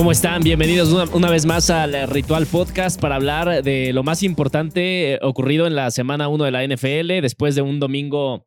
¿Cómo 0.00 0.12
están? 0.12 0.42
Bienvenidos 0.42 0.88
una, 0.94 1.04
una 1.14 1.28
vez 1.28 1.44
más 1.44 1.68
al 1.68 2.08
Ritual 2.08 2.46
Podcast 2.46 2.98
para 2.98 3.16
hablar 3.16 3.62
de 3.62 3.92
lo 3.92 4.02
más 4.02 4.22
importante 4.22 5.12
eh, 5.12 5.18
ocurrido 5.20 5.66
en 5.66 5.74
la 5.74 5.90
semana 5.90 6.28
1 6.28 6.42
de 6.44 6.50
la 6.50 6.64
NFL 6.66 7.20
después 7.20 7.54
de 7.54 7.60
un 7.60 7.78
domingo 7.80 8.46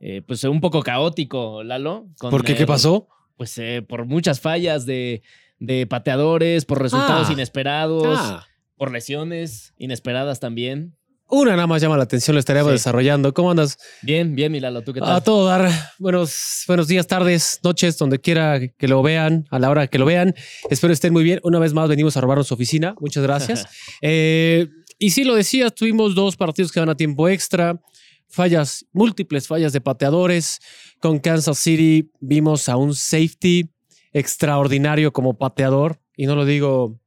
eh, 0.00 0.20
pues 0.26 0.44
un 0.44 0.60
poco 0.60 0.82
caótico, 0.82 1.62
Lalo. 1.62 2.08
con, 2.18 2.30
¿Por 2.30 2.44
qué? 2.44 2.52
eh, 2.52 2.56
¿Qué 2.56 2.66
pasó? 2.66 3.08
Pues 3.38 3.56
eh, 3.56 3.80
por 3.80 4.04
muchas 4.04 4.40
fallas 4.42 4.84
de, 4.84 5.22
de 5.58 5.86
pateadores, 5.86 6.66
por 6.66 6.82
resultados 6.82 7.30
Ah. 7.30 7.32
inesperados, 7.32 8.18
Ah, 8.20 8.46
por 8.76 8.92
lesiones 8.92 9.72
inesperadas 9.78 10.40
también. 10.40 10.94
Una 11.34 11.52
nada 11.52 11.66
más 11.66 11.80
llama 11.80 11.96
la 11.96 12.02
atención, 12.04 12.34
lo 12.34 12.40
estaríamos 12.40 12.70
Sí. 12.70 12.74
desarrollando. 12.74 13.32
¿Cómo 13.32 13.50
andas? 13.50 13.78
Bien, 14.02 14.34
bien, 14.34 14.52
mi 14.52 14.60
Lalo, 14.60 14.82
¿tú 14.82 14.92
qué 14.92 15.00
tal? 15.00 15.12
A 15.16 15.20
todo 15.22 15.46
dar. 15.46 15.70
Buenos, 15.98 16.64
buenos 16.68 16.88
días, 16.88 17.06
tardes, 17.06 17.58
noches, 17.64 17.96
donde 17.96 18.18
quiera 18.20 18.60
que 18.68 18.86
lo 18.86 19.02
vean, 19.02 19.46
a 19.50 19.58
la 19.58 19.70
hora 19.70 19.86
que 19.86 19.98
lo 19.98 20.04
vean. 20.04 20.34
Espero 20.68 20.92
estén 20.92 21.12
muy 21.14 21.24
bien. 21.24 21.40
Una 21.42 21.58
vez 21.58 21.72
más 21.72 21.88
venimos 21.88 22.16
a 22.18 22.20
robarnos 22.20 22.48
su 22.48 22.54
oficina. 22.54 22.94
Muchas 23.00 23.22
gracias. 23.22 23.66
Eh, 24.02 24.68
y 24.98 25.10
sí, 25.10 25.24
lo 25.24 25.34
decías, 25.34 25.74
tuvimos 25.74 26.14
dos 26.14 26.36
partidos 26.36 26.70
que 26.70 26.80
van 26.80 26.90
a 26.90 26.94
tiempo 26.96 27.28
extra. 27.28 27.80
Fallas, 28.28 28.84
múltiples 28.92 29.46
fallas 29.48 29.72
de 29.72 29.80
pateadores. 29.80 30.60
Con 31.00 31.18
Kansas 31.18 31.58
City 31.58 32.10
vimos 32.20 32.68
a 32.68 32.76
un 32.76 32.94
safety 32.94 33.70
extraordinario 34.12 35.12
como 35.12 35.36
pateador. 35.38 35.98
Y 36.16 36.26
no 36.26 36.36
lo 36.36 36.44
digo 36.44 37.00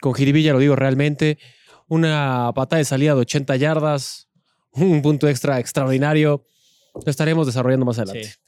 con 0.00 0.14
jiribilla, 0.14 0.52
lo 0.52 0.58
digo 0.58 0.76
realmente. 0.76 1.38
Una 1.90 2.52
patada 2.54 2.78
de 2.78 2.84
salida 2.84 3.14
de 3.16 3.20
80 3.22 3.56
yardas, 3.56 4.28
un 4.70 5.02
punto 5.02 5.26
extra 5.28 5.58
extraordinario. 5.58 6.44
Lo 6.94 7.10
estaremos 7.10 7.46
desarrollando 7.46 7.84
más 7.84 7.98
adelante. 7.98 8.28
Sí. 8.28 8.38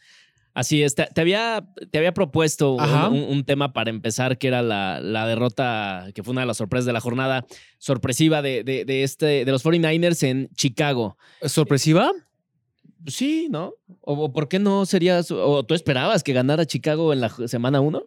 Así 0.54 0.82
es, 0.82 0.94
te, 0.94 1.06
te 1.06 1.20
había, 1.20 1.66
te 1.90 1.98
había 1.98 2.12
propuesto 2.14 2.72
un, 2.74 2.80
Ajá. 2.80 3.08
un- 3.08 3.22
un 3.24 3.44
tema 3.44 3.72
para 3.72 3.90
empezar, 3.90 4.38
que 4.38 4.46
era 4.48 4.62
la, 4.62 5.00
la 5.00 5.26
derrota, 5.26 6.06
que 6.14 6.22
fue 6.22 6.32
una 6.32 6.42
de 6.42 6.46
las 6.46 6.58
sorpresas 6.58 6.84
de 6.86 6.92
la 6.92 7.00
jornada 7.00 7.44
sorpresiva 7.78 8.42
de, 8.42 8.62
de, 8.62 8.84
de 8.84 9.02
este, 9.02 9.44
de 9.44 9.50
los 9.50 9.64
49ers 9.64 10.22
en 10.28 10.48
Chicago. 10.54 11.16
¿Sorpresiva? 11.42 12.12
Sí, 13.06 13.48
¿no? 13.50 13.72
¿O, 14.02 14.12
o 14.12 14.32
por 14.32 14.46
qué 14.48 14.60
no 14.60 14.86
serías, 14.86 15.30
o 15.32 15.64
tú 15.64 15.74
esperabas 15.74 16.22
que 16.22 16.32
ganara 16.32 16.64
Chicago 16.66 17.12
en 17.12 17.20
la 17.22 17.30
semana 17.48 17.80
1? 17.80 18.02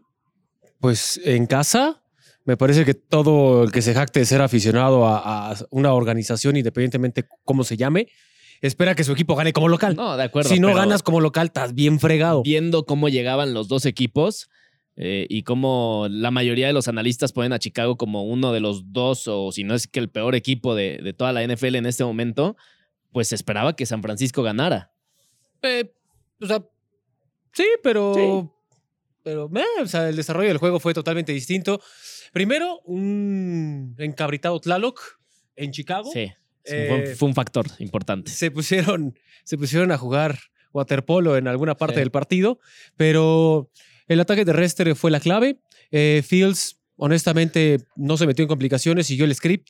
Pues 0.80 1.20
en 1.25 1.47
casa, 1.47 2.02
me 2.46 2.58
parece 2.58 2.86
que 2.86 2.94
todo 2.94 3.64
el 3.64 3.72
que 3.72 3.82
se 3.82 3.94
jacte 3.94 4.20
de 4.20 4.26
ser 4.26 4.42
aficionado 4.42 5.06
a, 5.06 5.52
a 5.52 5.56
una 5.72 5.94
organización, 5.94 6.56
independientemente 6.56 7.28
cómo 7.44 7.64
se 7.64 7.76
llame, 7.76 8.08
espera 8.62 8.96
que 8.96 9.04
su 9.04 9.12
equipo 9.12 9.36
gane 9.36 9.54
como 9.54 9.68
local. 9.68 9.96
No, 9.96 10.16
de 10.16 10.24
acuerdo. 10.24 10.50
si 10.50 10.60
no 10.60 10.68
pero 10.68 10.80
ganas 10.80 11.04
como 11.04 11.20
local, 11.22 11.48
estás 11.48 11.73
bien 11.73 12.00
fregado. 12.00 12.44
Viendo 12.44 12.86
cómo 12.86 13.10
llegaban 13.10 13.54
los 13.54 13.68
dos 13.68 13.86
equipos 13.86 14.50
eh, 14.96 15.26
y 15.30 15.44
cómo 15.44 16.08
la 16.10 16.32
mayoría 16.32 16.68
de 16.68 16.73
los 16.73 16.88
analistas 16.88 17.34
ponen 17.34 17.52
a 17.52 17.60
Chicago 17.60 17.98
como 17.98 18.23
uno 18.23 18.54
de 18.54 18.60
los 18.60 18.94
dos, 18.94 19.28
o 19.28 19.52
si 19.52 19.64
no 19.64 19.76
es 19.76 19.88
que 19.88 20.00
el 20.00 20.10
peor 20.10 20.36
equipo 20.36 20.76
de, 20.76 21.00
de 21.04 21.14
toda 21.14 21.34
la 21.34 21.45
NFL 21.45 21.76
en 21.76 21.86
este 21.86 22.04
momento, 22.04 22.55
pues 23.11 23.30
se 23.30 23.36
esperaba 23.36 23.76
que 23.76 23.86
San 23.86 24.02
Francisco 24.02 24.44
ganara. 24.44 24.92
Eh, 25.61 25.92
o 26.42 26.45
sea, 26.45 26.64
sí, 27.54 27.66
pero. 27.82 28.52
Pero, 29.25 29.49
eh, 29.55 29.81
o 29.81 29.87
sea, 29.87 30.08
el 30.08 30.15
desarrollo 30.15 30.49
del 30.49 30.59
juego 30.59 30.80
fue 30.80 30.93
totalmente 30.93 31.31
distinto. 31.33 31.81
Primero, 32.31 32.80
un 32.86 33.95
encabritado 33.97 34.59
Tlaloc 34.59 35.02
en 35.55 35.71
Chicago. 35.71 36.11
Sí. 36.13 36.31
Eh, 36.63 36.86
fue, 36.87 37.15
fue 37.15 37.27
un 37.30 37.33
factor 37.36 37.65
importante. 37.80 38.30
se 38.31 38.52
pusieron, 38.52 39.17
se 39.43 39.58
pusieron 39.58 39.91
a 39.91 39.97
jugar 39.97 40.37
waterpolo 40.73 41.37
en 41.37 41.47
alguna 41.47 41.75
parte 41.75 41.95
Sí. 41.95 41.99
del 42.02 42.11
partido, 42.11 42.59
pero 42.97 43.71
el 44.08 44.19
ataque 44.19 44.45
terrestre 44.45 44.93
fue 44.93 45.09
la 45.09 45.19
clave. 45.19 45.57
Eh, 45.89 46.21
Fields, 46.23 46.80
honestamente, 46.95 47.80
no 47.95 48.17
se 48.17 48.27
metió 48.27 48.43
en 48.43 48.47
complicaciones, 48.49 49.07
siguió 49.07 49.25
el 49.25 49.33
script. 49.33 49.69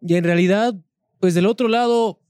Y 0.00 0.14
en 0.14 0.22
realidad, 0.22 0.74
pues 1.18 1.34
del 1.34 1.46
otro 1.46 1.66
lado, 1.66 2.21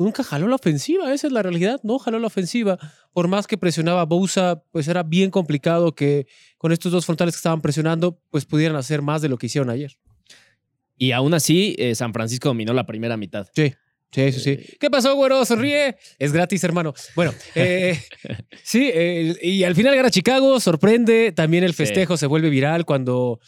nunca 0.00 0.24
jaló 0.24 0.48
la 0.48 0.56
ofensiva, 0.56 1.12
esa 1.14 1.26
es 1.28 1.32
la 1.32 1.42
realidad, 1.42 1.80
no 1.84 1.98
jaló 1.98 2.18
la 2.18 2.26
ofensiva. 2.26 2.78
Por 3.12 3.28
más 3.28 3.46
que 3.46 3.56
presionaba 3.58 4.00
a 4.00 4.04
Bosa, 4.06 4.62
pues 4.72 4.88
era 4.88 5.02
bien 5.02 5.30
complicado 5.30 5.94
que 5.94 6.26
con 6.58 6.72
estos 6.72 6.90
dos 6.92 7.06
frontales 7.06 7.34
que 7.34 7.38
estaban 7.38 7.60
presionando, 7.60 8.20
pues 8.30 8.44
pudieran 8.46 8.76
hacer 8.76 9.02
más 9.02 9.22
de 9.22 9.28
lo 9.28 9.38
que 9.38 9.46
hicieron 9.46 9.70
ayer. 9.70 9.96
Y 10.96 11.12
aún 11.12 11.32
así, 11.34 11.76
eh, 11.78 11.94
San 11.94 12.12
Francisco 12.12 12.48
dominó 12.48 12.72
la 12.74 12.84
primera 12.86 13.16
mitad. 13.16 13.46
Sí, 13.54 13.72
sí, 14.12 14.32
sí, 14.32 14.40
sí. 14.40 14.50
Eh, 14.50 14.76
¿Qué 14.78 14.90
pasó, 14.90 15.14
güero? 15.14 15.44
Sonríe. 15.44 15.96
Es 16.18 16.32
gratis, 16.32 16.62
hermano. 16.64 16.92
Bueno, 17.16 17.32
eh, 17.54 17.98
sí, 18.62 18.90
y 19.42 19.64
al 19.64 19.74
final 19.74 19.96
gana 19.96 20.10
Chicago, 20.10 20.60
sorprende. 20.60 21.32
También 21.32 21.64
el 21.64 21.70
Sí. 21.72 21.76
festejo 21.78 22.16
se 22.16 22.26
vuelve 22.26 22.50
viral 22.50 22.84
cuando 22.84 23.40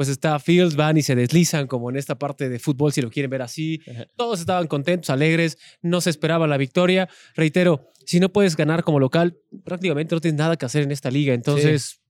pues 0.00 0.08
está 0.08 0.38
Fields, 0.38 0.76
van 0.76 0.96
y 0.96 1.02
se 1.02 1.14
deslizan 1.14 1.66
como 1.66 1.90
en 1.90 1.96
esta 1.96 2.18
parte 2.18 2.48
de 2.48 2.58
fútbol, 2.58 2.90
si 2.90 3.02
lo 3.02 3.10
quieren 3.10 3.28
ver 3.30 3.42
así. 3.42 3.82
Ajá. 3.86 4.06
Todos 4.16 4.40
estaban 4.40 4.66
contentos, 4.66 5.10
alegres, 5.10 5.58
no 5.82 6.00
se 6.00 6.08
esperaba 6.08 6.46
la 6.46 6.56
victoria. 6.56 7.06
Reitero, 7.34 7.86
si 8.06 8.18
no 8.18 8.30
puedes 8.32 8.56
ganar 8.56 8.82
como 8.82 8.98
local, 8.98 9.36
prácticamente 9.62 10.14
no 10.14 10.22
tienes 10.22 10.38
nada 10.38 10.56
que 10.56 10.64
hacer 10.64 10.84
en 10.84 10.90
esta 10.90 11.10
liga. 11.10 11.34
Entonces, 11.34 12.00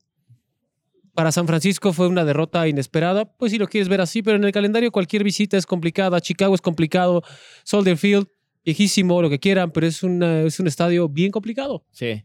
para 1.14 1.32
San 1.32 1.48
Francisco 1.48 1.92
fue 1.92 2.06
una 2.06 2.24
derrota 2.24 2.68
inesperada. 2.68 3.24
Pues 3.36 3.50
si 3.50 3.58
lo 3.58 3.66
quieres 3.66 3.88
ver 3.88 4.00
así, 4.00 4.22
pero 4.22 4.36
en 4.36 4.44
el 4.44 4.52
calendario 4.52 4.92
cualquier 4.92 5.24
visita 5.24 5.56
es 5.56 5.66
complicada. 5.66 6.20
Chicago 6.20 6.54
es 6.54 6.60
complicado. 6.60 7.24
Soldier 7.64 7.96
Field, 7.96 8.28
viejísimo, 8.64 9.20
lo 9.20 9.28
que 9.28 9.40
quieran, 9.40 9.72
pero 9.72 9.88
es, 9.88 10.04
una- 10.04 10.42
es 10.42 10.60
un 10.60 10.68
estadio 10.68 11.08
bien 11.08 11.32
complicado. 11.32 11.84
Sí. 11.90 12.24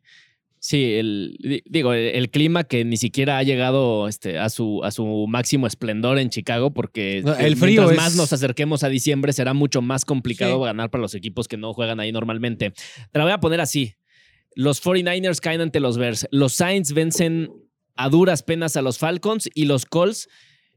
Sí, 0.68 0.96
el, 0.96 1.38
di- 1.40 1.62
digo, 1.68 1.94
el, 1.94 2.16
el 2.16 2.32
clima 2.32 2.64
que 2.64 2.84
ni 2.86 2.98
siquiera 2.98 3.38
ha 3.38 3.44
llegado 3.44 4.08
este, 4.08 4.40
a, 4.40 4.50
su, 4.50 4.84
a 4.84 4.90
su 4.90 5.28
máximo 5.28 5.68
esplendor 5.68 6.18
en 6.18 6.32
Chicago, 6.32 6.74
porque 6.74 7.22
No, 7.24 7.34
eh, 7.36 7.46
el 7.46 7.56
frío 7.56 7.84
mientras 7.84 7.92
es- 7.92 7.98
más 7.98 8.16
nos 8.16 8.34
acerquemos 8.34 8.84
a 8.84 8.90
diciembre 8.90 9.32
será 9.32 9.54
mucho 9.54 9.84
más 9.84 10.06
complicado 10.06 10.58
Sí. 10.58 10.66
ganar 10.66 10.90
para 10.90 11.04
los 11.04 11.14
equipos 11.14 11.48
que 11.48 11.58
no 11.58 11.72
juegan 11.74 12.00
ahí 12.00 12.12
normalmente. 12.12 12.72
Te 12.72 13.20
la 13.20 13.26
voy 13.26 13.34
a 13.34 13.38
poner 13.40 13.62
así. 13.62 13.94
Los 14.56 14.82
49ers 14.84 15.40
caen 15.40 15.62
ante 15.62 15.80
los 15.80 16.00
Bears. 16.00 16.28
Los 16.32 16.54
Saints 16.54 16.94
vencen 16.94 17.52
a 17.96 18.10
duras 18.10 18.42
penas 18.42 18.76
a 18.76 18.82
los 18.82 18.98
Falcons 18.98 19.48
y 19.54 19.66
los 19.66 19.86
Colts 19.86 20.28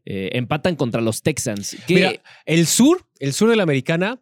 eh, 0.05 0.28
empatan 0.34 0.76
contra 0.76 1.00
los 1.00 1.22
Texans. 1.22 1.76
Que- 1.87 1.94
Mira, 1.94 2.12
el 2.44 2.66
sur, 2.66 3.06
el 3.20 3.32
sur 3.32 3.49
de 3.49 3.56
la 3.56 3.62
americana, 3.62 4.20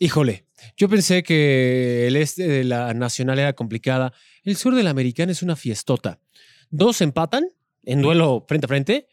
híjole, 0.00 0.44
yo 0.76 0.88
pensé 0.88 1.22
que 1.22 2.08
el 2.08 2.16
este 2.16 2.48
de 2.48 2.64
la 2.64 2.94
nacional 2.94 3.38
era 3.38 3.52
complicada. 3.52 4.12
El 4.44 4.56
sur 4.56 4.74
de 4.74 4.82
la 4.82 4.90
americana 4.90 5.32
es 5.32 5.42
una 5.42 5.56
fiestota. 5.56 6.20
Dos 6.70 7.00
empatan 7.00 7.46
en 7.84 8.02
duelo 8.02 8.44
frente 8.48 8.66
a 8.66 8.68
frente 8.68 9.06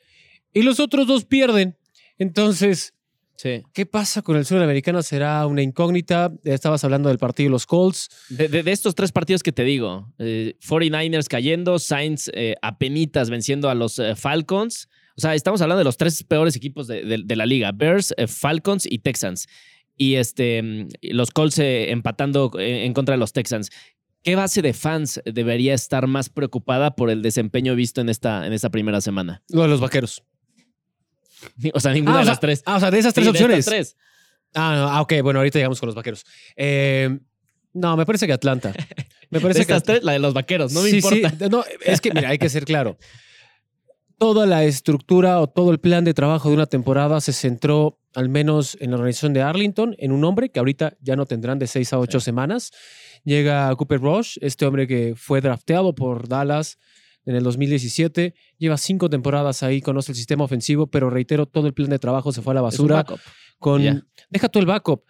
y 0.53 0.62
los 0.63 0.80
otros 0.80 1.08
dos 1.08 1.25
pierden. 1.25 1.78
Entonces, 2.18 2.94
sí. 3.38 3.62
¿qué 3.74 3.85
pasa 3.85 4.22
con 4.22 4.38
el 4.38 4.46
sur 4.46 4.56
de 4.56 4.59
la 4.59 4.66
americana? 4.66 5.03
Será 5.03 5.46
una 5.47 5.62
incógnita. 5.62 6.31
Estabas 6.44 6.84
hablando 6.84 7.09
del 7.09 7.18
partido 7.18 7.47
de 7.47 7.52
los 7.52 7.66
Colts. 7.66 8.09
De, 8.30 8.47
de- 8.47 8.64
de 8.64 8.72
estos 8.72 8.96
tres 8.96 9.12
partidos 9.12 9.44
que 9.44 9.52
te 9.52 9.64
digo, 9.64 10.14
eh, 10.19 10.56
49ers 10.66 11.28
cayendo, 11.28 11.78
Saints 11.79 12.32
eh, 12.34 12.55
apenitas 12.61 13.29
venciendo 13.29 13.70
a 13.70 13.76
los 13.76 13.99
eh, 13.99 14.16
Falcons. 14.16 14.88
O 15.17 15.22
sea, 15.22 15.34
estamos 15.35 15.61
hablando 15.61 15.79
de 15.79 15.85
los 15.85 15.97
tres 15.97 16.23
peores 16.23 16.55
equipos 16.55 16.88
de, 16.88 17.23
la 17.35 17.46
liga: 17.46 17.72
Bears, 17.73 18.14
eh, 18.17 18.28
Falcons 18.28 18.85
y 18.90 18.99
Texans. 18.99 19.47
Y 19.97 20.16
este, 20.16 20.61
mm, 20.61 20.88
los 21.14 21.32
Colts 21.32 21.59
eh, 21.59 21.91
empatando 21.91 22.52
eh, 22.59 22.85
en 22.85 22.94
contra 22.94 23.14
de 23.14 23.20
los 23.20 23.32
Texans. 23.32 23.70
¿Qué 24.25 24.35
base 24.35 24.63
de 24.63 24.73
fans 24.73 25.22
debería 25.23 25.75
estar 25.75 26.07
más 26.07 26.29
preocupada 26.29 26.95
por 26.95 27.11
el 27.11 27.22
desempeño 27.22 27.75
visto 27.75 28.01
en 28.01 28.09
esta, 28.09 28.47
en 28.47 28.53
esta 28.53 28.72
primera 28.72 28.99
semana? 28.99 29.43
Lo 29.49 29.61
de 29.61 29.67
los 29.69 29.79
vaqueros. 29.79 30.23
O 31.75 31.79
sea, 31.79 31.93
ninguna 31.93 32.13
Ah, 32.13 32.16
o 32.16 32.19
de 32.19 32.25
sea, 32.25 32.31
las 32.31 32.39
tres. 32.39 32.63
Ah, 32.66 32.77
o 32.77 32.79
sea, 32.79 32.89
de 32.89 32.97
esas 32.99 33.13
tres 33.13 33.27
Sí, 33.27 33.31
de 33.31 33.37
estas 33.37 33.45
opciones. 33.59 33.66
tres. 33.66 33.97
Ah, 34.55 34.73
no, 34.75 34.89
ah, 34.89 35.01
ok, 35.01 35.13
bueno, 35.22 35.39
ahorita 35.41 35.59
llegamos 35.59 35.79
con 35.79 35.85
los 35.87 35.95
vaqueros. 35.95 36.25
Eh, 36.55 37.19
no, 37.73 37.95
me 37.97 38.05
parece 38.05 38.25
que 38.25 38.33
Atlanta. 38.33 38.73
Me 39.29 39.39
De 39.39 39.41
parece 39.41 39.59
que 39.59 39.61
estas 39.73 39.83
tres, 39.83 40.03
la 40.03 40.13
de 40.13 40.19
los 40.19 40.33
vaqueros, 40.33 40.72
no 40.73 40.81
me 40.81 40.89
Sí, 40.89 40.97
importa. 40.97 41.29
sí, 41.31 41.49
no, 41.51 41.63
es 41.85 41.99
que, 42.01 42.11
mira, 42.11 42.29
hay 42.29 42.37
que 42.39 42.47
ser 42.49 42.63
claro. 42.66 42.97
Toda 44.17 44.45
la 44.47 44.63
estructura 44.63 45.39
o 45.41 45.47
todo 45.47 45.72
el 45.72 45.79
plan 45.79 46.03
de 46.05 46.13
trabajo 46.13 46.47
de 46.49 46.55
una 46.55 46.66
temporada 46.67 47.19
se 47.22 47.33
centró, 47.33 47.99
al 48.16 48.29
menos 48.29 48.78
en 48.79 48.91
la 48.91 48.97
organización 48.97 49.34
de 49.34 49.41
Arlington, 49.41 49.96
en 50.00 50.12
un 50.12 50.23
hombre 50.23 50.50
que 50.50 50.59
ahorita 50.59 50.97
ya 51.02 51.16
no 51.16 51.26
tendrán 51.26 51.59
de 51.59 51.67
seis 51.67 51.94
a 51.94 52.00
ocho 52.00 52.20
semanas. 52.20 52.72
Llega 53.23 53.76
Cooper 53.76 54.00
Rush, 54.00 54.38
este 54.41 54.66
hombre 54.66 54.88
que 54.88 55.14
fue 55.16 55.41
drafteado 55.41 55.94
por 55.94 56.28
Dallas 56.28 56.78
en 57.26 57.35
el 57.35 57.44
2017. 57.44 58.34
Lleva 58.58 58.78
cinco 58.78 59.09
temporadas 59.09 59.64
ahí, 59.64 59.82
conoce 59.82 60.12
el 60.12 60.16
sistema 60.16 60.44
ofensivo, 60.44 60.88
pero 60.88 61.09
reitero, 61.09 61.46
todo 61.46 61.67
el 61.67 61.73
plan 61.73 61.90
de 61.90 62.00
trabajo 62.00 62.32
se 62.32 62.41
fue 62.41 62.52
a 62.52 62.62
la 62.62 62.70
Es 62.70 62.79
un 62.79 62.88
basura. 62.88 63.06
Con. 63.59 64.03
Deja 64.29 64.50
tú 64.50 64.59
el 64.59 64.66
backup. 64.66 65.03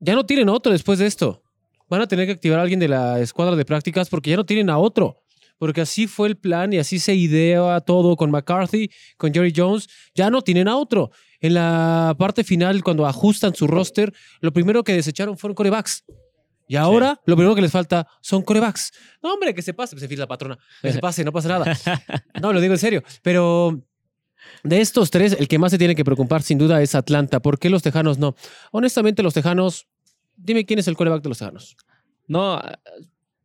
Ya 0.00 0.14
no 0.14 0.26
tienen 0.26 0.48
otro 0.48 0.70
después 0.70 0.98
de 0.98 1.06
esto. 1.06 1.42
Van 1.88 2.00
a 2.00 2.06
tener 2.06 2.26
que 2.26 2.32
activar 2.32 2.58
a 2.58 2.62
alguien 2.62 2.80
de 2.80 2.88
la 2.88 3.20
escuadra 3.20 3.56
de 3.56 3.64
prácticas 3.64 4.08
porque 4.08 4.30
ya 4.30 4.36
no 4.36 4.44
tienen 4.44 4.70
a 4.70 4.78
otro. 4.78 5.22
Porque 5.58 5.80
así 5.80 6.06
fue 6.06 6.28
el 6.28 6.36
plan 6.36 6.72
y 6.72 6.78
así 6.78 6.98
se 6.98 7.14
idea 7.14 7.80
todo 7.80 8.16
con 8.16 8.30
McCarthy, 8.30 8.90
con 9.16 9.32
Jerry 9.32 9.52
Jones. 9.54 9.88
Ya 10.14 10.28
no 10.28 10.42
tienen 10.42 10.68
a 10.68 10.76
otro. 10.76 11.10
En 11.44 11.52
la 11.52 12.16
parte 12.18 12.42
final, 12.42 12.82
cuando 12.82 13.04
ajustan 13.06 13.54
su 13.54 13.66
roster, 13.66 14.14
lo 14.40 14.50
primero 14.50 14.82
que 14.82 14.94
desecharon 14.94 15.36
fueron 15.36 15.54
corebacks. 15.54 16.02
Y 16.66 16.76
ahora 16.76 17.20
lo 17.26 17.36
primero 17.36 17.54
que 17.54 17.60
les 17.60 17.70
falta 17.70 18.08
son 18.22 18.40
corebacks. 18.40 18.92
No, 19.22 19.34
hombre, 19.34 19.54
que 19.54 19.60
se 19.60 19.74
pase. 19.74 19.98
Se 19.98 20.08
fila 20.08 20.20
la 20.20 20.26
patrona. 20.26 20.58
Que 20.80 20.90
se 20.90 20.98
pase, 21.00 21.22
no 21.22 21.32
pasa 21.32 21.48
nada. 21.50 21.78
No, 22.40 22.50
lo 22.50 22.62
digo 22.62 22.72
en 22.72 22.78
serio. 22.78 23.02
Pero 23.20 23.78
de 24.62 24.80
estos 24.80 25.10
tres, 25.10 25.36
el 25.38 25.46
que 25.46 25.58
más 25.58 25.70
se 25.70 25.76
tiene 25.76 25.94
que 25.94 26.02
preocupar 26.02 26.42
sin 26.42 26.56
duda 26.56 26.80
es 26.80 26.94
Atlanta. 26.94 27.40
¿Por 27.40 27.58
qué 27.58 27.68
los 27.68 27.82
Tejanos 27.82 28.16
no? 28.16 28.34
Honestamente, 28.70 29.22
los 29.22 29.34
Tejanos. 29.34 29.86
Dime 30.36 30.64
quién 30.64 30.78
es 30.78 30.88
el 30.88 30.96
coreback 30.96 31.22
de 31.22 31.28
los 31.28 31.36
Tejanos. 31.36 31.76
No, 32.26 32.58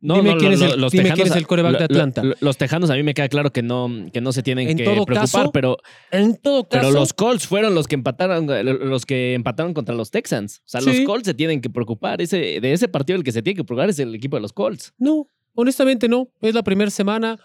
no, 0.02 0.16
Dime 0.16 0.30
no, 0.32 0.38
quién 0.38 0.52
lo- 0.52 0.56
es 0.56 0.62
el- 0.62 0.70
lo- 0.72 0.76
los 0.78 0.92
dime 0.94 1.04
quién 1.04 1.16
Tejanos, 1.16 1.32
es 1.32 1.38
el 1.42 1.48
quarterback 1.48 1.74
de 1.74 1.80
lo- 1.80 1.86
Atlanta. 1.86 2.24
lo- 2.24 2.36
los 2.40 2.58
Tejanos 2.58 2.90
a 2.90 2.96
mí 2.96 3.04
me 3.04 3.14
queda 3.14 3.28
claro 3.28 3.52
que 3.52 3.62
no, 3.62 3.90
que 4.14 4.22
no 4.22 4.32
se 4.32 4.42
tienen 4.44 4.70
En 4.70 4.78
que 4.78 4.84
todo 4.86 5.06
preocupar, 5.06 5.22
caso, 5.44 5.52
pero, 5.52 5.78
En 6.12 6.38
todo 6.38 6.64
caso. 6.70 6.88
pero 6.88 6.92
los 6.92 7.14
Colts 7.14 7.46
fueron 7.48 7.76
los 7.76 7.88
que 7.88 7.96
empataron, 7.96 8.48
los 8.90 9.06
que 9.06 9.34
empataron 9.34 9.74
contra 9.74 9.94
los 9.96 10.10
Texans. 10.12 10.60
O 10.60 10.70
sea, 10.70 10.82
Sí. 10.82 10.88
los 11.00 11.00
Colts 11.06 11.26
se 11.26 11.34
tienen 11.34 11.60
que 11.62 11.70
preocupar. 11.70 12.22
Ese, 12.22 12.38
de 12.62 12.72
ese 12.74 12.88
partido 12.88 13.18
el 13.18 13.24
que 13.24 13.32
se 13.34 13.42
tiene 13.42 13.58
que 13.58 13.64
preocupar 13.66 13.90
es 13.90 14.00
el 14.00 14.16
equipo 14.16 14.38
de 14.38 14.42
los 14.42 14.54
Colts. 14.54 14.94
No, 14.98 15.28
honestamente 15.54 16.08
no. 16.08 16.30
Es 16.42 16.54
la 16.54 16.64
primera 16.64 16.92
semana. 16.92 17.38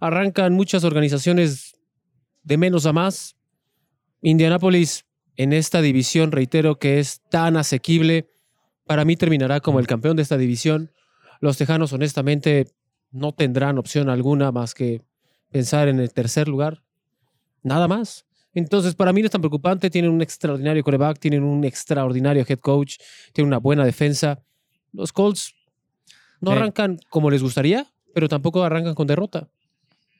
Arrancan 0.00 0.52
muchas 0.54 0.84
organizaciones 0.84 1.74
de 2.42 2.56
menos 2.58 2.84
a 2.86 2.92
más. 2.92 3.36
Indianapolis 4.22 5.04
en 5.36 5.52
esta 5.52 5.80
división, 5.80 6.32
reitero 6.32 6.78
que 6.78 6.98
es 6.98 7.20
tan 7.30 7.56
asequible. 7.56 8.28
Para 8.86 9.04
mí 9.04 9.16
terminará 9.16 9.60
como 9.60 9.80
el 9.80 9.86
campeón 9.86 10.16
de 10.16 10.22
esta 10.22 10.36
división. 10.36 10.90
Los 11.40 11.56
Tejanos, 11.56 11.92
honestamente, 11.92 12.66
no 13.10 13.32
tendrán 13.32 13.78
opción 13.78 14.08
alguna 14.08 14.52
más 14.52 14.74
que 14.74 15.02
pensar 15.50 15.88
en 15.88 15.98
el 15.98 16.12
tercer 16.12 16.48
lugar. 16.48 16.82
Nada 17.62 17.88
más. 17.88 18.26
Entonces, 18.54 18.94
para 18.94 19.12
mí 19.12 19.20
no 19.20 19.26
es 19.26 19.32
tan 19.32 19.40
preocupante. 19.40 19.90
Tienen 19.90 20.10
un 20.10 20.22
extraordinario 20.22 20.82
coreback, 20.82 21.18
tienen 21.18 21.42
un 21.42 21.64
extraordinario 21.64 22.44
head 22.48 22.58
coach, 22.58 22.96
tienen 23.32 23.48
una 23.48 23.58
buena 23.58 23.84
defensa. 23.84 24.42
Los 24.92 25.12
Colts 25.12 25.54
no 26.40 26.50
Sí. 26.52 26.56
arrancan 26.56 26.98
como 27.10 27.30
les 27.30 27.42
gustaría, 27.42 27.86
pero 28.14 28.28
tampoco 28.28 28.62
arrancan 28.62 28.94
con 28.94 29.06
derrota. 29.06 29.48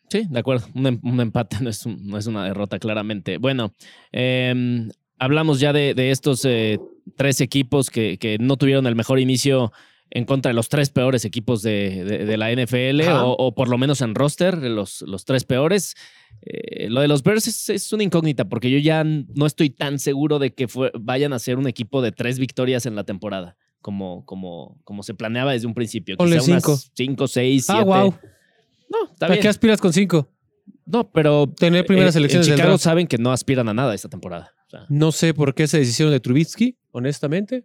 Sí, 0.09 0.27
de 0.29 0.39
acuerdo. 0.41 0.67
Un, 0.75 0.87
em- 0.87 1.01
un 1.03 1.21
empate 1.21 1.59
no 1.61 1.71
es, 1.71 1.85
un- 1.87 2.07
no 2.07 2.19
es 2.19 2.27
una 2.27 2.45
derrota, 2.45 2.79
claramente. 2.79 3.39
Bueno, 3.39 3.73
eh, 4.13 4.89
hablamos 5.19 5.61
ya 5.61 5.73
de, 5.73 5.95
de 5.95 6.11
estos 6.11 6.45
eh, 6.45 6.79
tres 7.17 7.41
equipos 7.41 7.91
que, 7.91 8.17
que 8.19 8.39
no 8.39 8.57
tuvieron 8.57 8.87
el 8.87 8.97
mejor 8.97 9.19
inicio 9.21 9.73
en 10.11 10.25
contra 10.25 10.51
de 10.51 10.55
los 10.55 10.69
tres 10.69 10.91
peores 10.91 11.25
equipos 11.25 11.63
de, 11.63 12.05
de- 12.05 12.25
de 12.25 12.37
la 12.37 12.51
NFL, 12.53 13.03
o, 13.23 13.33
o 13.39 13.55
por 13.55 13.69
lo 13.69 13.79
menos 13.79 14.01
en 14.01 14.15
roster, 14.15 14.59
los, 14.59 15.03
los 15.03 15.25
tres 15.25 15.45
peores. 15.45 15.95
Eh, 16.43 16.89
lo 16.89 17.01
de 17.01 17.09
los 17.09 17.23
Bears 17.23 17.47
es, 17.47 17.69
es 17.69 17.93
una 17.93 18.03
incógnita, 18.03 18.49
porque 18.49 18.71
yo 18.71 18.79
ya 18.79 19.05
no 19.05 19.47
estoy 19.47 19.71
tan 19.71 19.99
seguro 19.99 20.39
de 20.39 20.53
que 20.55 20.67
fue- 20.69 20.91
vayan 20.99 21.33
a 21.33 21.39
ser 21.39 21.59
un 21.59 21.67
equipo 21.69 22.03
de 22.03 22.13
tres 22.13 22.39
victorias 22.39 22.87
en 22.87 22.95
la 22.97 23.05
temporada. 23.05 23.57
Como, 23.83 24.27
como, 24.27 24.79
como 24.85 25.03
se 25.03 25.15
planeaba 25.15 25.53
desde 25.53 25.67
un 25.67 25.73
principio. 25.73 26.17
Ponle 26.19 26.37
Quizá 26.37 26.51
unas 26.53 26.63
cinco. 26.65 26.79
Cinco, 26.95 27.29
seis, 27.29 27.71
Ah, 27.71 27.75
siete. 27.77 27.85
wow. 27.87 28.15
No, 28.91 29.11
está 29.13 29.25
¿A 29.27 29.29
bien. 29.31 29.41
qué 29.41 29.49
aspiras 29.49 29.81
con 29.81 29.93
cinco? 29.93 30.29
No, 30.85 31.11
pero 31.11 31.49
Tener 31.57 31.87
primeras 31.87 32.15
eh, 32.15 32.19
elecciones 32.19 32.47
En 32.47 32.51
del 32.51 32.57
Chicago 32.59 32.73
draft. 32.73 32.85
saben 32.85 33.07
que 33.07 33.17
no 33.17 33.33
aspiran 33.33 33.69
a 33.71 33.73
nada 33.75 33.95
esta 33.95 34.09
temporada. 34.11 34.53
O 34.67 34.71
sea, 34.71 34.87
No 34.91 35.13
sé 35.13 35.33
por 35.33 35.55
qué 35.55 35.63
esa 35.63 35.79
decisión 35.79 36.11
de 36.11 36.21
Trubisky, 36.21 36.77
honestamente. 36.91 37.65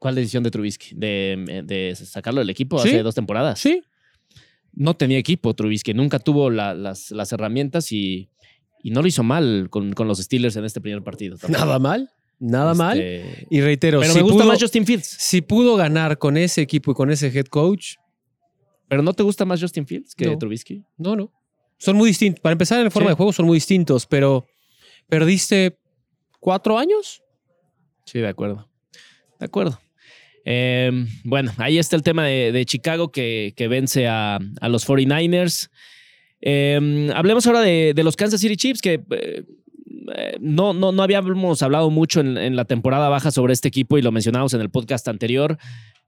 ¿Cuál 0.00 0.16
decisión 0.16 0.42
de 0.42 0.50
Trubisky? 0.50 0.94
¿De, 0.96 1.62
de 1.64 1.94
sacarlo 1.94 2.40
del 2.40 2.50
equipo 2.50 2.80
Sí. 2.82 2.88
hace 2.88 3.02
dos 3.04 3.14
temporadas? 3.14 3.60
Sí. 3.60 3.82
No 4.72 4.94
tenía 4.94 5.18
equipo 5.18 5.54
Trubisky, 5.54 5.94
nunca 5.94 6.18
tuvo 6.18 6.50
la- 6.50 6.74
las, 6.74 7.12
las 7.12 7.32
herramientas 7.32 7.92
y, 7.92 8.28
y 8.82 8.90
no 8.90 9.02
lo 9.02 9.06
hizo 9.08 9.22
mal 9.22 9.68
con, 9.70 9.92
con 9.92 10.08
los 10.08 10.18
Steelers 10.18 10.56
en 10.56 10.64
este 10.64 10.80
primer 10.80 11.02
partido. 11.04 11.36
tampoco. 11.36 11.64
Nada 11.64 11.78
mal. 11.78 12.10
Nada 12.38 12.72
mal. 12.74 12.98
Este, 13.00 13.46
Y 13.50 13.60
reitero, 13.60 14.00
Pero 14.00 14.12
si, 14.12 14.18
me 14.18 14.22
gusta 14.22 14.38
pudo, 14.38 14.48
más 14.48 14.60
Justin 14.60 14.86
Fields. 14.86 15.06
si 15.06 15.42
pudo 15.42 15.76
ganar 15.76 16.16
con 16.18 16.36
ese 16.38 16.62
equipo 16.62 16.90
y 16.92 16.94
con 16.94 17.10
ese 17.10 17.28
head 17.28 17.46
coach, 17.46 17.94
¿Pero 18.88 19.02
no 19.02 19.12
te 19.12 19.22
gusta 19.22 19.44
más 19.44 19.60
Justin 19.60 19.86
Fields 19.86 20.16
que 20.16 20.24
No. 20.26 20.36
Trubisky? 20.36 20.82
no, 20.98 21.14
no. 21.14 21.32
Son 21.78 21.94
muy 21.96 22.08
distintos. 22.08 22.40
Para 22.40 22.52
empezar, 22.52 22.80
en 22.84 22.90
forma 22.90 23.08
Sí. 23.08 23.12
de 23.12 23.16
juego 23.16 23.32
son 23.32 23.46
muy 23.46 23.56
distintos, 23.56 24.04
pero 24.06 24.46
perdiste 25.08 25.78
cuatro 26.40 26.76
años. 26.78 27.22
Sí, 28.04 28.18
de 28.18 28.28
acuerdo. 28.28 28.68
De 29.38 29.46
acuerdo. 29.46 29.78
Eh, 30.52 30.90
bueno, 31.22 31.52
ahí 31.58 31.78
está 31.78 31.94
el 31.94 32.02
tema 32.02 32.24
de, 32.24 32.64
Chicago 32.66 33.12
que, 33.12 33.54
vence 33.70 34.08
a, 34.08 34.40
los 34.68 34.84
49ers. 34.84 35.70
Eh, 36.40 37.10
hablemos 37.14 37.46
ahora 37.46 37.60
de, 37.60 37.94
los 38.02 38.16
Kansas 38.16 38.40
City 38.40 38.56
Chiefs, 38.56 38.80
que 38.82 38.94
eh, 38.94 39.44
eh, 40.16 40.36
no, 40.40 40.72
no, 40.72 40.90
no 40.90 41.02
habíamos 41.04 41.62
hablado 41.62 41.90
mucho 41.90 42.20
en, 42.20 42.56
la 42.56 42.64
temporada 42.64 43.08
baja 43.08 43.30
sobre 43.30 43.52
este 43.52 43.68
equipo 43.68 43.96
y 43.96 44.02
lo 44.02 44.10
mencionamos 44.10 44.52
en 44.52 44.60
el 44.60 44.70
podcast 44.70 45.06
anterior, 45.06 45.56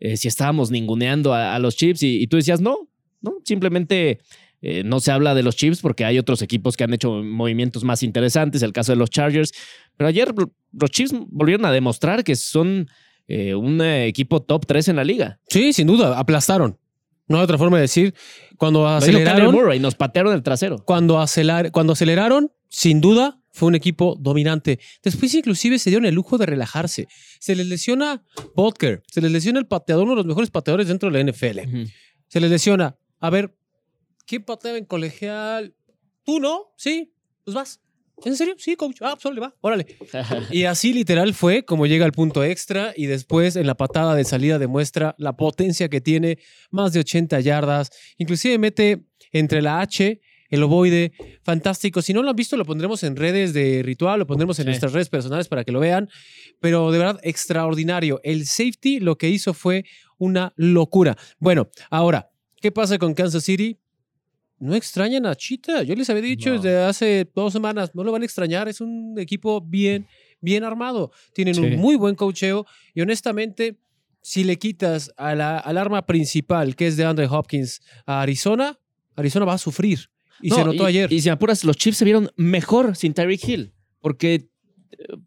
eh, 0.01 0.17
si 0.17 0.27
estábamos 0.27 0.73
ninguneando 0.73 1.35
a, 1.35 1.57
los 1.61 1.77
Chiefs 1.77 2.03
y, 2.03 2.21
y 2.21 2.27
tú 2.27 2.37
decías, 2.37 2.61
no, 2.61 2.89
no, 3.21 3.35
simplemente 3.45 4.19
no 4.85 5.01
se 5.01 5.11
habla 5.11 5.35
de 5.35 5.43
los 5.43 5.57
Chiefs 5.57 5.81
porque 5.81 6.05
hay 6.05 6.21
otros 6.21 6.41
equipos 6.41 6.77
que 6.77 6.85
han 6.85 6.95
hecho 6.95 7.11
movimientos 7.23 7.83
más 7.83 8.05
interesantes, 8.05 8.63
el 8.63 8.73
caso 8.73 8.93
de 8.93 8.97
los 8.97 9.11
Chargers, 9.11 9.53
pero 9.97 10.09
ayer 10.09 10.33
los 10.73 10.91
Chiefs 10.91 11.15
volvieron 11.29 11.65
a 11.65 11.73
demostrar 11.73 12.23
que 12.23 12.37
son 12.37 12.89
eh, 13.29 13.55
un 13.55 13.81
eh, 13.81 14.07
equipo 14.07 14.43
top 14.43 14.67
3 14.67 14.89
en 14.89 14.97
la 14.97 15.05
liga. 15.05 15.41
Sí, 15.49 15.73
sin 15.73 15.87
duda, 15.87 16.19
aplastaron. 16.19 16.79
No 17.29 17.39
hay 17.39 17.45
otra 17.45 17.59
forma 17.59 17.79
de 17.79 17.83
decir. 17.83 18.15
Cuando 18.59 18.87
aceleraron, 18.87 19.55
Murray, 19.55 19.81
nos 19.81 19.95
patearon 19.95 20.35
el 20.35 20.43
trasero. 20.43 20.85
cuando, 20.85 21.25
cuando 21.73 21.93
aceleraron, 21.93 22.53
sin 22.69 23.01
duda, 23.01 23.41
fue 23.53 23.69
un 23.69 23.75
equipo 23.75 24.17
dominante. 24.19 24.81
Después 25.03 25.35
inclusive 25.35 25.79
se 25.79 25.91
dieron 25.91 26.07
el 26.07 26.15
lujo 26.15 26.39
de 26.39 26.47
relajarse. 26.47 27.07
Se 27.39 27.55
les 27.55 27.67
lesiona 27.67 28.25
Butker, 28.55 29.03
se 29.07 29.21
les 29.21 29.31
lesiona 29.31 29.61
el 29.61 29.67
pateador, 29.67 30.05
uno 30.05 30.13
de 30.13 30.17
los 30.17 30.27
mejores 30.27 30.51
pateadores 30.51 30.89
dentro 30.89 31.11
de 31.11 31.23
la 31.23 31.31
NFL. 31.31 31.61
Se 32.29 32.41
les 32.41 32.51
lesiona. 32.51 32.97
A 33.21 33.31
ver, 33.31 33.55
¿quién 34.27 34.43
pateaba 34.43 34.79
en 34.79 34.87
colegial? 34.87 35.75
¿Tú 36.25 36.41
no? 36.41 36.73
Sí, 36.77 37.13
pues 37.45 37.55
vas. 37.55 37.82
¿En 38.25 38.37
serio? 38.37 38.55
Sí, 38.59 38.77
coach. 38.77 38.99
Ah, 39.01 39.15
pues 39.15 39.27
órale, 39.27 39.41
va, 39.41 39.55
órale. 39.61 39.87
Y 40.51 40.65
así 40.65 40.93
literal 40.93 41.35
fue 41.35 41.65
como 41.65 41.87
llega 41.87 42.05
al 42.05 42.13
punto 42.13 42.45
extra 42.45 42.93
y 42.97 43.07
después 43.07 43.57
en 43.57 43.67
la 43.67 43.75
patada 43.75 44.15
de 44.15 44.25
salida 44.25 44.59
demuestra 44.59 45.15
la 45.19 45.37
potencia 45.37 45.89
que 45.89 46.01
tiene, 46.01 46.39
más 46.71 46.93
de 46.93 47.01
80 47.01 47.41
yardas, 47.41 47.91
inclusive 48.19 48.59
mete 48.59 49.05
entre 49.33 49.61
la 49.63 49.81
H, 49.81 50.21
el 50.51 50.63
ovoide, 50.63 51.13
fantástico. 51.43 52.03
Si 52.03 52.13
no 52.13 52.23
lo 52.23 52.31
han 52.31 52.37
visto, 52.37 52.57
lo 52.59 52.65
pondremos 52.67 53.03
en 53.03 53.17
redes 53.17 53.55
de 53.55 53.83
ritual, 53.83 54.21
lo 54.21 54.27
pondremos 54.27 54.59
en 54.59 54.65
Sí. 54.65 54.67
nuestras 54.69 54.93
redes 54.93 55.09
personales 55.09 55.49
para 55.49 55.65
que 55.65 55.73
lo 55.73 55.81
vean, 55.81 56.09
pero 56.61 56.93
de 56.93 56.99
verdad 56.99 57.19
extraordinario. 57.23 58.21
El 58.23 58.47
safety 58.47 59.01
lo 59.01 59.17
que 59.17 59.31
hizo 59.31 59.55
fue 59.55 59.85
una 60.19 60.53
locura. 60.57 61.17
Bueno, 61.39 61.71
ahora, 61.91 62.31
¿qué 62.61 62.71
pasa 62.71 62.99
con 62.99 63.15
Kansas 63.15 63.45
City? 63.45 63.79
No 64.63 64.77
extrañan 64.77 65.27
a 65.27 65.35
Chita. 65.35 65.83
Yo 65.83 65.97
les 65.97 66.09
había 66.09 66.23
dicho 66.23 66.51
No. 66.51 66.55
desde 66.63 66.79
hace 66.85 67.29
dos 67.35 67.53
semanas, 67.53 67.91
no 67.95 68.05
lo 68.05 68.13
van 68.13 68.23
a 68.23 68.25
extrañar. 68.25 68.69
Es 68.69 68.81
un 68.81 69.17
equipo 69.19 69.61
bien, 69.61 70.07
bien 70.41 70.63
armado. 70.63 71.11
Tienen 71.35 71.57
Sí. 71.57 71.61
un 71.63 71.77
muy 71.79 71.97
buen 71.97 72.15
cocheo 72.15 72.65
y 72.95 73.01
honestamente, 73.01 73.77
si 74.21 74.45
le 74.45 74.57
quitas 74.59 75.13
a 75.17 75.35
la, 75.35 75.59
al 75.59 75.79
arma 75.79 76.07
principal, 76.07 76.77
que 76.77 76.87
es 76.87 76.97
de 76.97 77.05
Andre 77.05 77.27
Hopkins, 77.29 77.81
a 78.07 78.23
Arizona, 78.23 78.79
Arizona 79.17 79.45
va 79.47 79.55
a 79.55 79.59
sufrir. 79.59 79.99
Y 80.41 80.51
No, 80.51 80.57
se 80.57 80.65
notó 80.65 80.85
ayer. 80.85 81.13
Y 81.13 81.21
si 81.21 81.29
me 81.29 81.33
apuras, 81.33 81.65
los 81.65 81.77
Chiefs 81.77 81.99
se 81.99 82.05
vieron 82.05 82.31
mejor 82.37 82.95
sin 82.95 83.15
Tyreek 83.15 83.49
Hill. 83.49 83.73
Porque, 84.01 84.49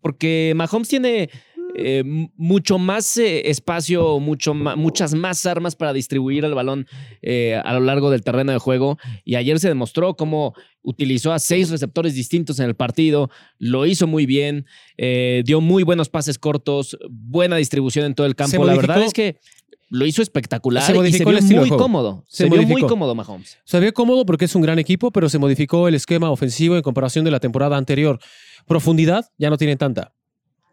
porque 0.02 0.54
Mahomes 0.56 0.88
tiene 0.88 1.30
eh, 1.78 2.04
mucho 2.38 2.78
más 2.78 3.18
eh, 3.18 3.50
espacio, 3.50 4.20
mucho 4.20 4.54
ma- 4.54 4.76
muchas 4.76 5.14
más 5.14 5.46
armas 5.46 5.76
para 5.76 5.94
distribuir 5.94 6.46
el 6.46 6.54
balón 6.54 6.88
eh, 7.22 7.60
a 7.64 7.74
lo 7.74 7.82
largo 7.82 8.10
del 8.10 8.24
terreno 8.24 8.52
de 8.52 8.58
juego. 8.60 8.98
Y 9.24 9.36
ayer 9.36 9.60
se 9.60 9.68
demostró 9.68 10.16
cómo 10.16 10.54
utilizó 10.82 11.34
a 11.34 11.40
seis 11.40 11.70
receptores 11.70 12.16
distintos 12.16 12.60
en 12.60 12.66
el 12.68 12.76
partido, 12.76 13.30
lo 13.58 13.86
hizo 13.86 14.08
muy 14.08 14.26
bien, 14.26 14.66
dio 14.98 15.60
muy 15.60 15.84
buenos 15.84 16.10
pases 16.10 16.38
cortos, 16.38 16.98
buena 17.10 17.56
distribución 17.58 18.06
en 18.06 18.14
todo 18.16 18.28
el 18.28 18.36
campo. 18.36 18.64
La 18.66 18.76
verdad 18.76 19.04
es 19.04 19.14
que 19.14 19.38
lo 19.90 20.06
hizo 20.06 20.22
espectacular 20.22 20.84
Se 20.84 20.92
y 21.08 21.12
se 21.12 21.24
vio 21.26 21.40
muy 21.62 21.70
cómodo. 21.70 22.24
Se 22.28 22.44
Se, 22.44 22.50
vio 22.50 22.64
muy 22.68 22.82
cómodo 22.82 23.16
Mahomes. 23.16 23.58
Se 23.64 23.80
vio 23.80 23.94
cómodo 23.94 24.26
porque 24.26 24.46
es 24.46 24.56
un 24.56 24.62
gran 24.64 24.80
equipo, 24.80 25.12
pero 25.12 25.30
se 25.30 25.38
modificó 25.38 25.88
el 25.88 25.96
esquema 25.96 26.32
ofensivo 26.32 26.76
en 26.76 26.82
comparación 26.82 27.24
de 27.24 27.32
la 27.32 27.40
temporada 27.40 27.78
anterior. 27.78 28.20
Profundidad 28.68 29.30
ya 29.38 29.50
no 29.52 29.58
tienen 29.58 29.78
tanta. 29.78 30.14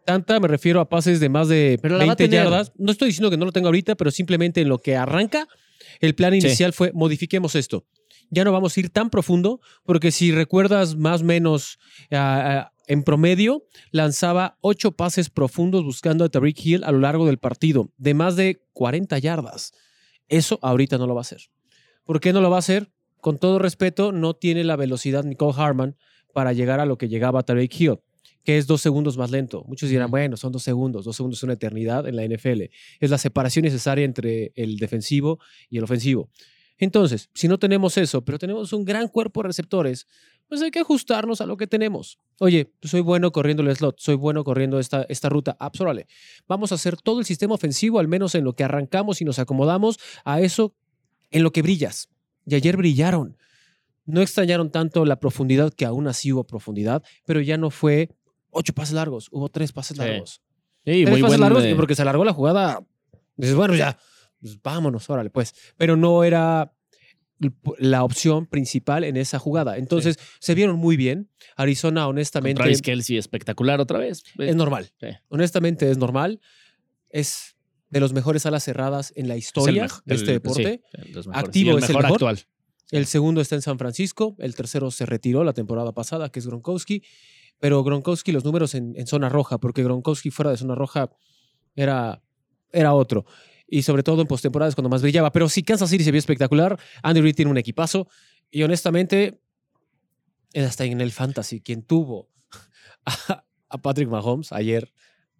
Tanta 0.05 0.39
me 0.39 0.47
refiero 0.47 0.79
a 0.81 0.89
pases 0.89 1.19
de 1.19 1.29
más 1.29 1.47
de 1.47 1.79
Pero 1.81 1.97
la 1.97 2.05
va 2.05 2.11
a 2.13 2.15
20 2.15 2.23
tener. 2.29 2.43
yardas. 2.45 2.71
No 2.77 2.91
estoy 2.91 3.07
diciendo 3.09 3.29
que 3.29 3.37
no 3.37 3.45
lo 3.45 3.51
tenga 3.51 3.67
ahorita, 3.67 3.95
pero 3.95 4.11
simplemente 4.11 4.61
en 4.61 4.69
lo 4.69 4.79
que 4.79 4.95
arranca, 4.97 5.47
el 6.01 6.13
plan 6.15 6.33
Sí. 6.33 6.39
inicial 6.45 6.73
fue 6.73 6.91
modifiquemos 6.93 7.55
esto. 7.55 7.85
ya 8.29 8.43
no 8.43 8.51
vamos 8.51 8.75
a 8.75 8.79
ir 8.79 8.89
tan 8.89 9.11
profundo, 9.11 9.59
porque 9.85 10.11
si 10.11 10.31
recuerdas 10.31 10.95
más 10.95 11.21
o 11.21 11.25
menos 11.25 11.77
ah, 12.11 12.71
en 12.87 13.03
promedio, 13.03 13.63
lanzaba 13.91 14.57
ocho 14.61 14.91
pases 14.93 15.29
profundos 15.29 15.83
buscando 15.83 16.25
a 16.25 16.29
Tariq 16.29 16.65
Hill 16.65 16.83
a 16.83 16.91
lo 16.91 16.97
largo 16.99 17.27
del 17.27 17.37
partido, 17.37 17.91
de 17.97 18.15
más 18.15 18.35
de 18.35 18.63
40 18.73 19.19
yardas. 19.19 19.71
Eso 20.29 20.57
ahorita 20.63 20.97
no 20.97 21.05
lo 21.05 21.13
va 21.13 21.19
a 21.19 21.27
hacer. 21.27 21.41
¿Por 22.05 22.19
qué 22.19 22.33
no 22.33 22.41
lo 22.41 22.49
va 22.49 22.55
a 22.55 22.59
hacer? 22.59 22.89
Con 23.21 23.37
todo 23.37 23.59
respeto, 23.59 24.11
no 24.11 24.33
tiene 24.33 24.63
la 24.63 24.77
velocidad 24.77 25.23
Nicole 25.23 25.53
Harman 25.55 25.95
para 26.33 26.53
llegar 26.53 26.79
a 26.79 26.85
lo 26.87 26.97
que 26.97 27.09
llegaba 27.09 27.43
Tariq 27.43 27.79
Hill, 27.79 27.99
que 28.43 28.57
es 28.57 28.67
dos 28.67 28.81
segundos 28.81 29.17
más 29.17 29.31
lento. 29.31 29.63
Muchos 29.67 29.89
dirán, 29.89 30.11
bueno, 30.11 30.37
son 30.37 30.51
dos 30.51 30.63
segundos, 30.63 31.05
dos 31.05 31.15
segundos 31.15 31.39
es 31.39 31.43
una 31.43 31.53
eternidad 31.53 32.07
en 32.07 32.15
la 32.15 32.25
NFL. 32.25 32.63
Es 32.99 33.09
la 33.09 33.17
separación 33.17 33.63
necesaria 33.63 34.05
entre 34.05 34.51
el 34.55 34.77
defensivo 34.77 35.39
y 35.69 35.77
el 35.77 35.83
ofensivo. 35.83 36.29
Entonces, 36.77 37.29
si 37.33 37.47
no 37.47 37.59
tenemos 37.59 37.97
eso, 37.97 38.25
pero 38.25 38.39
tenemos 38.39 38.73
un 38.73 38.83
gran 38.83 39.07
cuerpo 39.07 39.41
de 39.41 39.47
receptores, 39.47 40.07
pues 40.49 40.61
hay 40.61 40.71
que 40.71 40.79
ajustarnos 40.79 41.39
a 41.39 41.45
lo 41.45 41.55
que 41.55 41.67
tenemos. 41.67 42.19
Oye, 42.39 42.73
soy 42.81 43.01
bueno 43.01 43.31
corriendo 43.31 43.63
el 43.63 43.73
slot, 43.75 43.99
soy 43.99 44.15
bueno 44.15 44.43
corriendo 44.43 44.79
esta, 44.79 45.03
esta 45.03 45.29
ruta. 45.29 45.55
Absolutamente. 45.59 46.11
Vamos 46.47 46.71
a 46.71 46.75
hacer 46.75 46.97
todo 46.97 47.19
el 47.19 47.25
sistema 47.25 47.55
ofensivo, 47.55 47.99
al 47.99 48.07
menos 48.07 48.35
en 48.35 48.43
lo 48.43 48.53
que 48.53 48.63
arrancamos 48.63 49.21
y 49.21 49.25
nos 49.25 49.39
acomodamos 49.39 49.99
a 50.25 50.41
eso 50.41 50.75
en 51.31 51.43
lo 51.43 51.51
que 51.51 51.61
brillas. 51.61 52.09
Y 52.45 52.55
ayer 52.55 52.75
brillaron. 52.75 53.37
No 54.05 54.21
extrañaron 54.21 54.69
tanto 54.69 55.05
la 55.05 55.19
profundidad, 55.19 55.73
que 55.73 55.85
aún 55.85 56.07
así 56.07 56.33
hubo 56.33 56.43
profundidad, 56.43 57.03
pero 57.25 57.39
ya 57.39 57.57
no 57.57 57.69
fue 57.69 58.09
ocho 58.53 58.73
pases 58.73 58.93
largos, 58.93 59.27
hubo 59.31 59.49
tres 59.49 59.71
pases 59.71 59.97
largos. 59.97 60.41
Sí, 60.85 61.03
tres 61.05 61.09
muy 61.09 61.21
pases 61.21 61.39
largos 61.39 61.63
porque 61.75 61.95
se 61.95 62.01
alargó 62.01 62.23
la 62.25 62.33
jugada. 62.33 62.79
Dices, 63.35 63.55
bueno, 63.55 63.75
ya, 63.75 63.97
pues 64.41 64.61
vámonos, 64.61 65.09
órale, 65.09 65.29
pues. 65.29 65.53
Pero 65.77 65.95
no 65.97 66.23
era 66.23 66.73
la 67.77 68.03
opción 68.03 68.45
principal 68.45 69.03
en 69.03 69.17
esa 69.17 69.39
jugada. 69.39 69.77
Entonces, 69.77 70.17
se 70.39 70.55
vieron 70.55 70.77
muy 70.77 70.95
bien. 70.95 71.29
Arizona, 71.57 72.07
honestamente, 72.07 72.61
Travis 72.61 72.81
Kelsey 72.81 73.17
espectacular 73.17 73.81
otra 73.81 73.99
vez. 73.99 74.23
es 74.37 74.55
normal. 74.55 74.91
Sí. 74.99 75.07
Honestamente, 75.29 75.89
es 75.89 75.97
normal. 75.97 76.39
Es 77.09 77.55
de 77.89 77.99
los 77.99 78.13
mejores 78.13 78.45
alas 78.45 78.63
cerradas 78.63 79.13
en 79.15 79.27
la 79.27 79.33
el 79.35 79.39
historia 79.39 79.87
de 80.05 80.15
este 80.15 80.27
el- 80.31 80.33
deporte. 80.37 80.81
sí. 80.93 81.29
Activo 81.33 81.71
el 81.71 81.77
es 81.83 81.83
el 81.83 81.89
mejor 81.89 82.03
mejor. 82.03 82.15
actual. 82.15 82.39
El 82.91 83.05
segundo 83.07 83.41
está 83.41 83.55
en 83.55 83.61
San 83.61 83.77
Francisco. 83.79 84.35
El 84.39 84.55
tercero 84.55 84.91
se 84.91 85.05
retiró 85.05 85.43
la 85.43 85.53
temporada 85.53 85.91
pasada, 85.93 86.29
que 86.29 86.39
es 86.39 86.47
Gronkowski. 86.47 87.03
Pero 87.59 87.83
Gronkowski, 87.83 88.31
los 88.31 88.43
números 88.43 88.75
en, 88.75 88.93
en 88.97 89.07
zona 89.07 89.29
roja, 89.29 89.57
porque 89.57 89.83
Gronkowski 89.83 90.31
fuera 90.31 90.51
de 90.51 90.57
zona 90.57 90.75
roja 90.75 91.09
era, 91.75 92.21
era 92.71 92.93
otro. 92.93 93.25
Y 93.67 93.83
sobre 93.83 94.03
todo 94.03 94.21
en 94.21 94.27
postemporadas 94.27 94.75
cuando 94.75 94.89
más 94.89 95.01
brillaba. 95.01 95.31
Pero 95.31 95.47
sí, 95.49 95.63
Kansas 95.63 95.89
City 95.89 96.03
se 96.03 96.11
vio 96.11 96.19
espectacular. 96.19 96.77
Andy 97.01 97.21
Reid 97.21 97.35
tiene 97.35 97.49
un 97.51 97.57
equipazo. 97.57 98.07
Y 98.51 98.63
honestamente, 98.63 99.39
hasta 100.55 100.85
en 100.85 101.01
el 101.01 101.11
fantasy, 101.11 101.61
quien 101.61 101.81
tuvo 101.83 102.29
a, 103.05 103.43
a 103.69 103.77
Patrick 103.81 104.09
Mahomes 104.09 104.51
ayer 104.51 104.93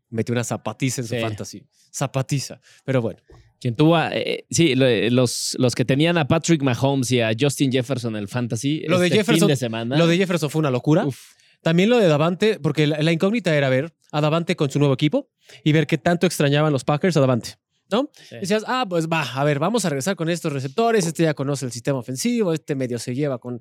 metió 0.10 0.34
una 0.34 0.44
zapatiza 0.44 1.02
en 1.02 1.08
su 1.08 1.16
Sí. 1.16 1.22
fantasy. 1.22 1.68
Zapatiza. 1.92 2.60
Pero 2.86 3.02
bueno. 3.02 3.20
Quien 3.60 3.76
tuvo, 3.76 3.96
a- 3.96 4.10
eh, 4.14 4.46
sí, 4.50 4.76
lo- 4.76 4.88
los, 5.12 5.56
los 5.60 5.74
que 5.76 5.86
tenían 5.86 6.18
a 6.18 6.28
Patrick 6.28 6.62
Mahomes 6.64 7.12
y 7.12 7.22
a 7.22 7.32
Justin 7.40 7.72
Jefferson 7.72 8.16
en 8.16 8.22
el 8.24 8.28
fantasy. 8.28 8.84
Lo 8.88 9.00
de 9.00 9.08
este 9.08 9.20
Jefferson- 9.20 9.40
fin 9.40 9.48
de 9.48 9.56
semana. 9.56 9.98
Lo 9.98 10.08
de 10.08 10.18
Jefferson 10.18 10.50
fue 10.50 10.60
una 10.60 10.70
locura. 10.72 11.06
Uf, 11.06 11.20
También 11.64 11.90
lo 11.90 11.98
de 11.98 12.08
Davante, 12.08 12.60
porque 12.62 12.86
la, 12.86 13.02
la 13.02 13.12
incógnita 13.12 13.56
era 13.56 13.70
ver 13.70 13.94
a 14.12 14.22
Davante 14.22 14.56
con 14.56 14.70
su 14.70 14.80
nuevo 14.80 14.94
equipo 14.94 15.30
y 15.64 15.72
ver 15.72 15.88
qué 15.88 15.98
tanto 15.98 16.28
extrañaban 16.28 16.72
los 16.72 16.84
Packers 16.84 17.18
a 17.18 17.22
Davante. 17.22 17.56
¿No? 17.92 18.10
sí. 18.14 18.38
Decías, 18.40 18.64
ah, 18.68 18.86
pues 18.90 19.08
va, 19.08 19.22
a 19.22 19.44
ver, 19.44 19.60
vamos 19.60 19.86
a 19.86 19.90
regresar 19.90 20.16
con 20.16 20.30
estos 20.30 20.52
receptores. 20.52 21.06
Este 21.06 21.24
ya 21.24 21.34
conoce 21.34 21.66
el 21.66 21.72
sistema 21.72 22.00
ofensivo, 22.00 22.54
este 22.54 22.76
medio 22.76 22.98
se 22.98 23.14
lleva 23.14 23.38
con, 23.38 23.60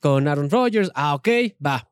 con 0.00 0.28
Aaron 0.28 0.50
Rodgers. 0.50 0.90
Ah, 0.94 1.14
ok, 1.14 1.28
va. 1.64 1.90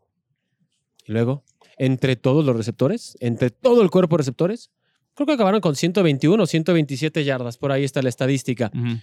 Y 1.07 1.13
luego, 1.13 1.45
entre 1.77 2.17
todos 2.17 2.45
los 2.45 2.57
receptores, 2.57 3.17
entre 3.21 3.51
todo 3.51 3.83
el 3.83 3.91
cuerpo 3.91 4.17
de 4.17 4.19
receptores, 4.19 4.71
creo 5.15 5.27
que 5.27 5.33
acabaron 5.35 5.61
con 5.61 5.77
121 5.77 6.43
o 6.43 6.47
127 6.47 7.25
yardas. 7.25 7.59
Por 7.59 7.71
ahí 7.71 7.85
está 7.85 8.03
la 8.03 8.09
estadística. 8.09 8.71
Ujú. 8.75 8.99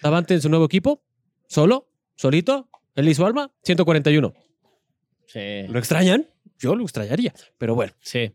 Davante 0.00 0.34
en 0.34 0.40
su 0.40 0.48
nuevo 0.48 0.64
equipo, 0.64 1.02
solo, 1.48 1.88
solito, 2.14 2.68
él 2.94 3.08
y 3.08 3.14
su 3.14 3.26
alma, 3.26 3.50
141. 3.64 4.32
Sí. 5.32 5.66
¿Lo 5.68 5.78
extrañan? 5.78 6.26
Yo 6.58 6.74
lo 6.76 6.82
extrañaría, 6.84 7.32
pero 7.58 7.74
bueno. 7.74 7.92
Sí. 8.00 8.32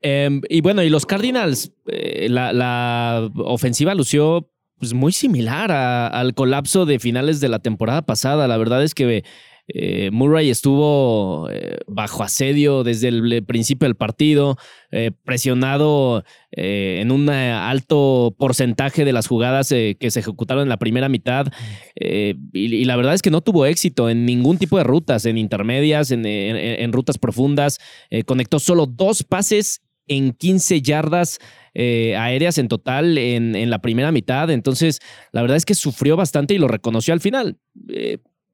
Em, 0.00 0.40
y 0.48 0.60
bueno, 0.60 0.82
y 0.82 0.90
los 0.90 1.06
Cardinals, 1.06 1.72
eh, 1.86 2.28
la, 2.28 2.52
la 2.52 3.30
ofensiva 3.36 3.94
lució 3.94 4.50
pues, 4.78 4.94
muy 4.94 5.12
similar 5.12 5.70
a- 5.70 6.08
al 6.08 6.34
colapso 6.34 6.86
de 6.86 6.98
finales 6.98 7.40
de 7.40 7.48
la 7.48 7.60
temporada 7.60 8.02
pasada. 8.02 8.48
La 8.48 8.56
verdad 8.56 8.82
es 8.82 8.94
que 8.94 9.24
eh, 9.68 10.10
Murray 10.10 10.50
estuvo 10.50 11.48
eh, 11.50 11.78
bajo 11.86 12.22
asedio 12.22 12.82
desde 12.82 13.08
el 13.08 13.44
principio 13.44 13.86
del 13.86 13.94
partido, 13.94 14.56
eh, 14.90 15.12
presionado 15.24 16.24
en 16.54 17.10
un 17.10 17.30
alto 17.30 18.34
porcentaje 18.38 19.06
de 19.06 19.14
las 19.14 19.26
jugadas 19.26 19.70
que 19.70 20.10
se 20.10 20.20
ejecutaron 20.20 20.64
en 20.64 20.68
la 20.68 20.76
primera 20.76 21.08
mitad. 21.08 21.46
Y, 21.94 22.84
la 22.84 22.96
verdad 22.96 23.14
es 23.14 23.22
que 23.22 23.30
no 23.30 23.40
tuvo 23.40 23.64
éxito 23.64 24.10
en 24.10 24.26
ningún 24.26 24.58
tipo 24.58 24.76
de 24.76 24.84
rutas, 24.84 25.24
en 25.24 25.38
intermedias, 25.38 26.10
en, 26.10 26.92
rutas 26.92 27.16
profundas. 27.16 27.78
Conectó 28.26 28.58
solo 28.58 28.84
dos 28.84 29.22
pases 29.22 29.80
en 30.08 30.32
15 30.32 30.82
yardas 30.82 31.38
aéreas 31.74 32.58
en 32.58 32.68
total 32.68 33.16
en, 33.16 33.70
la 33.70 33.78
primera 33.78 34.12
mitad. 34.12 34.50
Entonces, 34.50 35.00
la 35.32 35.40
verdad 35.40 35.56
es 35.56 35.64
que 35.64 35.74
sufrió 35.74 36.16
bastante 36.16 36.52
y 36.52 36.58
lo 36.58 36.68
reconoció 36.68 37.14
al 37.14 37.20
final. 37.20 37.56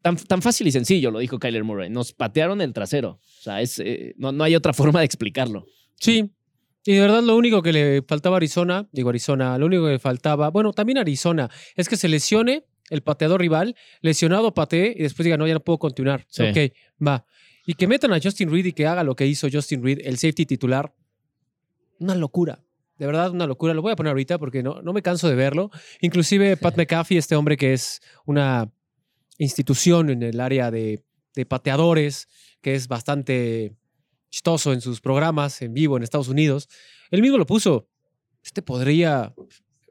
Tan, 0.02 0.16
tan 0.16 0.42
fácil 0.42 0.66
y 0.66 0.72
sencillo, 0.72 1.10
lo 1.10 1.18
dijo 1.18 1.38
Kyler 1.38 1.64
Murray. 1.64 1.90
Nos 1.90 2.12
patearon 2.12 2.60
el 2.60 2.72
trasero. 2.72 3.20
O 3.22 3.42
sea, 3.42 3.60
es, 3.60 3.78
eh, 3.78 4.14
no, 4.16 4.32
no 4.32 4.44
hay 4.44 4.54
otra 4.54 4.72
forma 4.74 5.00
de 5.00 5.06
explicarlo. 5.06 5.66
Sí. 5.96 6.30
Y 6.84 6.92
de 6.94 7.00
verdad 7.00 7.22
lo 7.22 7.36
único 7.36 7.62
que 7.62 7.72
le 7.72 8.02
faltaba 8.02 8.36
a 8.36 8.38
Arizona, 8.38 8.88
digo 8.92 9.10
Arizona, 9.10 9.58
lo 9.58 9.66
único 9.66 9.84
que 9.84 9.92
le 9.92 9.98
faltaba, 9.98 10.48
bueno, 10.48 10.72
también 10.72 10.98
Arizona, 10.98 11.50
es 11.76 11.88
que 11.88 11.96
se 11.96 12.08
lesione 12.08 12.64
el 12.88 13.02
pateador 13.02 13.40
rival, 13.40 13.76
lesionado 14.00 14.54
patee 14.54 14.94
y 14.96 15.02
después 15.02 15.24
diga, 15.24 15.36
no, 15.36 15.46
ya 15.46 15.54
no 15.54 15.60
puedo 15.60 15.78
continuar. 15.78 16.24
Sí. 16.28 16.44
Ok, 16.44 16.72
va. 17.06 17.26
Y 17.66 17.74
que 17.74 17.86
metan 17.86 18.12
a 18.14 18.20
Justin 18.22 18.50
Reed 18.50 18.66
y 18.66 18.72
que 18.72 18.86
haga 18.86 19.04
lo 19.04 19.14
que 19.14 19.26
hizo 19.26 19.48
Justin 19.52 19.82
Reed, 19.82 19.98
el 20.04 20.16
safety 20.16 20.46
titular. 20.46 20.94
Una 21.98 22.14
locura. 22.14 22.64
De 22.96 23.04
verdad, 23.06 23.30
una 23.30 23.46
locura. 23.46 23.74
Lo 23.74 23.82
voy 23.82 23.92
a 23.92 23.96
poner 23.96 24.10
ahorita 24.10 24.38
porque 24.38 24.62
no, 24.62 24.80
no 24.80 24.92
me 24.94 25.02
canso 25.02 25.28
de 25.28 25.34
verlo. 25.34 25.70
Inclusive 26.00 26.56
Pat 26.56 26.76
McAfee, 26.76 27.18
este 27.18 27.36
hombre 27.36 27.58
que 27.58 27.74
es 27.74 28.00
una 28.24 28.72
institución 29.38 30.10
en 30.10 30.22
el 30.22 30.40
área 30.40 30.70
de, 30.70 31.02
de 31.34 31.46
pateadores, 31.46 32.26
que 32.60 32.74
es 32.74 32.88
bastante 32.88 33.74
chistoso 34.30 34.72
en 34.72 34.80
sus 34.80 35.00
programas 35.00 35.62
en 35.62 35.72
vivo 35.72 35.96
en 35.96 36.02
Estados 36.02 36.28
Unidos, 36.28 36.68
él 37.10 37.22
mismo 37.22 37.38
lo 37.38 37.46
puso. 37.46 37.88
Este 38.44 38.60
podría, 38.62 39.32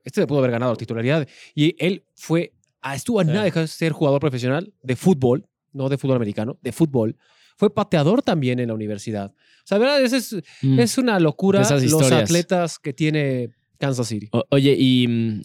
este 0.04 0.22
le 0.22 0.28
pudo 0.28 0.40
haber 0.40 0.52
ganado 0.52 0.74
la 0.74 0.78
titularidad. 0.78 1.28
Y 1.56 1.76
él 1.84 2.04
fue, 2.16 2.54
a- 2.82 2.96
estuvo 2.96 3.20
a 3.20 3.24
Sí. 3.24 3.32
nada 3.32 3.44
de 3.50 3.68
ser 3.68 3.92
jugador 3.94 4.20
profesional 4.20 4.74
de 4.84 4.96
fútbol, 4.96 5.48
no 5.74 5.90
de 5.90 5.98
fútbol 5.98 6.18
americano, 6.18 6.58
de 6.62 6.72
fútbol. 6.72 7.16
Fue 7.56 7.74
pateador 7.74 8.22
también 8.22 8.60
en 8.60 8.68
la 8.68 8.74
universidad. 8.76 9.32
O 9.32 9.66
sea, 9.68 9.78
¿verdad? 9.80 10.02
Es, 10.04 10.14
es, 10.14 10.36
Mm. 10.62 10.80
es 10.80 10.98
una 11.00 11.20
locura 11.20 11.62
Esas 11.62 11.84
los 11.86 12.12
atletas 12.12 12.78
que 12.80 12.94
tiene 12.94 13.50
Kansas 13.80 14.08
City. 14.08 14.30
O- 14.32 14.44
oye, 14.52 14.76
y, 14.78 15.42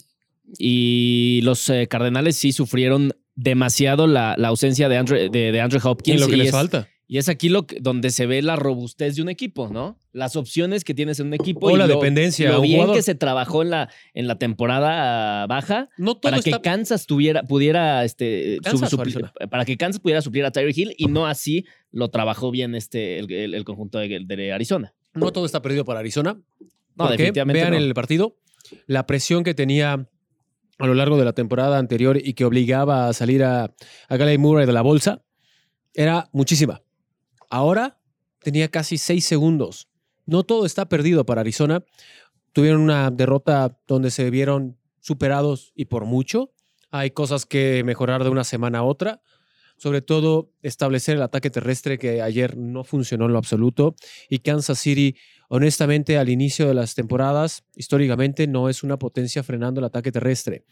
y 0.59 1.41
los 1.43 1.69
eh, 1.71 1.87
Cardenales 1.89 2.37
sí 2.37 2.53
sufrieron 2.53 3.13
demasiado 3.35 4.07
la, 4.07 4.35
la 4.39 4.49
ausencia 4.49 4.89
de 4.89 4.97
Andrew, 4.99 5.31
de, 5.31 5.53
de 5.53 5.61
Andrew 5.61 5.81
Hopkins. 5.83 6.17
En 6.17 6.21
lo 6.21 6.29
que 6.29 6.35
y 6.35 6.39
les 6.39 6.47
es- 6.49 6.53
falta. 6.53 6.89
Y 7.09 7.19
es 7.19 7.29
aquí 7.29 7.51
lo 7.51 7.67
que- 7.67 7.77
donde 7.79 8.09
se 8.11 8.25
ve 8.25 8.41
la 8.41 8.57
robustez 8.57 9.17
de 9.17 9.23
un 9.23 9.29
equipo, 9.29 9.69
¿no? 9.69 9.99
Las 10.13 10.35
opciones 10.35 10.83
que 10.83 10.95
tienes 10.95 11.21
en 11.21 11.27
un 11.27 11.35
equipo. 11.35 11.67
O 11.67 11.71
y 11.71 11.77
la 11.77 11.87
lo, 11.87 11.97
dependencia. 11.97 12.51
Lo 12.53 12.63
bien 12.63 12.77
jugador. 12.77 12.97
que 12.97 13.03
se 13.03 13.15
trabajó 13.15 13.61
en 13.63 13.69
la, 13.69 13.91
en 14.15 14.27
la 14.27 14.39
temporada 14.39 15.47
baja 15.47 15.91
no 15.99 16.13
todo 16.15 16.23
para 16.23 16.41
que 16.41 16.49
está- 16.49 16.63
Kansas 16.63 17.05
tuviera, 17.07 17.43
pudiera, 17.43 18.03
este, 18.05 18.59
para 19.51 19.67
que 19.67 19.77
Kansas 19.77 20.01
pudiera 20.01 20.23
suplir 20.23 20.47
a 20.47 20.53
Tyreek 20.53 20.77
Hill 20.79 20.95
y 20.97 21.07
no 21.07 21.27
así 21.27 21.67
lo 21.91 22.09
trabajó 22.09 22.51
bien 22.51 22.75
este, 22.75 23.19
el, 23.19 23.31
el- 23.31 23.55
el 23.55 23.65
conjunto 23.65 23.99
de, 23.99 24.21
de 24.25 24.53
Arizona. 24.53 24.95
no 25.13 25.33
todo 25.33 25.45
está 25.45 25.61
perdido 25.61 25.85
para 25.85 26.01
Arizona. 26.01 26.41
No, 26.97 27.11
definitivamente 27.11 27.61
vean 27.61 27.73
no. 27.73 27.79
el 27.79 27.93
partido, 27.93 28.39
la 28.87 29.07
presión 29.07 29.45
que 29.45 29.53
tenía 29.53 30.07
a 30.79 30.87
lo 30.87 30.95
largo 30.95 31.17
de 31.17 31.25
la 31.25 31.33
temporada 31.33 31.79
anterior 31.79 32.17
y 32.17 32.35
que 32.35 32.45
obligaba 32.45 33.09
a 33.09 33.13
salir 33.13 33.45
a, 33.45 33.65
a 34.09 34.17
Galley 34.17 34.39
Murray 34.39 34.67
de 34.67 34.73
la 34.73 34.83
bolsa 34.83 35.23
era 35.95 36.29
muchísima. 36.33 36.83
Ahora 37.51 37.99
tenía 38.41 38.69
casi 38.69 38.99
seis 38.99 39.25
segundos. 39.25 39.89
No 40.27 40.43
todo 40.43 40.67
está 40.67 40.89
perdido 40.89 41.27
para 41.27 41.43
Arizona. 41.43 41.85
Tuvieron 42.53 42.81
una 42.81 43.11
derrota 43.11 43.79
donde 43.87 44.11
se 44.11 44.31
vieron 44.31 44.79
superados 45.01 45.73
y 45.75 45.87
por 45.87 46.05
mucho. 46.05 46.53
Hay 46.91 47.11
cosas 47.11 47.47
que 47.47 47.83
mejorar 47.85 48.25
de 48.25 48.31
una 48.31 48.45
semana 48.45 48.79
a 48.79 48.83
otra. 48.83 49.23
Sobre 49.83 50.01
todo 50.01 50.53
establecer 50.63 51.17
el 51.17 51.23
ataque 51.23 51.51
terrestre 51.51 51.99
que 51.99 52.23
ayer 52.23 52.57
no 52.57 52.85
funcionó 52.85 53.27
en 53.27 53.33
lo 53.33 53.39
absoluto. 53.39 53.97
Y 54.29 54.39
Kansas 54.39 54.79
City 54.79 55.17
honestamente, 55.49 56.19
al 56.19 56.29
inicio 56.29 56.69
de 56.69 56.75
las 56.75 56.95
temporadas, 56.95 57.65
históricamente 57.75 58.47
no 58.47 58.69
es 58.69 58.85
una 58.85 58.97
potencia 58.97 59.43
frenando 59.43 59.81
el 59.81 59.85
ataque 59.87 60.13
terrestre. 60.13 60.65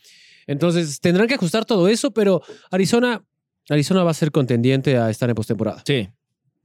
Entonces, 0.47 1.01
tendrán 1.01 1.27
que 1.27 1.35
ajustar 1.35 1.65
todo 1.65 1.89
eso, 1.89 2.13
pero 2.13 2.41
Arizona 2.71 3.25
Arizona 3.69 4.05
va 4.05 4.13
a 4.13 4.15
ser 4.15 4.31
contendiente 4.31 4.97
a 4.97 5.11
estar 5.11 5.29
en 5.29 5.35
postemporada. 5.35 5.83
Sí. 5.85 6.09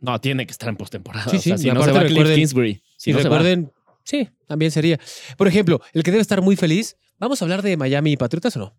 No, 0.02 0.22
tiene 0.22 0.46
que 0.46 0.52
estar 0.52 0.70
en 0.70 0.78
postemporada. 0.78 1.28
Sí, 1.32 1.38
O 1.38 1.40
sea, 1.42 1.58
sí, 1.58 1.64
si 1.64 1.72
no 1.72 1.84
se 1.84 1.90
Cliff 1.92 2.04
recuerden- 2.04 2.36
Kingsbury. 2.36 2.84
Si 2.96 3.10
y 3.10 3.14
no 3.14 3.22
se 3.22 3.28
va. 3.28 3.38
recuerden, 3.40 3.72
sí, 4.04 4.30
también 4.46 4.70
sería. 4.70 5.00
Por 5.36 5.48
ejemplo, 5.48 5.82
el 5.94 6.04
que 6.04 6.12
debe 6.12 6.22
estar 6.22 6.42
muy 6.44 6.56
feliz, 6.56 6.96
¿vamos 7.18 7.42
a 7.42 7.46
hablar 7.46 7.64
de 7.64 7.76
Miami 7.76 8.12
y 8.12 8.18
Patriotas 8.18 8.56
o 8.56 8.60
no? 8.60 8.76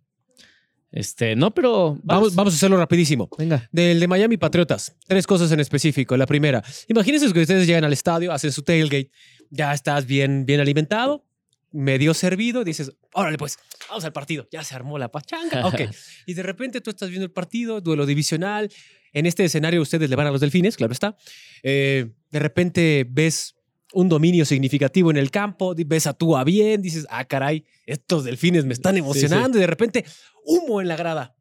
Este, 0.91 1.37
no, 1.37 1.53
pero. 1.53 1.99
Vamos, 2.03 2.35
vamos 2.35 2.55
a 2.55 2.57
hacerlo 2.57 2.77
rapidísimo. 2.77 3.29
Venga. 3.37 3.69
Del 3.73 4.01
de 4.01 4.09
Miami 4.09 4.37
Patriotas, 4.37 4.97
tres 5.07 5.27
cosas 5.27 5.51
en 5.53 5.61
específico. 5.61 6.17
La 6.17 6.27
primera, 6.27 6.63
imagínense 6.89 7.33
que 7.33 7.41
ustedes 7.41 7.67
llegan 7.67 7.85
al 7.85 7.93
estadio, 7.93 8.33
hacen 8.33 8.53
su 8.53 8.63
tailgate, 8.63 9.11
ya 9.51 9.73
estás 9.73 10.07
bien, 10.07 10.47
bien 10.47 10.61
alimentado, 10.61 11.25
medio 11.73 12.15
servido, 12.15 12.65
dices, 12.65 12.93
órale 13.13 13.37
pues, 13.37 13.59
vamos 13.89 14.05
al 14.05 14.13
partido, 14.13 14.49
ya 14.51 14.65
se 14.65 14.75
armó 14.75 14.99
la 14.99 15.11
pachanga, 15.11 15.67
ok. 15.67 15.83
y 16.27 16.35
de 16.35 16.43
repente 16.43 16.81
tú 16.81 16.91
estás 16.91 17.11
viendo 17.11 17.27
el 17.27 17.33
partido, 17.33 17.81
duelo 17.81 18.07
divisional, 18.07 18.71
en 19.13 19.27
este 19.27 19.45
escenario 19.45 19.83
ustedes 19.83 20.09
le 20.09 20.17
van 20.17 20.27
a 20.27 20.31
los 20.31 20.41
delfines, 20.41 20.77
claro 20.77 20.93
está. 20.93 21.17
Eh, 21.63 22.11
de 22.31 22.39
repente 22.39 23.07
ves 23.09 23.56
un 23.97 24.11
dominio 24.11 24.45
significativo 24.45 25.11
en 25.11 25.17
el 25.17 25.31
campo, 25.31 25.75
ves 25.75 26.07
a 26.07 26.13
tú 26.13 26.37
a 26.37 26.45
bien, 26.45 26.83
dices, 26.83 27.07
ah, 27.09 27.25
caray, 27.25 27.65
estos 27.87 28.25
delfines 28.25 28.67
me 28.67 28.75
están 28.75 28.99
emocionando, 28.99 29.57
y 29.57 29.63
de 29.63 29.67
repente, 29.67 30.05
humo 30.45 30.83
en 30.83 30.89
la 30.89 30.97
grada. 30.97 31.35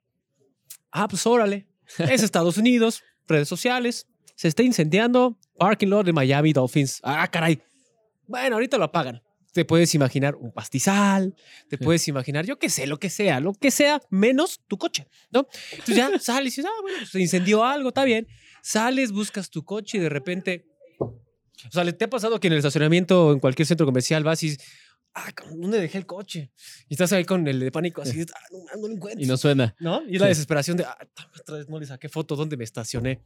Ah, 0.89 1.09
pues 1.09 1.25
órale. 1.27 1.67
Es 1.97 2.23
Estados 2.23 2.57
Unidos, 2.57 3.03
redes 3.27 3.49
sociales, 3.49 4.07
se 4.37 4.47
está 4.47 4.63
incendiando, 4.63 5.37
parking 5.57 5.87
lot 5.87 6.05
de 6.05 6.13
Miami 6.13 6.53
Dolphins. 6.53 7.01
Ah, 7.03 7.27
caray. 7.29 7.61
Bueno, 8.25 8.55
ahorita 8.55 8.77
lo 8.77 8.85
apagan. 8.85 9.21
Te 9.51 9.65
puedes 9.65 9.93
imaginar 9.93 10.35
un 10.35 10.53
pastizal, 10.53 11.35
te 11.67 11.77
puedes 11.77 12.07
imaginar, 12.07 12.45
yo 12.45 12.57
qué 12.57 12.69
sé, 12.69 12.87
lo 12.87 12.99
que 12.99 13.09
sea, 13.09 13.41
lo 13.41 13.53
que 13.53 13.69
sea, 13.69 14.01
menos 14.09 14.61
tu 14.69 14.77
coche, 14.77 15.09
¿no? 15.29 15.45
Entonces 15.71 15.97
ya 15.97 16.09
sales 16.19 16.57
y 16.57 16.61
dices, 16.61 16.65
ah, 16.65 16.81
bueno, 16.81 17.05
se 17.05 17.19
incendió 17.19 17.65
algo, 17.65 17.89
está 17.89 18.05
bien. 18.05 18.27
Sales, 18.63 19.11
buscas 19.11 19.49
tu 19.49 19.65
coche 19.65 19.97
y 19.97 20.01
de 20.01 20.09
repente. 20.09 20.65
O 21.67 21.71
sea, 21.71 21.91
¿te 21.91 22.05
ha 22.05 22.09
pasado 22.09 22.39
que 22.39 22.47
en 22.47 22.53
el 22.53 22.59
estacionamiento 22.59 23.27
o 23.27 23.33
en 23.33 23.39
cualquier 23.39 23.65
centro 23.67 23.85
comercial 23.85 24.23
vas 24.23 24.43
y 24.43 24.57
ah, 25.13 25.29
¿dónde 25.55 25.79
dejé 25.79 25.97
el 25.97 26.05
coche? 26.05 26.51
Y 26.89 26.93
estás 26.95 27.11
ahí 27.13 27.23
con 27.25 27.47
el 27.47 27.59
de 27.59 27.71
pánico 27.71 28.01
así, 28.01 28.21
ah, 28.21 28.39
no, 28.51 28.81
no 28.81 28.87
lo 28.87 28.93
encuentro. 28.93 29.23
Y 29.23 29.27
no 29.27 29.37
suena. 29.37 29.75
¿No? 29.79 30.01
Y 30.07 30.17
la 30.19 30.25
Sí. 30.25 30.29
desesperación 30.29 30.77
de, 30.77 30.83
ah, 30.83 30.97
otra 31.39 31.57
vez 31.57 31.69
no 31.69 31.79
le 31.79 31.85
saqué 31.85 32.09
foto, 32.09 32.35
¿dónde 32.35 32.57
me 32.57 32.63
estacioné? 32.63 33.21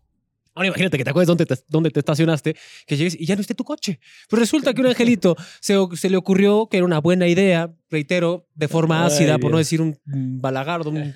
Ahora 0.56 0.68
imagínate 0.68 0.98
que 0.98 1.04
te 1.04 1.10
acuerdas 1.12 1.28
dónde 1.28 1.46
te, 1.46 1.56
dónde 1.68 1.92
te 1.92 2.00
estacionaste, 2.00 2.56
que 2.88 2.98
llegues 2.98 3.16
y 3.20 3.26
ya 3.26 3.36
no 3.36 3.42
esté 3.42 3.54
tu 3.54 3.64
coche. 3.64 4.00
Pues 4.28 4.40
resulta 4.40 4.74
que 4.74 4.82
un 4.82 4.88
angelito 4.88 5.36
se, 5.62 5.76
le 6.10 6.18
ocurrió 6.18 6.68
que 6.68 6.78
era 6.78 6.86
una 6.86 7.00
buena 7.00 7.28
idea, 7.28 7.72
reitero, 7.90 8.48
de 8.56 8.68
forma 8.68 9.02
Ay, 9.06 9.08
ácida, 9.08 9.38
por 9.38 9.52
no 9.52 9.58
decir 9.60 9.80
un 9.80 9.98
balagardo, 10.06 10.90
un 10.90 11.14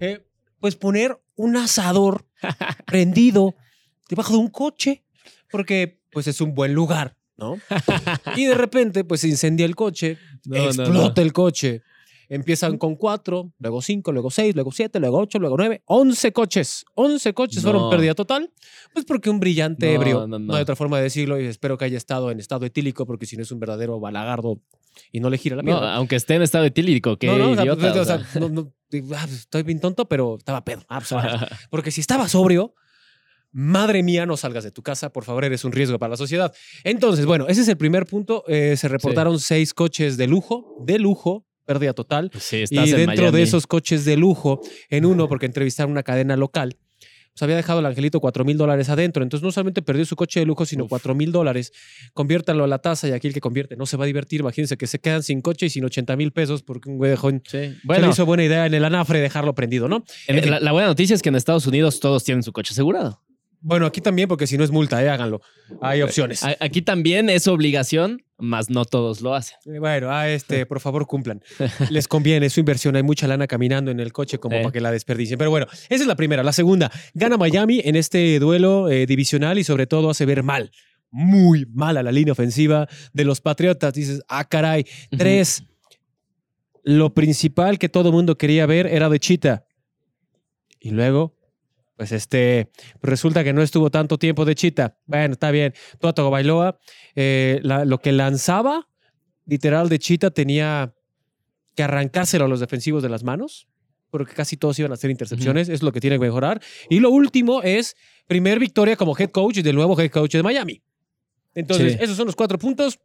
eh, 0.00 0.24
pues 0.60 0.76
poner 0.76 1.20
un 1.34 1.56
asador 1.56 2.24
prendido 2.86 3.54
debajo 4.08 4.32
de 4.34 4.38
un 4.38 4.48
coche, 4.48 5.04
porque 5.52 6.00
pues 6.10 6.26
es 6.26 6.40
un 6.40 6.54
buen 6.54 6.74
lugar, 6.74 7.16
¿no? 7.36 7.58
Y 8.36 8.46
de 8.46 8.54
repente 8.54 9.04
pues 9.04 9.20
se 9.20 9.28
incendia 9.28 9.64
el 9.66 9.76
coche, 9.76 10.18
No, 10.46 10.56
explota 10.64 11.20
no. 11.20 11.26
el 11.26 11.32
coche. 11.32 11.82
Empiezan 12.28 12.78
con 12.78 12.96
cuatro, 12.96 13.52
luego 13.58 13.82
cinco, 13.82 14.10
luego 14.10 14.30
seis, 14.30 14.54
luego 14.54 14.72
siete, 14.72 14.98
luego 14.98 15.18
ocho, 15.18 15.38
luego 15.38 15.54
nueve, 15.58 15.82
once 15.84 16.32
coches. 16.32 16.82
Once 16.94 17.34
coches 17.34 17.62
fueron 17.62 17.90
pérdida 17.90 18.14
total. 18.14 18.50
Pues 18.94 19.04
porque 19.04 19.28
un 19.28 19.38
brillante 19.38 19.84
No, 19.86 19.92
ebrio, 19.92 20.20
no, 20.20 20.26
no, 20.26 20.38
no. 20.38 20.54
hay 20.54 20.62
otra 20.62 20.74
forma 20.74 20.96
de 20.96 21.02
decirlo, 21.04 21.38
y 21.38 21.44
espero 21.44 21.76
que 21.76 21.84
haya 21.84 21.98
estado 21.98 22.30
en 22.30 22.38
estado 22.40 22.64
etílico, 22.64 23.04
porque 23.04 23.26
si 23.26 23.36
no 23.36 23.42
es 23.42 23.52
un 23.52 23.60
verdadero 23.60 24.00
balagardo 24.00 24.62
y 25.10 25.20
no 25.20 25.28
le 25.28 25.36
gira 25.36 25.56
la 25.56 25.62
No, 25.62 25.72
pierna. 25.72 25.94
aunque 25.94 26.16
esté 26.16 26.36
en 26.36 26.42
estado 26.42 26.64
etílico, 26.64 27.12
o 27.12 27.16
sea, 27.20 27.64
idiota. 27.64 28.00
o 28.00 28.04
sea, 28.06 28.26
estoy 28.90 29.62
bien 29.62 29.80
tonto, 29.80 30.06
pero 30.08 30.36
estaba 30.38 30.64
pedo. 30.64 30.84
Ah, 30.88 31.00
pues. 31.06 31.10
Porque 31.70 31.90
si 31.90 32.00
estaba 32.00 32.28
sobrio, 32.28 32.74
madre 33.52 34.02
mía, 34.02 34.26
no 34.26 34.36
salgas 34.36 34.64
de 34.64 34.70
tu 34.70 34.82
casa, 34.82 35.12
por 35.12 35.24
favor, 35.24 35.44
eres 35.44 35.64
un 35.64 35.72
riesgo 35.72 35.98
para 35.98 36.10
la 36.10 36.16
sociedad. 36.16 36.52
Entonces, 36.84 37.26
bueno, 37.26 37.46
ese 37.48 37.60
es 37.60 37.68
el 37.68 37.76
primer 37.76 38.06
punto. 38.06 38.44
Eh, 38.48 38.76
se 38.76 38.88
reportaron 38.88 39.38
seis 39.38 39.74
coches 39.74 40.16
de 40.16 40.26
lujo, 40.26 40.76
de 40.84 40.98
lujo, 40.98 41.46
pérdida 41.64 41.92
total. 41.92 42.30
Sí, 42.38 42.56
Y 42.56 42.62
estás 42.62 42.90
en 42.90 43.06
dentro 43.06 43.30
de 43.30 43.42
esos 43.42 43.66
coches 43.66 44.04
de 44.04 44.16
lujo, 44.16 44.60
en 44.88 45.04
uno, 45.04 45.28
porque 45.28 45.46
entrevistaron 45.46 45.92
una 45.92 46.02
cadena 46.02 46.36
local, 46.36 46.76
pues 47.34 47.42
había 47.44 47.56
dejado 47.56 47.80
el 47.80 47.86
angelito 47.86 48.20
4 48.20 48.44
mil 48.44 48.58
dólares 48.58 48.90
adentro. 48.90 49.22
Entonces, 49.22 49.42
no 49.42 49.52
solamente 49.52 49.80
perdió 49.80 50.04
su 50.04 50.16
coche 50.16 50.40
de 50.40 50.44
lujo, 50.46 50.66
sino 50.66 50.84
Uf. 50.84 50.90
4 50.90 51.14
mil 51.14 51.32
dólares. 51.32 51.72
Conviértanlo 52.12 52.64
a 52.64 52.66
la 52.66 52.78
tasa 52.78 53.08
y 53.08 53.12
aquí 53.12 53.26
el 53.26 53.32
que 53.32 53.40
convierte 53.40 53.74
no 53.74 53.86
se 53.86 53.96
va 53.96 54.04
a 54.04 54.06
divertir. 54.06 54.40
Imagínense 54.40 54.76
que 54.76 54.86
se 54.86 54.98
quedan 54.98 55.22
sin 55.22 55.40
coche 55.40 55.66
y 55.66 55.70
sin 55.70 55.82
80 55.84 56.14
mil 56.16 56.32
pesos 56.32 56.62
porque 56.62 56.90
un 56.90 56.98
güey 56.98 57.10
dejó 57.10 57.30
en. 57.30 57.42
Sí. 57.46 57.50
se 57.52 57.68
le 57.68 57.76
Bueno, 57.84 58.10
hizo 58.10 58.26
buena 58.26 58.44
idea 58.44 58.66
en 58.66 58.74
el 58.74 58.84
anafre 58.84 59.20
dejarlo 59.20 59.54
prendido, 59.54 59.88
¿no? 59.88 60.04
fin. 60.06 60.50
la, 60.50 60.60
la 60.60 60.72
buena 60.72 60.88
noticia 60.88 61.14
es 61.14 61.22
que 61.22 61.30
en 61.30 61.36
Estados 61.36 61.66
Unidos 61.66 62.00
todos 62.00 62.22
tienen 62.22 62.42
su 62.42 62.52
coche 62.52 62.72
asegurado. 62.72 63.22
Bueno, 63.64 63.86
aquí 63.86 64.00
también, 64.00 64.28
porque 64.28 64.46
si 64.48 64.58
no 64.58 64.64
es 64.64 64.70
multa, 64.72 65.02
¿eh? 65.04 65.08
háganlo. 65.08 65.40
Hay 65.80 66.02
opciones. 66.02 66.42
Aquí 66.58 66.82
también 66.82 67.30
es 67.30 67.46
obligación, 67.46 68.22
más 68.38 68.70
no 68.70 68.84
todos 68.84 69.20
lo 69.20 69.34
hacen. 69.34 69.56
Eh, 69.66 69.78
Bueno, 69.78 70.10
a 70.10 70.28
este, 70.28 70.66
por 70.66 70.80
favor, 70.80 71.06
cumplan. 71.06 71.40
Les 71.88 72.08
conviene 72.08 72.50
su 72.50 72.58
inversión. 72.60 72.96
Hay 72.96 73.04
mucha 73.04 73.28
lana 73.28 73.46
caminando 73.46 73.90
en 73.92 74.00
el 74.00 74.12
coche 74.12 74.38
como 74.38 74.56
Eh. 74.56 74.62
para 74.62 74.72
que 74.72 74.80
la 74.80 74.90
desperdicien. 74.90 75.38
Pero 75.38 75.50
bueno, 75.50 75.66
esa 75.88 76.02
es 76.02 76.06
la 76.06 76.16
primera. 76.16 76.42
La 76.42 76.52
segunda, 76.52 76.90
gana 77.14 77.36
Miami 77.36 77.80
en 77.84 77.94
este 77.94 78.38
duelo 78.40 78.90
eh, 78.90 79.06
divisional 79.06 79.58
y 79.58 79.64
sobre 79.64 79.86
todo 79.86 80.10
hace 80.10 80.26
ver 80.26 80.42
mal, 80.42 80.72
muy 81.10 81.64
mal 81.72 81.96
a 81.96 82.02
la 82.02 82.10
línea 82.10 82.32
ofensiva 82.32 82.88
de 83.12 83.24
los 83.24 83.40
Patriotas. 83.40 83.94
Dices, 83.94 84.22
ah, 84.28 84.44
caray. 84.48 84.84
Tres, 85.16 85.62
lo 86.82 87.14
principal 87.14 87.78
que 87.78 87.88
todo 87.88 88.08
el 88.08 88.14
mundo 88.14 88.36
quería 88.36 88.66
ver 88.66 88.88
era 88.88 89.08
de 89.08 89.20
Chita. 89.20 89.66
Y 90.80 90.90
luego, 90.90 91.36
pues 91.96 92.12
este, 92.12 92.70
resulta 93.02 93.44
que 93.44 93.52
no 93.52 93.62
estuvo 93.62 93.90
tanto 93.90 94.18
tiempo 94.18 94.44
de 94.44 94.54
Chita. 94.54 94.98
Bueno, 95.06 95.32
está 95.34 95.50
bien. 95.50 95.74
Tua 96.00 96.12
Tagovailoa, 96.12 96.78
eh, 97.14 97.60
la- 97.62 97.84
lo 97.84 97.98
que 97.98 98.12
lanzaba, 98.12 98.88
literal, 99.46 99.88
de 99.88 99.98
Chita 99.98 100.30
tenía 100.30 100.94
que 101.74 101.82
arrancárselo 101.82 102.44
a 102.44 102.48
los 102.48 102.60
defensivos 102.60 103.02
de 103.02 103.08
las 103.08 103.22
manos, 103.24 103.68
porque 104.10 104.34
casi 104.34 104.56
todos 104.56 104.78
iban 104.78 104.90
a 104.90 104.94
hacer 104.94 105.10
intercepciones. 105.10 105.68
Es 105.68 105.82
lo 105.82 105.90
que 105.92 106.00
tiene 106.00 106.16
que 106.16 106.20
mejorar. 106.26 106.60
Y 106.90 107.00
lo 107.00 107.10
último 107.10 107.62
es 107.62 107.96
primer 108.26 108.58
victoria 108.58 108.96
como 108.96 109.16
head 109.16 109.30
coach 109.30 109.58
del 109.58 109.74
nuevo 109.76 109.98
head 109.98 110.10
coach 110.10 110.32
de 110.32 110.42
Miami. 110.42 110.82
Entonces, 111.54 111.92
Sí. 111.94 111.98
esos 112.00 112.16
son 112.16 112.26
los 112.26 112.36
cuatro 112.36 112.58
puntos 112.58 112.98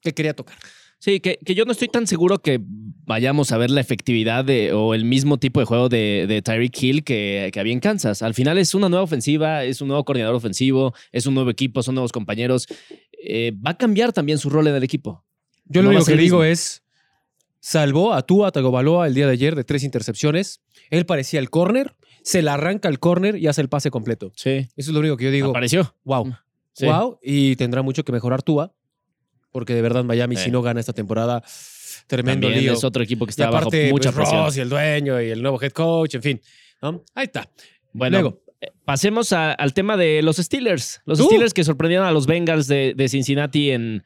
que 0.00 0.12
quería 0.12 0.34
tocar. 0.34 0.56
Sí, 1.02 1.18
que, 1.18 1.40
que 1.44 1.56
yo 1.56 1.64
no 1.64 1.72
estoy 1.72 1.88
tan 1.88 2.06
seguro 2.06 2.38
que 2.38 2.60
vayamos 2.62 3.50
a 3.50 3.58
ver 3.58 3.72
la 3.72 3.80
efectividad 3.80 4.44
de, 4.44 4.72
o 4.72 4.94
el 4.94 5.04
mismo 5.04 5.36
tipo 5.36 5.58
de 5.58 5.66
juego 5.66 5.88
de, 5.88 6.26
de 6.28 6.42
Tyreek 6.42 6.80
Hill 6.80 7.02
que, 7.02 7.50
que 7.52 7.58
había 7.58 7.72
en 7.72 7.80
Kansas. 7.80 8.22
Al 8.22 8.34
final 8.34 8.56
es 8.56 8.72
una 8.72 8.88
nueva 8.88 9.02
ofensiva, 9.02 9.64
es 9.64 9.80
un 9.80 9.88
nuevo 9.88 10.04
coordinador 10.04 10.36
ofensivo, 10.36 10.94
es 11.10 11.26
un 11.26 11.34
nuevo 11.34 11.50
equipo, 11.50 11.82
son 11.82 11.96
nuevos 11.96 12.12
compañeros. 12.12 12.68
Eh, 13.20 13.50
va 13.50 13.72
a 13.72 13.76
cambiar 13.76 14.12
también 14.12 14.38
su 14.38 14.48
rol 14.48 14.68
en 14.68 14.76
el 14.76 14.84
equipo. 14.84 15.24
Yo 15.64 15.82
No 15.82 15.88
lo 15.88 15.96
único 15.96 16.06
que 16.06 16.16
digo 16.16 16.36
mismo. 16.38 16.44
es, 16.44 16.84
salvó 17.58 18.14
a 18.14 18.22
Tua 18.22 18.52
Tagovailoa 18.52 19.08
el 19.08 19.14
día 19.14 19.26
de 19.26 19.32
ayer 19.32 19.56
de 19.56 19.64
tres 19.64 19.82
intercepciones. 19.82 20.60
Él 20.88 21.04
parecía 21.04 21.40
el 21.40 21.50
corner, 21.50 21.96
se 22.22 22.42
la 22.42 22.54
arranca 22.54 22.88
el 22.88 23.00
corner 23.00 23.34
y 23.34 23.48
hace 23.48 23.60
el 23.60 23.68
pase 23.68 23.90
completo. 23.90 24.30
Sí. 24.36 24.50
Eso 24.50 24.70
es 24.76 24.88
lo 24.90 25.00
único 25.00 25.16
que 25.16 25.24
yo 25.24 25.30
digo. 25.32 25.50
Apareció. 25.50 25.96
Wow. 26.04 26.32
Sí. 26.74 26.86
Wow. 26.86 27.18
Y 27.24 27.56
tendrá 27.56 27.82
mucho 27.82 28.04
que 28.04 28.12
mejorar 28.12 28.44
Tua, 28.44 28.72
porque 29.52 29.74
de 29.74 29.82
verdad 29.82 30.02
Miami, 30.04 30.36
si 30.36 30.50
no 30.50 30.62
gana 30.62 30.80
esta 30.80 30.92
temporada, 30.92 31.42
tremendo 32.06 32.46
También 32.48 32.64
lío. 32.64 32.72
es 32.72 32.82
otro 32.84 33.02
equipo 33.02 33.26
que 33.26 33.30
y 33.30 33.32
está 33.32 33.46
bajo 33.46 33.68
aparte, 33.68 33.90
mucha 33.90 34.10
pues, 34.12 34.16
presión. 34.26 34.44
Ross 34.46 34.56
y 34.56 34.60
el 34.60 34.68
dueño 34.68 35.20
y 35.22 35.30
el 35.30 35.40
nuevo 35.42 35.62
head 35.62 35.72
coach, 35.72 36.14
en 36.16 36.22
fin. 36.22 36.40
¿no? 36.80 37.04
Ahí 37.14 37.24
está. 37.26 37.48
Bueno, 37.92 38.20
Luego. 38.20 38.42
eh, 38.60 38.68
pasemos 38.84 39.32
a- 39.32 39.52
al 39.52 39.72
tema 39.74 39.96
de 39.96 40.22
los 40.22 40.38
Steelers. 40.38 41.00
Los 41.04 41.20
Uh. 41.20 41.24
Steelers 41.26 41.54
que 41.54 41.62
sorprendieron 41.64 42.06
a 42.06 42.10
los 42.10 42.26
Bengals 42.26 42.66
de, 42.66 42.94
de 42.96 43.08
Cincinnati 43.08 43.70
en. 43.70 44.02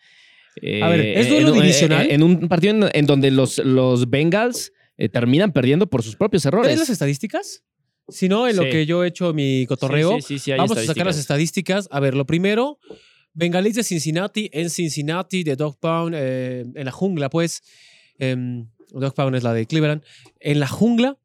eh, 0.61 0.83
A 0.83 0.89
ver, 0.89 1.01
¿es 1.01 1.29
duelo 1.29 1.49
en 1.49 1.55
un- 1.55 1.61
divisional? 1.63 2.07
En, 2.07 2.11
en 2.13 2.23
un 2.23 2.49
partido 2.49 2.75
en, 2.75 2.91
en 2.93 3.07
donde 3.07 3.31
los, 3.31 3.59
los 3.59 4.11
Bengals 4.11 4.73
eh, 4.99 5.09
terminan 5.09 5.53
perdiendo 5.53 5.87
por 5.87 6.03
sus 6.03 6.17
propios 6.17 6.45
errores. 6.47 6.71
¿Ves 6.73 6.79
las 6.81 6.91
estadísticas? 6.91 7.63
Si 8.09 8.29
no, 8.29 8.47
en 8.49 8.57
lo 8.57 8.63
Sí. 8.65 8.71
que 8.71 8.87
yo 8.87 9.03
he 9.05 9.09
hecho 9.09 9.33
mi 9.35 9.67
cotorreo, 9.67 10.21
Sí, 10.21 10.39
sí, 10.39 10.53
Vamos 10.53 10.77
a 10.77 10.83
sacar 10.85 11.07
las 11.07 11.19
estadísticas. 11.19 11.89
A 11.91 11.99
ver, 12.01 12.15
lo 12.15 12.25
primero, 12.25 12.79
Bengalis 13.37 13.75
de 13.75 13.85
Cincinnati, 13.85 14.49
en 14.51 14.71
Cincinnati, 14.71 15.45
de 15.45 15.57
Dog 15.57 15.79
Pound, 15.79 16.15
eh, 16.17 16.65
en 16.75 16.85
la 16.85 16.91
jungla, 16.91 17.29
pues. 17.29 17.63
em, 18.19 18.67
Dog 18.91 19.15
Pound 19.15 19.37
es 19.37 19.43
la 19.43 19.53
de 19.53 19.67
Cleveland. 19.67 20.03
En 20.41 20.59
la 20.59 20.67
jungla 20.67 21.19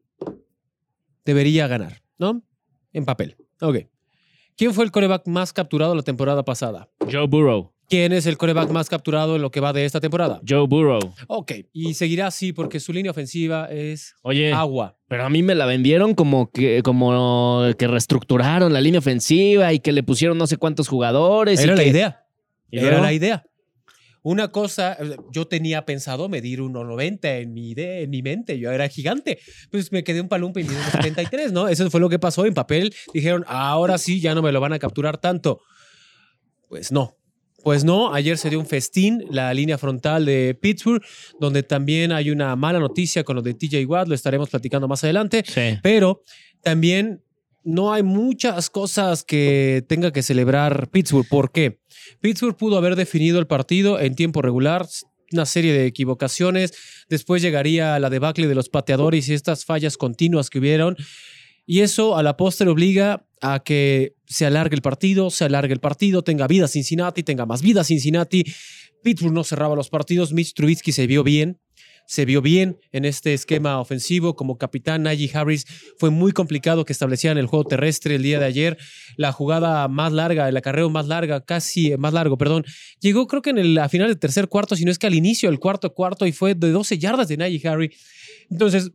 debería 1.23 1.67
ganar, 1.67 2.03
¿no? 2.17 2.43
En 2.91 3.05
papel. 3.05 3.37
Ok. 3.61 3.87
¿Quién 4.57 4.73
fue 4.73 4.83
el 4.83 4.91
coreback 4.91 5.25
más 5.27 5.53
capturado 5.53 5.95
la 5.95 6.01
temporada 6.01 6.43
pasada? 6.43 6.89
Joe 7.09 7.27
Burrow. 7.27 7.71
¿Quién 7.91 8.13
es 8.13 8.25
el 8.25 8.37
coreback 8.37 8.69
más 8.71 8.87
capturado 8.87 9.35
en 9.35 9.41
lo 9.41 9.51
que 9.51 9.59
va 9.59 9.73
de 9.73 9.83
esta 9.83 9.99
temporada? 9.99 10.39
Joe 10.47 10.65
Burrow. 10.65 11.13
Ok. 11.27 11.51
Y 11.73 11.93
seguirá 11.93 12.27
así 12.27 12.53
porque 12.53 12.79
su 12.79 12.93
línea 12.93 13.11
ofensiva 13.11 13.65
es 13.69 14.15
Oye, 14.21 14.53
agua. 14.53 14.97
pero 15.09 15.25
a 15.25 15.29
mí 15.29 15.43
me 15.43 15.55
la 15.55 15.65
vendieron 15.65 16.15
como 16.15 16.49
que, 16.51 16.81
como 16.83 17.63
que 17.77 17.87
reestructuraron 17.87 18.71
la 18.71 18.79
línea 18.79 18.99
ofensiva 18.99 19.73
y 19.73 19.79
que 19.79 19.91
le 19.91 20.03
pusieron 20.03 20.37
no 20.37 20.47
sé 20.47 20.55
cuántos 20.55 20.87
jugadores. 20.87 21.59
y 21.59 21.63
Era 21.63 21.75
la 21.75 21.83
que- 21.83 21.89
idea. 21.89 22.25
¿Y 22.71 22.79
Era 22.79 23.01
la 23.01 23.11
idea. 23.11 23.43
Una 24.23 24.49
cosa, 24.53 24.97
yo 25.33 25.47
tenía 25.47 25.83
pensado 25.83 26.29
medir 26.29 26.61
1,90 26.61 27.39
en 27.41 27.53
mi, 27.53 27.71
idea, 27.71 27.99
en 27.99 28.09
mi 28.11 28.21
mente, 28.21 28.57
yo 28.57 28.71
era 28.71 28.87
gigante. 28.87 29.39
Pues 29.69 29.91
me 29.91 30.05
quedé 30.05 30.21
un 30.21 30.29
palumpa 30.29 30.61
y 30.61 30.63
medí 30.63 30.75
1,73, 30.75 31.51
¿no? 31.51 31.67
Eso 31.67 31.89
fue 31.91 31.99
lo 31.99 32.07
que 32.07 32.19
pasó 32.19 32.45
en 32.45 32.53
papel. 32.53 32.93
Dijeron, 33.13 33.43
ahora 33.47 33.97
sí, 33.97 34.21
ya 34.21 34.33
no 34.33 34.41
me 34.41 34.53
lo 34.53 34.61
van 34.61 34.71
a 34.71 34.79
capturar 34.79 35.17
tanto. 35.17 35.59
Pues 36.69 36.91
no, 36.91 37.17
pues 37.63 37.83
no, 37.83 38.13
ayer 38.13 38.37
se 38.37 38.49
dio 38.49 38.59
un 38.59 38.65
festín, 38.65 39.23
la 39.29 39.53
línea 39.53 39.77
frontal 39.77 40.25
de 40.25 40.57
Pittsburgh, 40.59 41.01
donde 41.39 41.63
también 41.63 42.11
hay 42.11 42.29
una 42.31 42.55
mala 42.55 42.79
noticia 42.79 43.23
con 43.23 43.35
lo 43.35 43.41
de 43.41 43.53
TJ 43.53 43.85
Watt, 43.85 44.07
lo 44.07 44.15
estaremos 44.15 44.49
platicando 44.49 44.87
más 44.87 45.03
adelante, 45.03 45.43
Sí. 45.45 45.77
pero 45.83 46.23
también 46.63 47.23
no 47.63 47.93
hay 47.93 48.01
muchas 48.03 48.69
cosas 48.69 49.23
que 49.23 49.83
tenga 49.87 50.11
que 50.11 50.23
celebrar 50.23 50.89
Pittsburgh. 50.89 51.27
¿Por 51.27 51.51
qué? 51.51 51.79
Pittsburgh 52.19 52.57
pudo 52.57 52.77
haber 52.77 52.95
definido 52.95 53.39
el 53.39 53.45
partido 53.47 53.99
en 53.99 54.15
tiempo 54.15 54.41
regular, 54.41 54.87
una 55.31 55.45
serie 55.45 55.71
de 55.71 55.85
equivocaciones, 55.85 56.73
después 57.07 57.41
llegaría 57.41 57.97
la 57.99 58.09
debacle 58.09 58.47
de 58.47 58.55
los 58.55 58.67
pateadores 58.69 59.29
y 59.29 59.33
estas 59.33 59.63
fallas 59.63 59.95
continuas 59.97 60.49
que 60.49 60.59
hubieron. 60.59 60.97
Y 61.65 61.81
eso 61.81 62.17
a 62.17 62.23
la 62.23 62.35
postre 62.35 62.67
obliga 62.69 63.25
a 63.41 63.63
que 63.63 64.15
se 64.27 64.45
alargue 64.45 64.75
el 64.75 64.81
partido, 64.81 65.29
se 65.29 65.45
alargue 65.45 65.73
el 65.73 65.79
partido, 65.79 66.23
tenga 66.23 66.47
vida 66.47 66.67
Cincinnati, 66.67 67.23
tenga 67.23 67.45
más 67.45 67.61
vida 67.61 67.83
Cincinnati. 67.83 68.45
Pittsburgh 69.03 69.33
no 69.33 69.43
cerraba 69.43 69.75
los 69.75 69.89
partidos, 69.89 70.31
Mitch 70.31 70.53
Trubisky 70.53 70.91
se 70.91 71.07
vio 71.07 71.23
bien, 71.23 71.59
se 72.05 72.25
vio 72.25 72.41
bien 72.41 72.77
en 72.91 73.05
este 73.05 73.33
esquema 73.33 73.79
ofensivo 73.79 74.35
como 74.35 74.57
capitán. 74.57 75.03
Najee 75.03 75.31
Harris 75.33 75.65
fue 75.97 76.11
muy 76.11 76.33
complicado 76.33 76.85
que 76.85 76.93
establecieran 76.93 77.37
el 77.37 77.47
juego 77.47 77.65
terrestre 77.65 78.15
el 78.15 78.21
día 78.21 78.39
de 78.39 78.45
ayer. 78.45 78.77
La 79.17 79.31
jugada 79.31 79.87
más 79.87 80.13
larga, 80.13 80.47
el 80.47 80.57
acarreo 80.57 80.89
más 80.89 81.07
larga, 81.07 81.43
casi 81.43 81.95
más 81.97 82.13
largo, 82.13 82.37
perdón, 82.37 82.63
llegó 82.99 83.27
creo 83.27 83.41
que 83.41 83.49
en 83.49 83.57
el, 83.57 83.77
a 83.77 83.89
final 83.89 84.07
del 84.07 84.19
tercer 84.19 84.49
cuarto, 84.49 84.75
si 84.75 84.85
no 84.85 84.91
es 84.91 84.99
que 84.99 85.07
al 85.07 85.15
inicio 85.15 85.49
del 85.49 85.59
cuarto 85.59 85.93
cuarto 85.93 86.27
y 86.27 86.31
fue 86.31 86.53
de 86.53 86.71
12 86.71 86.99
yardas 86.99 87.27
de 87.27 87.37
Najee 87.37 87.67
Harris. 87.67 87.97
Entonces, 88.49 88.91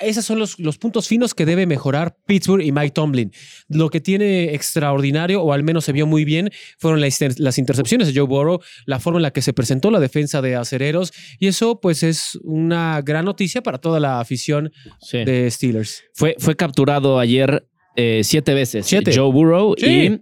esos 0.00 0.24
son 0.24 0.38
los, 0.38 0.58
los 0.58 0.78
puntos 0.78 1.06
finos 1.08 1.34
que 1.34 1.44
debe 1.46 1.66
mejorar 1.66 2.16
Pittsburgh 2.26 2.62
y 2.62 2.72
Mike 2.72 2.90
Tomlin. 2.92 3.32
Lo 3.68 3.90
que 3.90 4.00
tiene 4.00 4.54
extraordinario, 4.54 5.42
o 5.42 5.52
al 5.52 5.62
menos 5.62 5.84
se 5.84 5.92
vio 5.92 6.06
muy 6.06 6.24
bien, 6.24 6.50
fueron 6.78 7.00
las, 7.00 7.18
las 7.38 7.58
intercepciones 7.58 8.08
de 8.08 8.14
Joe 8.18 8.26
Burrow, 8.28 8.60
la 8.86 8.98
forma 9.00 9.18
en 9.18 9.22
la 9.22 9.30
que 9.32 9.42
se 9.42 9.52
presentó 9.52 9.90
la 9.90 10.00
defensa 10.00 10.40
de 10.42 10.56
acereros, 10.56 11.12
y 11.38 11.46
eso 11.48 11.80
pues 11.80 12.02
es 12.02 12.38
una 12.42 13.00
gran 13.02 13.24
noticia 13.24 13.62
para 13.62 13.78
toda 13.78 14.00
la 14.00 14.20
afición 14.20 14.72
Sí. 15.00 15.24
de 15.24 15.50
Steelers. 15.50 16.02
Fue, 16.14 16.34
fue 16.38 16.56
capturado 16.56 17.18
ayer 17.18 17.66
eh, 17.96 18.22
siete 18.24 18.54
veces. 18.54 18.86
Siete. 18.86 19.12
Joe 19.14 19.30
Burrow 19.32 19.74
Sí. 19.76 19.86
y 19.86 20.20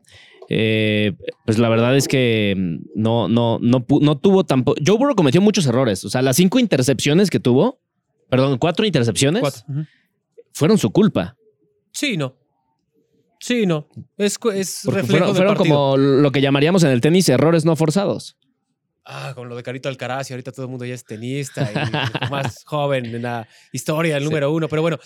eh, 0.51 1.13
pues 1.45 1.59
la 1.59 1.69
verdad 1.69 1.95
es 1.97 2.09
que 2.09 2.55
no, 2.95 3.29
no, 3.29 3.59
no, 3.61 3.85
no 4.01 4.19
tuvo 4.19 4.45
tampoco. 4.45 4.81
Joe 4.85 4.97
Burrow 4.97 5.15
cometió 5.15 5.41
muchos 5.43 5.67
errores. 5.67 6.05
O 6.05 6.09
sea, 6.11 6.23
las 6.23 6.37
cinco 6.37 6.59
intercepciones 6.59 7.29
que 7.31 7.39
tuvo, 7.39 7.81
perdón, 8.29 8.59
cuatro 8.59 8.85
intercepciones 8.87 9.41
Cuatro. 9.41 9.63
Fueron 10.53 10.79
su 10.79 10.91
culpa. 10.91 11.37
Sí, 11.93 12.17
no. 12.17 12.37
Sí, 13.41 13.67
no. 13.67 13.89
Es, 14.17 14.37
reflejo 14.41 14.91
fueron, 15.07 15.07
del 15.29 15.37
fueron 15.37 15.55
partido. 15.57 15.75
como 15.77 15.97
lo 15.97 16.33
que 16.33 16.41
llamaríamos 16.41 16.83
en 16.83 16.91
el 16.91 17.01
tenis 17.01 17.29
errores 17.29 17.65
no 17.65 17.77
forzados. 17.77 18.37
Ah, 19.05 19.33
con 19.35 19.49
lo 19.49 19.57
de 19.57 19.63
Carito 19.63 19.89
Alcaraz 19.89 20.29
y 20.29 20.35
ahorita 20.35 20.53
todo 20.53 20.67
el 20.67 20.71
mundo 20.71 20.85
ya 20.85 20.95
es 20.95 21.05
tenista 21.05 21.71
y 21.73 21.75
más 22.31 22.65
joven 22.65 23.07
en 23.07 23.23
la 23.23 23.49
historia, 23.73 24.17
el 24.17 24.25
número 24.25 24.53
uno. 24.53 24.69
Pero 24.69 24.83
bueno, 24.83 24.99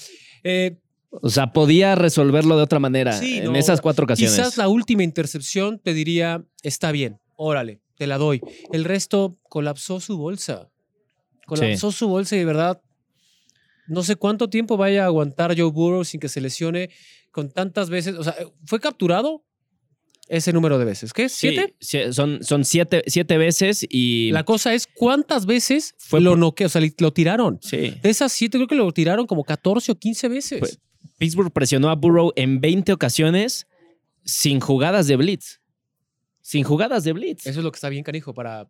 eh, 0.42 0.78
O 1.10 1.28
sea, 1.28 1.52
podía 1.52 1.94
resolverlo 1.94 2.56
de 2.56 2.62
otra 2.62 2.78
manera 2.80 3.12
Sí, 3.12 3.38
en 3.38 3.52
no. 3.52 3.56
esas 3.56 3.80
cuatro 3.80 4.04
ocasiones. 4.04 4.34
Quizás 4.34 4.56
la 4.56 4.68
última 4.68 5.02
intercepción 5.04 5.78
te 5.78 5.92
diría, 5.92 6.42
está 6.62 6.90
bien, 6.90 7.20
órale, 7.36 7.80
te 7.96 8.06
la 8.06 8.16
doy. 8.18 8.40
El 8.72 8.84
resto 8.84 9.36
colapsó 9.48 10.00
su 10.00 10.16
bolsa. 10.16 10.70
Colapsó 11.46 11.92
su 11.92 12.08
bolsa 12.08 12.34
y 12.36 12.38
de 12.40 12.44
verdad, 12.46 12.80
no 13.88 14.02
sé 14.02 14.16
cuánto 14.16 14.48
tiempo 14.48 14.76
vaya 14.76 15.02
a 15.04 15.06
aguantar 15.06 15.56
Joe 15.58 15.70
Burrow 15.70 16.04
sin 16.04 16.20
que 16.20 16.28
se 16.28 16.40
lesione 16.40 16.90
con 17.30 17.50
tantas 17.50 17.90
veces. 17.90 18.16
O 18.16 18.24
sea, 18.24 18.34
¿fue 18.66 18.78
capturado 18.80 19.44
ese 20.28 20.52
número 20.52 20.78
de 20.78 20.84
veces? 20.84 21.12
¿Qué? 21.12 21.28
¿Siete? 21.28 21.74
sí, 21.80 21.98
son, 22.12 22.42
son 22.44 22.64
siete, 22.64 23.02
siete 23.06 23.38
veces 23.38 23.84
y. 23.88 24.30
La 24.32 24.44
cosa 24.44 24.72
es, 24.74 24.86
¿cuántas 24.86 25.46
veces 25.46 25.94
Fue 25.98 26.20
lo 26.20 26.30
por- 26.30 26.38
noqueó? 26.38 26.66
O 26.66 26.70
sea, 26.70 26.82
lo 26.98 27.12
tiraron. 27.12 27.58
sí. 27.62 27.94
De 28.02 28.10
esas 28.10 28.32
siete, 28.32 28.58
creo 28.58 28.68
que 28.68 28.74
lo 28.76 28.90
tiraron 28.92 29.26
como 29.26 29.44
14 29.44 29.92
o 29.92 29.94
15 29.96 30.28
veces. 30.28 30.58
Pues, 30.60 30.78
Pittsburgh 31.18 31.52
presionó 31.52 31.88
a 31.90 31.94
Burrow 31.94 32.32
en 32.36 32.60
20 32.60 32.92
ocasiones 32.92 33.66
sin 34.24 34.60
jugadas 34.60 35.06
de 35.06 35.16
blitz. 35.16 35.60
Sin 36.40 36.64
jugadas 36.64 37.04
de 37.04 37.12
blitz. 37.12 37.46
Eso 37.46 37.60
es 37.60 37.64
lo 37.64 37.70
que 37.72 37.76
está 37.76 37.88
bien 37.88 38.02
canijo 38.04 38.34
para, 38.34 38.68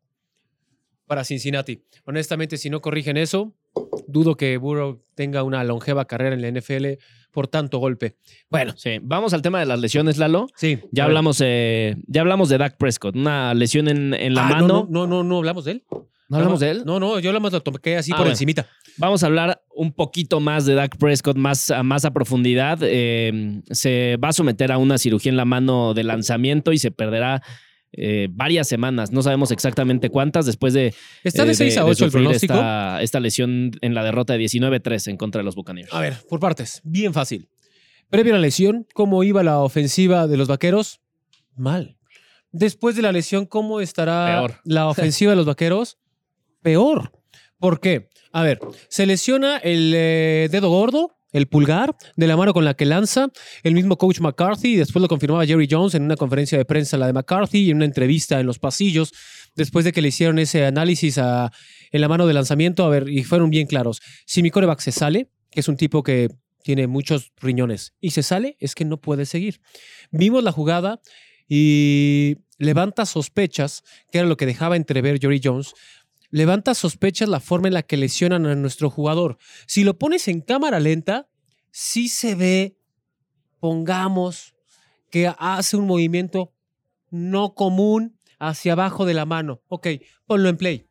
para 1.07 1.25
Cincinnati. 1.25 1.83
Honestamente, 2.05 2.57
si 2.57 2.71
no 2.71 2.81
corrigen 2.81 3.17
eso, 3.17 3.55
dudo 4.07 4.37
que 4.37 4.57
Burrow 4.57 5.03
tenga 5.15 5.43
una 5.43 5.63
longeva 5.65 6.05
carrera 6.07 6.35
en 6.35 6.43
la 6.43 6.49
NFL 6.61 6.99
por 7.33 7.49
tanto 7.49 7.79
golpe. 7.79 8.17
Bueno, 8.51 8.75
Sí, 8.77 8.99
vamos 9.03 9.33
al 9.35 9.43
tema 9.43 9.59
de 9.61 9.67
las 9.67 9.81
lesiones, 9.81 10.19
Lalo. 10.19 10.47
sí. 10.57 10.79
Ya 10.91 11.05
hablamos, 11.05 11.41
eh, 11.43 11.97
ya 12.07 12.21
hablamos 12.21 12.49
de 12.49 12.59
Dak 12.59 12.77
Prescott, 12.77 13.17
una 13.17 13.55
lesión 13.55 13.89
en, 13.89 14.13
en 14.15 14.35
la 14.35 14.47
Ah, 14.47 14.51
mano. 14.51 14.87
No, 14.91 15.07
no, 15.07 15.07
no, 15.07 15.23
no, 15.25 15.39
hablamos 15.39 15.65
de 15.65 15.73
él. 15.73 15.85
¿No 16.29 16.39
hablamos 16.39 16.61
de 16.61 16.71
él? 16.71 16.83
No, 16.87 16.99
no, 16.99 17.19
yo 17.19 17.31
nada 17.31 17.41
más 17.41 17.53
lo 17.53 17.61
toqué 17.61 17.97
así 17.99 18.11
Ah, 18.11 18.17
por 18.17 18.25
bueno. 18.25 18.33
encimita. 18.33 18.67
Vamos 18.97 19.23
a 19.23 19.27
hablar 19.27 19.63
un 19.75 19.93
poquito 19.93 20.41
más 20.41 20.65
de 20.65 20.75
Dak 20.75 20.97
Prescott, 20.97 21.37
más 21.37 21.71
a, 21.71 21.83
más 21.83 22.07
a 22.07 22.11
profundidad. 22.13 22.79
Eh, 22.83 23.61
se 23.71 24.17
va 24.23 24.29
a 24.29 24.33
someter 24.33 24.73
a 24.73 24.79
una 24.79 24.97
cirugía 24.97 25.29
en 25.31 25.37
la 25.37 25.45
mano 25.45 25.93
de 25.93 26.05
lanzamiento 26.05 26.73
y 26.73 26.79
se 26.79 26.91
perderá 26.91 27.43
eh, 27.93 28.29
varias 28.31 28.69
semanas. 28.69 29.13
No 29.13 29.23
sabemos 29.23 29.51
exactamente 29.51 30.11
cuántas 30.11 30.47
después 30.47 30.73
de, 30.73 30.95
Está 31.25 31.45
de 31.45 31.53
eh, 31.53 31.57
6 31.57 31.79
a 31.79 31.85
8 31.85 32.07
el 32.07 32.11
pronóstico. 32.11 32.55
Esta, 32.55 33.03
esta 33.03 33.21
lesión 33.21 33.73
en 33.81 33.95
la 33.95 34.03
derrota 34.03 34.33
de 34.33 34.45
19-3 34.45 35.09
en 35.09 35.17
contra 35.17 35.41
de 35.41 35.45
los 35.45 35.55
Buccaneers. 35.55 35.93
A 35.93 36.01
ver, 36.01 36.17
por 36.29 36.41
partes. 36.41 36.81
Bien 36.85 37.13
fácil. 37.13 37.49
Previo 38.09 38.35
a 38.35 38.37
la 38.37 38.43
lesión, 38.43 38.87
¿cómo 38.95 39.25
iba 39.25 39.43
la 39.43 39.61
ofensiva 39.61 40.27
de 40.27 40.37
los 40.37 40.49
vaqueros? 40.49 41.01
Mal. 41.57 41.97
Después 42.51 42.95
de 42.97 43.03
la 43.03 43.13
lesión, 43.13 43.47
¿cómo 43.47 43.81
estará 43.81 44.27
Peor. 44.27 44.61
la 44.65 44.87
ofensiva 44.89 45.33
de 45.33 45.37
los 45.37 45.47
vaqueros? 45.47 45.99
Peor. 46.61 47.13
¿Por 47.59 47.81
qué? 47.81 48.11
A 48.33 48.43
ver, 48.43 48.61
se 48.89 49.07
lesiona 49.07 49.57
el 49.59 49.93
eh, 49.95 50.49
dedo 50.51 50.69
gordo, 50.69 51.17
el 51.33 51.49
pulgar, 51.49 51.97
de 52.17 52.27
la 52.27 52.37
mano 52.37 52.53
con 52.53 52.65
la 52.65 52.75
que 52.75 52.85
lanza. 52.85 53.31
El 53.63 53.75
mismo 53.75 53.97
coach 53.97 54.21
McCarthy, 54.21 54.77
después 54.77 55.01
lo 55.01 55.09
confirmaba 55.09 55.47
Jerry 55.47 55.67
Jones 55.71 55.95
en 55.95 56.03
una 56.03 56.17
conferencia 56.17 56.59
de 56.59 56.65
prensa, 56.65 56.97
la 56.97 57.07
de 57.07 57.13
McCarthy, 57.13 57.59
y 57.59 57.71
en 57.71 57.77
una 57.77 57.87
entrevista 57.87 58.39
en 58.39 58.47
los 58.47 58.59
pasillos, 58.59 59.13
después 59.57 59.85
de 59.85 59.93
que 59.93 60.03
le 60.03 60.09
hicieron 60.09 60.39
ese 60.39 60.65
análisis 60.65 61.19
en 61.19 62.01
la 62.01 62.09
mano 62.09 62.27
de 62.27 62.35
lanzamiento. 62.35 62.85
A 62.85 62.89
ver, 62.91 63.09
y 63.09 63.25
fueron 63.25 63.51
bien 63.51 63.67
claros. 63.67 64.01
Si 64.27 64.43
mi 64.43 64.51
coreback 64.51 64.81
se 64.81 64.93
sale, 64.93 65.31
que 65.51 65.61
es 65.61 65.69
un 65.69 65.77
tipo 65.77 66.03
que 66.03 66.29
tiene 66.63 66.87
muchos 66.87 67.33
riñones, 67.41 67.95
y 68.01 68.11
se 68.11 68.23
sale, 68.23 68.57
es 68.61 68.75
que 68.75 68.85
no 68.85 69.01
puede 69.01 69.27
seguir. 69.27 69.61
Vimos 70.11 70.45
la 70.45 70.53
jugada 70.53 71.01
y 71.49 72.37
levanta 72.59 73.05
sospechas, 73.05 73.83
que 74.11 74.19
era 74.19 74.29
lo 74.29 74.37
que 74.37 74.47
dejaba 74.47 74.77
entrever 74.77 75.19
Jerry 75.21 75.41
Jones, 75.43 75.75
levanta 76.33 76.75
sospechas 76.75 77.29
la 77.29 77.39
forma 77.39 77.69
en 77.69 77.75
la 77.75 77.83
que 77.85 77.97
lesionan 77.97 78.47
a 78.47 78.57
nuestro 78.57 78.91
jugador. 78.91 79.39
Si 79.69 79.85
lo 79.85 79.97
pones 79.99 80.27
en 80.27 80.41
cámara 80.41 80.81
lenta, 80.81 81.29
sí 81.71 82.09
se 82.09 82.35
ve, 82.35 82.77
pongamos, 83.61 84.57
que 85.11 85.33
hace 85.39 85.77
un 85.77 85.87
movimiento 85.87 86.53
no 87.11 87.55
común 87.55 88.19
hacia 88.41 88.73
abajo 88.73 89.05
de 89.05 89.15
la 89.15 89.27
mano. 89.27 89.63
Ok, 89.69 89.87
ponlo 90.27 90.49
en 90.49 90.57
play. 90.57 90.87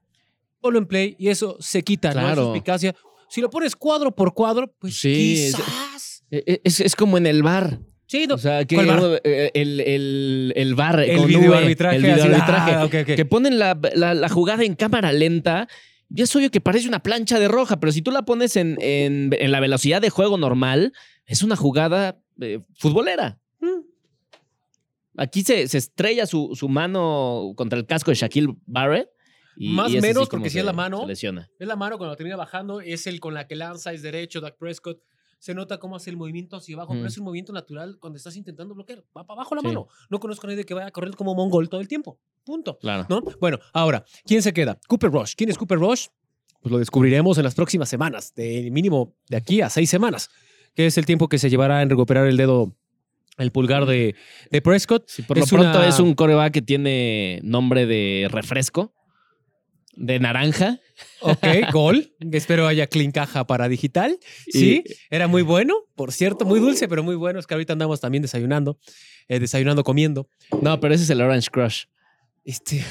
Ponlo 0.62 0.78
en 0.78 0.86
play 0.86 1.16
y 1.20 1.30
eso 1.30 1.58
se 1.60 1.82
quita, 1.84 2.14
¿no? 2.14 2.22
Claro. 2.22 2.46
Suspicacia. 2.46 2.96
Si 3.28 3.42
lo 3.42 3.50
pones 3.50 3.76
cuadro 3.76 4.16
por 4.16 4.34
cuadro, 4.34 4.72
pues 4.78 5.00
Sí, 5.00 5.52
quizás. 5.52 6.24
Eh, 6.30 6.62
Es, 6.64 6.80
es 6.80 6.96
como 6.96 7.18
en 7.18 7.26
el 7.26 7.42
bar. 7.42 7.80
Sí. 8.12 8.28
O 8.30 8.38
sea, 8.38 8.66
que 8.66 8.76
eh, 9.24 9.52
el, 9.54 9.80
el, 9.80 10.54
el 10.58 10.76
bar 10.76 11.00
El 11.00 11.18
con 11.18 11.28
videoarbitraje, 11.28 11.98
V, 11.98 12.06
el 12.08 12.12
así, 12.14 12.24
videoarbitraje, 12.28 12.72
ah, 12.74 13.16
que 13.16 13.24
ponen 13.26 13.58
la, 13.58 13.80
la- 13.96 14.14
la 14.14 14.28
jugada 14.28 14.66
en 14.66 14.76
cámara 14.76 15.14
lenta. 15.14 15.70
Ya 16.10 16.26
es 16.26 16.36
obvio 16.36 16.52
que 16.52 16.60
parece 16.60 16.90
una 16.90 17.00
plancha 17.02 17.40
de 17.40 17.48
roja, 17.48 17.80
pero 17.80 17.94
si 17.94 18.02
tú 18.02 18.12
la 18.12 18.24
pones 18.24 18.58
en, 18.58 18.78
en- 18.82 19.34
en 19.40 19.52
la 19.54 19.62
velocidad 19.62 20.02
de 20.02 20.10
juego 20.10 20.38
normal, 20.38 20.92
es 21.26 21.42
una 21.42 21.56
jugada 21.56 22.20
eh, 22.42 22.60
futbolera. 22.78 23.40
Mm. 23.62 23.80
Aquí 25.18 25.44
se, 25.44 25.70
se 25.70 25.78
estrella 25.78 26.26
su, 26.26 26.52
su 26.54 26.68
mano 26.68 27.54
contra 27.56 27.80
el 27.80 27.86
casco 27.86 28.12
de 28.12 28.16
Shaquille 28.16 28.56
Barrett. 28.66 29.08
y- 29.56 29.70
Más 29.70 29.88
así 29.88 30.02
menos, 30.02 30.28
porque 30.28 30.50
si 30.50 30.60
es 30.60 30.66
la 30.66 30.74
mano. 30.74 31.00
se 31.04 31.08
lesiona. 31.08 31.50
Es 31.60 31.68
la 31.68 31.78
mano 31.78 31.98
cuando 31.98 32.18
termina 32.18 32.36
bajando, 32.36 32.82
es 32.82 33.08
el 33.08 33.22
con 33.22 33.34
la 33.34 33.48
que 33.48 33.56
lanza, 33.56 33.94
es 33.94 34.02
derecho, 34.02 34.42
Dak 34.42 34.58
Prescott. 34.58 35.00
Se 35.42 35.56
nota 35.56 35.80
cómo 35.80 35.96
hace 35.96 36.12
el 36.12 36.18
movimiento 36.18 36.56
hacia 36.56 36.76
abajo, 36.76 36.92
pero 36.94 37.04
Mm. 37.06 37.08
es 37.08 37.18
un 37.18 37.24
movimiento 37.24 37.52
natural 37.52 37.98
cuando 38.00 38.18
estás 38.18 38.36
intentando 38.36 38.76
bloquear. 38.76 39.00
Va 39.18 39.26
para 39.26 39.40
abajo 39.40 39.56
la 39.56 39.62
Sí. 39.62 39.68
mano. 39.68 39.88
No 40.12 40.20
conozco 40.20 40.46
a 40.46 40.52
nadie 40.52 40.66
que 40.66 40.76
vaya 40.76 40.86
a 40.86 40.92
correr 40.92 41.16
como 41.16 41.34
mongol 41.34 41.68
todo 41.68 41.82
el 41.82 41.88
tiempo. 41.88 42.20
Punto. 42.46 42.78
Claro. 42.78 43.08
¿No? 43.10 43.24
Bueno, 43.40 43.58
ahora, 43.74 44.06
¿quién 44.24 44.44
se 44.44 44.54
queda? 44.54 44.80
Cooper 44.88 45.10
Rush. 45.12 45.34
¿Quién 45.36 45.50
es 45.50 45.58
Cooper 45.58 45.80
Rush? 45.80 46.08
Pues 46.62 46.72
lo 46.72 46.78
descubriremos 46.78 47.40
en 47.40 47.44
las 47.44 47.56
próximas 47.56 47.90
semanas, 47.90 48.36
de 48.36 48.70
mínimo 48.70 49.16
de 49.30 49.38
aquí 49.38 49.62
a 49.62 49.70
seis 49.72 49.90
semanas, 49.90 50.30
que 50.76 50.86
es 50.86 50.96
el 51.00 51.08
tiempo 51.08 51.28
que 51.28 51.40
se 51.40 51.50
llevará 51.50 51.82
en 51.82 51.90
recuperar 51.90 52.28
el 52.28 52.38
dedo, 52.38 52.76
el 53.40 53.52
pulgar 53.52 53.88
de, 53.88 54.14
de 54.52 54.62
Prescott. 54.62 55.06
Sí, 55.08 55.24
por 55.24 55.40
lo 55.40 55.46
pronto 55.48 55.80
una- 55.80 55.88
es 55.88 56.00
un 56.00 56.14
coreback 56.14 56.54
que 56.54 56.62
tiene 56.62 57.40
nombre 57.42 57.88
de 57.88 58.28
refresco. 58.30 58.94
De 59.94 60.20
naranja. 60.20 60.80
Ok, 61.22 61.46
gol. 61.72 62.14
Espero 62.32 62.68
haya 62.68 62.88
clean 62.88 63.12
caja 63.12 63.46
para 63.46 63.68
digital. 63.70 64.18
Sí, 64.48 64.84
era 65.10 65.28
muy 65.28 65.42
bueno, 65.42 65.76
por 65.96 66.12
cierto, 66.12 66.46
muy 66.46 66.60
dulce, 66.60 66.88
pero 66.88 67.04
muy 67.04 67.16
bueno. 67.16 67.40
Es 67.40 67.48
que 67.48 67.54
ahorita 67.54 67.74
andamos 67.74 68.00
también 68.02 68.22
desayunando, 68.22 68.78
eh, 69.28 69.40
desayunando, 69.40 69.84
comiendo. 69.84 70.28
No, 70.62 70.80
pero 70.80 70.94
ese 70.94 71.04
es 71.04 71.10
el 71.10 71.22
Orange 71.22 71.50
Crush. 71.52 71.84
Este, 72.44 72.84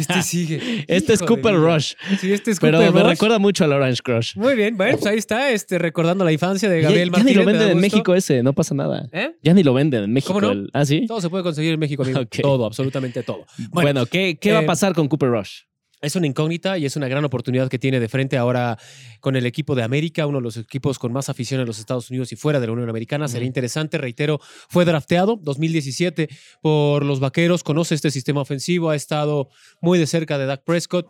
este 0.00 0.20
sigue. 0.24 0.84
Este 0.88 1.12
es 1.12 1.22
Cooper. 1.22 1.54
Rush. 1.54 1.92
Sí, 2.20 2.32
este 2.32 2.50
es 2.50 2.58
Pero 2.58 2.78
Cooper 2.78 2.92
me 2.92 3.00
Rush. 3.02 3.10
recuerda 3.10 3.38
mucho 3.38 3.62
al 3.62 3.72
Orange 3.72 4.00
Crush. 4.02 4.36
Muy 4.36 4.56
bien, 4.56 4.76
bueno, 4.76 4.94
pues 4.98 5.06
ahí 5.06 5.16
está, 5.16 5.52
este, 5.52 5.78
recordando 5.78 6.24
la 6.24 6.32
infancia 6.32 6.68
de 6.68 6.82
Ya, 6.82 6.88
Gabriel 6.88 7.10
ya 7.12 7.18
ni 7.18 7.22
Martínez. 7.22 7.36
lo 7.36 7.44
me 7.44 7.52
da 7.52 7.58
venden 7.60 7.76
en. 7.76 7.80
México 7.82 8.14
ese, 8.16 8.42
no 8.42 8.52
pasa 8.52 8.74
nada. 8.74 9.08
¿Eh? 9.12 9.30
Ya 9.42 9.54
ni 9.54 9.62
lo 9.62 9.74
venden 9.74 10.02
en 10.02 10.12
México. 10.12 10.32
¿Cómo 10.32 10.46
no? 10.48 10.52
el- 10.52 10.70
¿Ah, 10.72 10.84
sí? 10.84 11.04
Todo 11.06 11.20
se 11.20 11.30
puede 11.30 11.44
conseguir 11.44 11.74
en 11.74 11.78
México, 11.78 12.02
amigo. 12.02 12.18
Ok. 12.22 12.38
Todo, 12.42 12.66
absolutamente 12.66 13.22
todo. 13.22 13.46
Bueno, 13.70 14.06
¿qué, 14.06 14.38
qué 14.40 14.50
va 14.52 14.62
eh, 14.62 14.64
a 14.64 14.66
pasar 14.66 14.92
con 14.92 15.06
Cooper 15.06 15.28
Rush? 15.30 15.60
Es 16.02 16.14
una 16.14 16.26
incógnita 16.26 16.76
y 16.76 16.84
es 16.84 16.94
una 16.96 17.08
gran 17.08 17.24
oportunidad 17.24 17.68
que 17.70 17.78
tiene 17.78 18.00
de 18.00 18.08
frente 18.08 18.36
ahora 18.36 18.78
con 19.20 19.34
el 19.34 19.46
equipo 19.46 19.74
de 19.74 19.82
América, 19.82 20.26
uno 20.26 20.38
de 20.38 20.42
los 20.42 20.58
equipos 20.58 20.98
con 20.98 21.10
más 21.10 21.30
afición 21.30 21.60
en 21.60 21.66
los 21.66 21.78
Estados 21.78 22.10
Unidos 22.10 22.32
y 22.32 22.36
fuera 22.36 22.60
de 22.60 22.66
la 22.66 22.74
Unión 22.74 22.90
Americana. 22.90 23.28
Sería 23.28 23.46
interesante, 23.46 23.96
reitero, 23.96 24.38
fue 24.68 24.84
drafteado 24.84 25.38
2017 25.40 26.28
por 26.60 27.02
los 27.02 27.18
Vaqueros, 27.18 27.62
conoce 27.62 27.94
este 27.94 28.10
sistema 28.10 28.42
ofensivo, 28.42 28.90
ha 28.90 28.96
estado 28.96 29.48
muy 29.80 29.98
de 29.98 30.06
cerca 30.06 30.36
de 30.36 30.44
Dak 30.44 30.64
Prescott. 30.64 31.08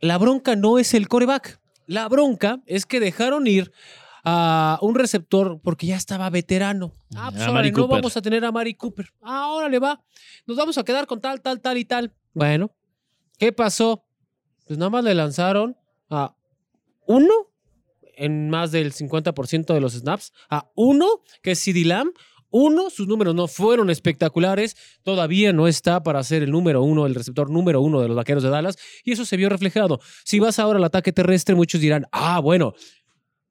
La 0.00 0.18
bronca 0.18 0.54
no 0.54 0.78
es 0.78 0.92
el 0.92 1.08
coreback, 1.08 1.60
la 1.86 2.08
bronca 2.08 2.60
es 2.66 2.84
que 2.84 3.00
dejaron 3.00 3.46
ir 3.46 3.72
a 4.22 4.78
un 4.82 4.94
receptor 4.94 5.60
porque 5.62 5.86
ya 5.86 5.96
estaba 5.96 6.28
veterano. 6.28 6.94
Ah, 7.16 7.30
pues 7.32 7.72
no 7.72 7.88
vamos 7.88 8.16
a 8.16 8.22
tener 8.22 8.44
a 8.44 8.52
Mari 8.52 8.74
Cooper. 8.74 9.10
Ah, 9.22 9.48
órale, 9.50 9.78
va. 9.78 10.02
Nos 10.46 10.56
vamos 10.56 10.76
a 10.78 10.84
quedar 10.84 11.06
con 11.06 11.20
tal, 11.20 11.40
tal, 11.40 11.60
tal 11.60 11.78
y 11.78 11.84
tal. 11.84 12.12
Bueno, 12.32 12.70
¿qué 13.40 13.52
pasó? 13.52 14.04
Pues 14.66 14.78
nada 14.78 14.90
más 14.90 15.02
le 15.02 15.14
lanzaron 15.14 15.76
a 16.10 16.36
uno 17.06 17.32
en 18.14 18.50
más 18.50 18.70
del 18.70 18.92
50% 18.92 19.72
de 19.72 19.80
los 19.80 19.94
snaps, 19.94 20.32
a 20.50 20.70
uno 20.76 21.06
que 21.42 21.52
es 21.52 21.58
CD 21.58 21.84
Lamb. 21.84 22.12
Uno, 22.52 22.90
sus 22.90 23.06
números 23.06 23.34
no 23.34 23.46
fueron 23.46 23.90
espectaculares, 23.90 24.76
todavía 25.04 25.52
no 25.52 25.68
está 25.68 26.02
para 26.02 26.22
ser 26.24 26.42
el 26.42 26.50
número 26.50 26.82
uno, 26.82 27.06
el 27.06 27.14
receptor 27.14 27.48
número 27.48 27.80
uno 27.80 28.00
de 28.00 28.08
los 28.08 28.16
vaqueros 28.16 28.42
de 28.42 28.50
Dallas, 28.50 28.76
y 29.04 29.12
eso 29.12 29.24
se 29.24 29.36
vio 29.36 29.48
reflejado. 29.48 30.00
Si 30.24 30.40
vas 30.40 30.58
ahora 30.58 30.78
al 30.78 30.84
ataque 30.84 31.12
terrestre, 31.12 31.54
muchos 31.54 31.80
dirán, 31.80 32.06
ah, 32.10 32.40
bueno, 32.40 32.74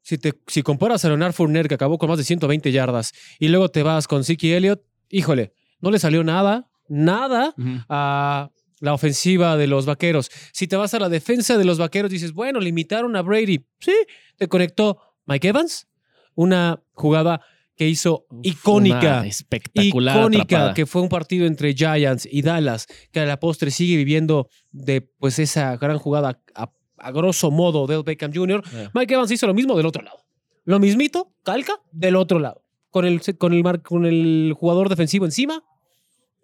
si, 0.01 0.17
te, 0.17 0.33
si 0.47 0.63
comparas 0.63 1.05
a 1.05 1.07
Leonard 1.07 1.31
Fournette, 1.31 1.69
que 1.69 1.75
acabó 1.75 1.97
con 1.97 2.09
más 2.09 2.17
de 2.17 2.25
120 2.25 2.73
yardas, 2.73 3.13
y 3.39 3.47
luego 3.47 3.69
te 3.69 3.83
vas 3.83 4.05
con 4.05 4.25
Zeke 4.25 4.57
Elliott, 4.57 4.81
híjole, 5.09 5.53
no 5.79 5.91
le 5.91 5.99
salió 5.99 6.25
nada, 6.25 6.69
nada 6.89 7.55
a 7.87 8.51
la 8.79 8.93
ofensiva 8.93 9.57
de 9.57 9.67
los 9.67 9.85
vaqueros. 9.85 10.29
Si 10.53 10.67
te 10.67 10.75
vas 10.75 10.93
a 10.93 10.99
la 10.99 11.09
defensa 11.09 11.57
de 11.57 11.65
los 11.65 11.77
vaqueros, 11.77 12.11
dices, 12.11 12.33
bueno, 12.33 12.59
limitaron 12.59 13.15
a 13.15 13.21
Brady. 13.21 13.65
Sí, 13.79 13.93
te 14.37 14.47
conectó 14.47 14.97
Mike 15.25 15.49
Evans, 15.49 15.87
una 16.35 16.81
jugada 16.93 17.41
que 17.75 17.87
hizo 17.87 18.25
icónica. 18.43 19.19
Una 19.19 19.27
espectacular. 19.27 20.17
Icónica, 20.17 20.43
atrapada. 20.43 20.73
que 20.73 20.85
fue 20.85 21.01
un 21.01 21.09
partido 21.09 21.45
entre 21.45 21.73
Giants 21.73 22.27
y 22.29 22.41
Dallas, 22.41 22.87
que 23.11 23.21
a 23.21 23.25
la 23.25 23.39
postre 23.39 23.71
sigue 23.71 23.95
viviendo 23.95 24.49
de 24.71 25.01
pues 25.01 25.39
esa 25.39 25.77
gran 25.77 25.97
jugada 25.97 26.41
a, 26.55 26.71
a 26.97 27.11
grosso 27.11 27.51
modo 27.51 27.87
del 27.87 28.03
Beckham 28.03 28.33
Jr. 28.33 28.63
Eh. 28.73 28.89
Mike 28.93 29.13
Evans 29.13 29.31
hizo 29.31 29.47
lo 29.47 29.53
mismo 29.53 29.77
del 29.77 29.85
otro 29.85 30.03
lado. 30.03 30.25
Lo 30.65 30.77
mismito, 30.79 31.31
calca, 31.43 31.73
del 31.91 32.15
otro 32.17 32.39
lado. 32.39 32.63
Con 32.89 33.05
el, 33.05 33.21
con 33.37 33.53
el, 33.53 33.63
mar- 33.63 33.81
con 33.81 34.05
el 34.05 34.53
jugador 34.57 34.89
defensivo 34.89 35.23
encima, 35.25 35.63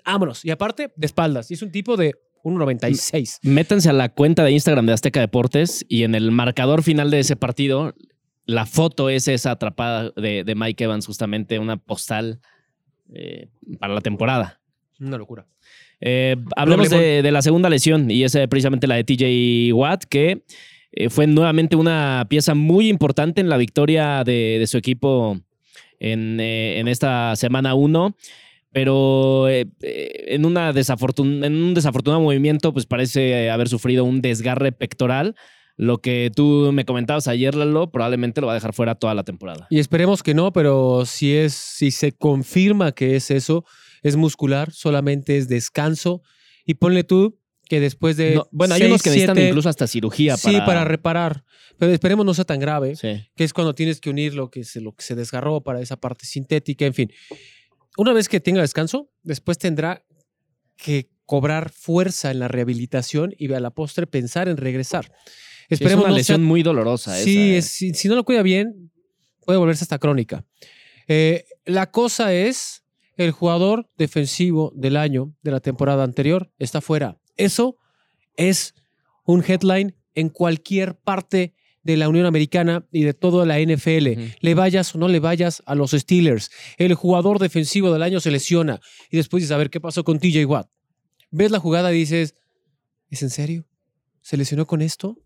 vámonos. 0.06 0.46
Y 0.46 0.52
aparte, 0.52 0.94
de 0.96 1.06
espaldas. 1.06 1.52
Y 1.52 1.56
es 1.56 1.62
un 1.62 1.72
tipo 1.72 1.98
de 1.98 2.16
1.96. 2.46 3.40
Métanse 3.42 3.90
a 3.90 3.94
la 3.94 4.10
cuenta 4.10 4.44
de 4.44 4.52
Instagram 4.52 4.86
de 4.86 4.94
Azteca 4.94 5.20
Deportes 5.20 5.84
y 5.90 6.04
en 6.04 6.14
el 6.14 6.32
marcador 6.32 6.84
final 6.84 7.10
de 7.10 7.20
ese 7.20 7.36
partido, 7.36 7.96
la 8.46 8.68
foto 8.68 9.10
es 9.10 9.28
esa 9.28 9.52
atrapada 9.52 10.12
de, 10.16 10.44
de 10.44 10.56
Mike 10.56 10.84
Evans, 10.84 11.08
justamente 11.08 11.58
una 11.58 11.78
postal 11.78 12.40
eh, 13.14 13.50
para 13.80 13.96
la 13.96 14.02
temporada. 14.02 14.62
Una 15.00 15.18
locura. 15.18 15.48
Eh, 16.00 16.36
hablemos 16.56 16.92
de, 16.92 17.24
de 17.24 17.32
la 17.32 17.42
segunda 17.42 17.68
lesión 17.68 18.12
y 18.12 18.24
es 18.24 18.36
eh, 18.36 18.48
precisamente 18.48 18.86
la 18.86 18.96
de 18.96 19.04
TJ 19.04 19.74
Watt, 19.74 20.04
que 20.04 20.44
eh, 20.92 21.10
fue 21.10 21.26
nuevamente 21.26 21.76
una 21.76 22.28
pieza 22.30 22.54
muy 22.54 22.90
importante 22.90 23.42
en 23.42 23.50
la 23.50 23.58
victoria 23.58 24.24
de, 24.24 24.58
de 24.60 24.68
su 24.68 24.78
equipo 24.78 25.40
en, 26.00 26.40
en 26.40 26.88
esta 26.88 27.36
semana 27.36 27.74
1. 27.74 28.16
Pero 28.76 29.48
eh, 29.48 29.68
eh, 29.84 30.26
en, 30.36 30.46
una 30.46 30.74
desafortun- 30.74 31.46
en 31.46 31.56
un 31.56 31.74
desafortunado 31.74 32.22
movimiento, 32.22 32.74
pues 32.74 32.86
parece 32.86 33.50
haber 33.50 33.70
sufrido 33.70 34.04
un 34.04 34.22
desgarre 34.22 34.74
pectoral. 34.74 35.34
Lo 35.78 36.00
que 36.00 36.30
tú 36.36 36.72
me 36.74 36.84
comentabas 36.84 37.30
ayer, 37.30 37.56
Lalo, 37.56 37.90
probablemente 37.90 38.42
lo 38.42 38.48
va 38.48 38.54
a 38.54 38.56
dejar 38.56 38.74
fuera 38.74 38.96
toda 38.96 39.14
la 39.14 39.24
temporada. 39.24 39.66
Y 39.70 39.80
esperemos 39.80 40.24
que 40.24 40.34
no, 40.34 40.52
pero 40.52 41.06
si 41.06 41.34
es, 41.34 41.54
si 41.54 41.90
se 41.92 42.12
confirma 42.12 42.92
que 42.92 43.16
es 43.16 43.32
eso, 43.32 43.64
es 44.04 44.18
muscular, 44.18 44.74
solamente 44.74 45.38
es 45.38 45.48
descanso. 45.48 46.22
Y 46.66 46.74
ponle 46.74 47.06
tú 47.06 47.40
que 47.70 47.80
después 47.80 48.18
de. 48.18 48.36
No, 48.36 48.48
bueno, 48.52 48.74
hay 48.74 48.82
seis, 48.82 48.90
unos 48.92 49.04
que 49.04 49.10
necesitan 49.12 49.36
siete- 49.38 49.50
incluso 49.52 49.70
hasta 49.70 49.88
cirugía 49.88 50.36
Sí, 50.36 50.58
para... 50.66 50.84
reparar. 50.84 51.46
Pero 51.80 51.94
esperemos 51.94 52.26
no 52.26 52.34
sea 52.34 52.44
tan 52.46 52.60
grave, 52.60 52.98
Sí. 52.98 53.24
que 53.38 53.44
es 53.46 53.54
cuando 53.54 53.74
tienes 53.74 54.02
que 54.02 54.10
unir 54.10 54.34
lo 54.34 54.50
que 54.52 54.66
se, 54.66 54.82
lo 54.82 54.94
que 54.94 55.04
se 55.04 55.16
desgarró 55.16 55.62
para 55.62 55.80
esa 55.82 55.96
parte 55.96 56.26
sintética, 56.26 56.86
en 56.86 56.94
fin. 56.94 57.12
Una 57.98 58.14
vez 58.14 58.28
que 58.30 58.40
tenga 58.40 58.62
descanso, 58.62 59.10
después 59.24 59.58
tendrá 59.58 60.04
que 60.78 61.10
cobrar 61.26 61.72
fuerza 61.72 62.32
en 62.32 62.40
la 62.40 62.48
rehabilitación 62.48 63.34
y 63.38 63.52
a 63.54 63.60
la 63.60 63.72
postre 63.72 64.06
pensar 64.08 64.48
en 64.48 64.58
regresar. 64.58 65.12
es 65.70 65.80
Esperemos 65.80 66.04
una 66.06 66.12
no 66.12 66.18
lesión 66.18 66.42
sea- 66.42 66.48
muy 66.48 66.62
dolorosa. 66.62 67.16
Sí, 67.16 67.32
esa, 67.32 67.40
eh. 67.56 67.58
es- 67.58 67.72
si, 67.72 67.94
si 67.94 68.08
no 68.08 68.16
lo 68.16 68.24
cuida 68.24 68.44
bien, 68.44 68.92
puede 69.46 69.58
volverse 69.58 69.84
hasta 69.84 69.98
crónica. 70.00 70.46
Eh, 71.08 71.46
la 71.66 71.90
cosa 71.92 72.34
es, 72.34 72.84
el 73.18 73.32
jugador 73.32 73.90
defensivo 73.98 74.72
del 74.76 74.98
año 74.98 75.34
de 75.42 75.52
la 75.52 75.60
temporada 75.62 76.04
anterior 76.04 76.52
está 76.60 76.82
fuera. 76.82 77.18
Eso 77.38 77.78
es 78.38 78.74
un 79.26 79.44
headline 79.48 79.96
en 80.14 80.30
cualquier 80.30 80.96
parte 80.98 81.56
de 81.86 81.96
la 81.96 82.10
Unión 82.10 82.26
Americana 82.26 82.86
y 82.92 83.04
de 83.04 83.14
toda 83.14 83.46
la 83.46 83.60
NFL. 83.60 84.08
Le 84.42 84.54
vayas 84.56 84.94
o 84.94 84.98
no 84.98 85.08
le 85.08 85.20
vayas 85.20 85.64
a 85.66 85.76
los 85.76 85.92
Steelers. 85.92 86.50
El 86.78 86.94
jugador 86.96 87.40
defensivo 87.40 87.94
del 87.94 88.04
año 88.04 88.20
se 88.20 88.32
lesiona 88.32 88.82
y 89.10 89.16
después 89.18 89.42
dices, 89.44 89.54
a 89.54 89.58
ver, 89.58 89.70
¿qué 89.70 89.80
pasó 89.80 90.04
con 90.04 90.20
TJ 90.20 90.46
Watt? 90.46 90.68
Ves 91.32 91.52
la 91.52 91.60
jugada 91.60 91.94
y 91.94 91.98
dices, 92.00 92.36
¿es 93.10 93.22
en 93.24 93.30
serio? 93.30 93.66
¿Se 94.22 94.36
lesionó 94.36 94.66
con 94.66 94.82
esto? 94.82 95.18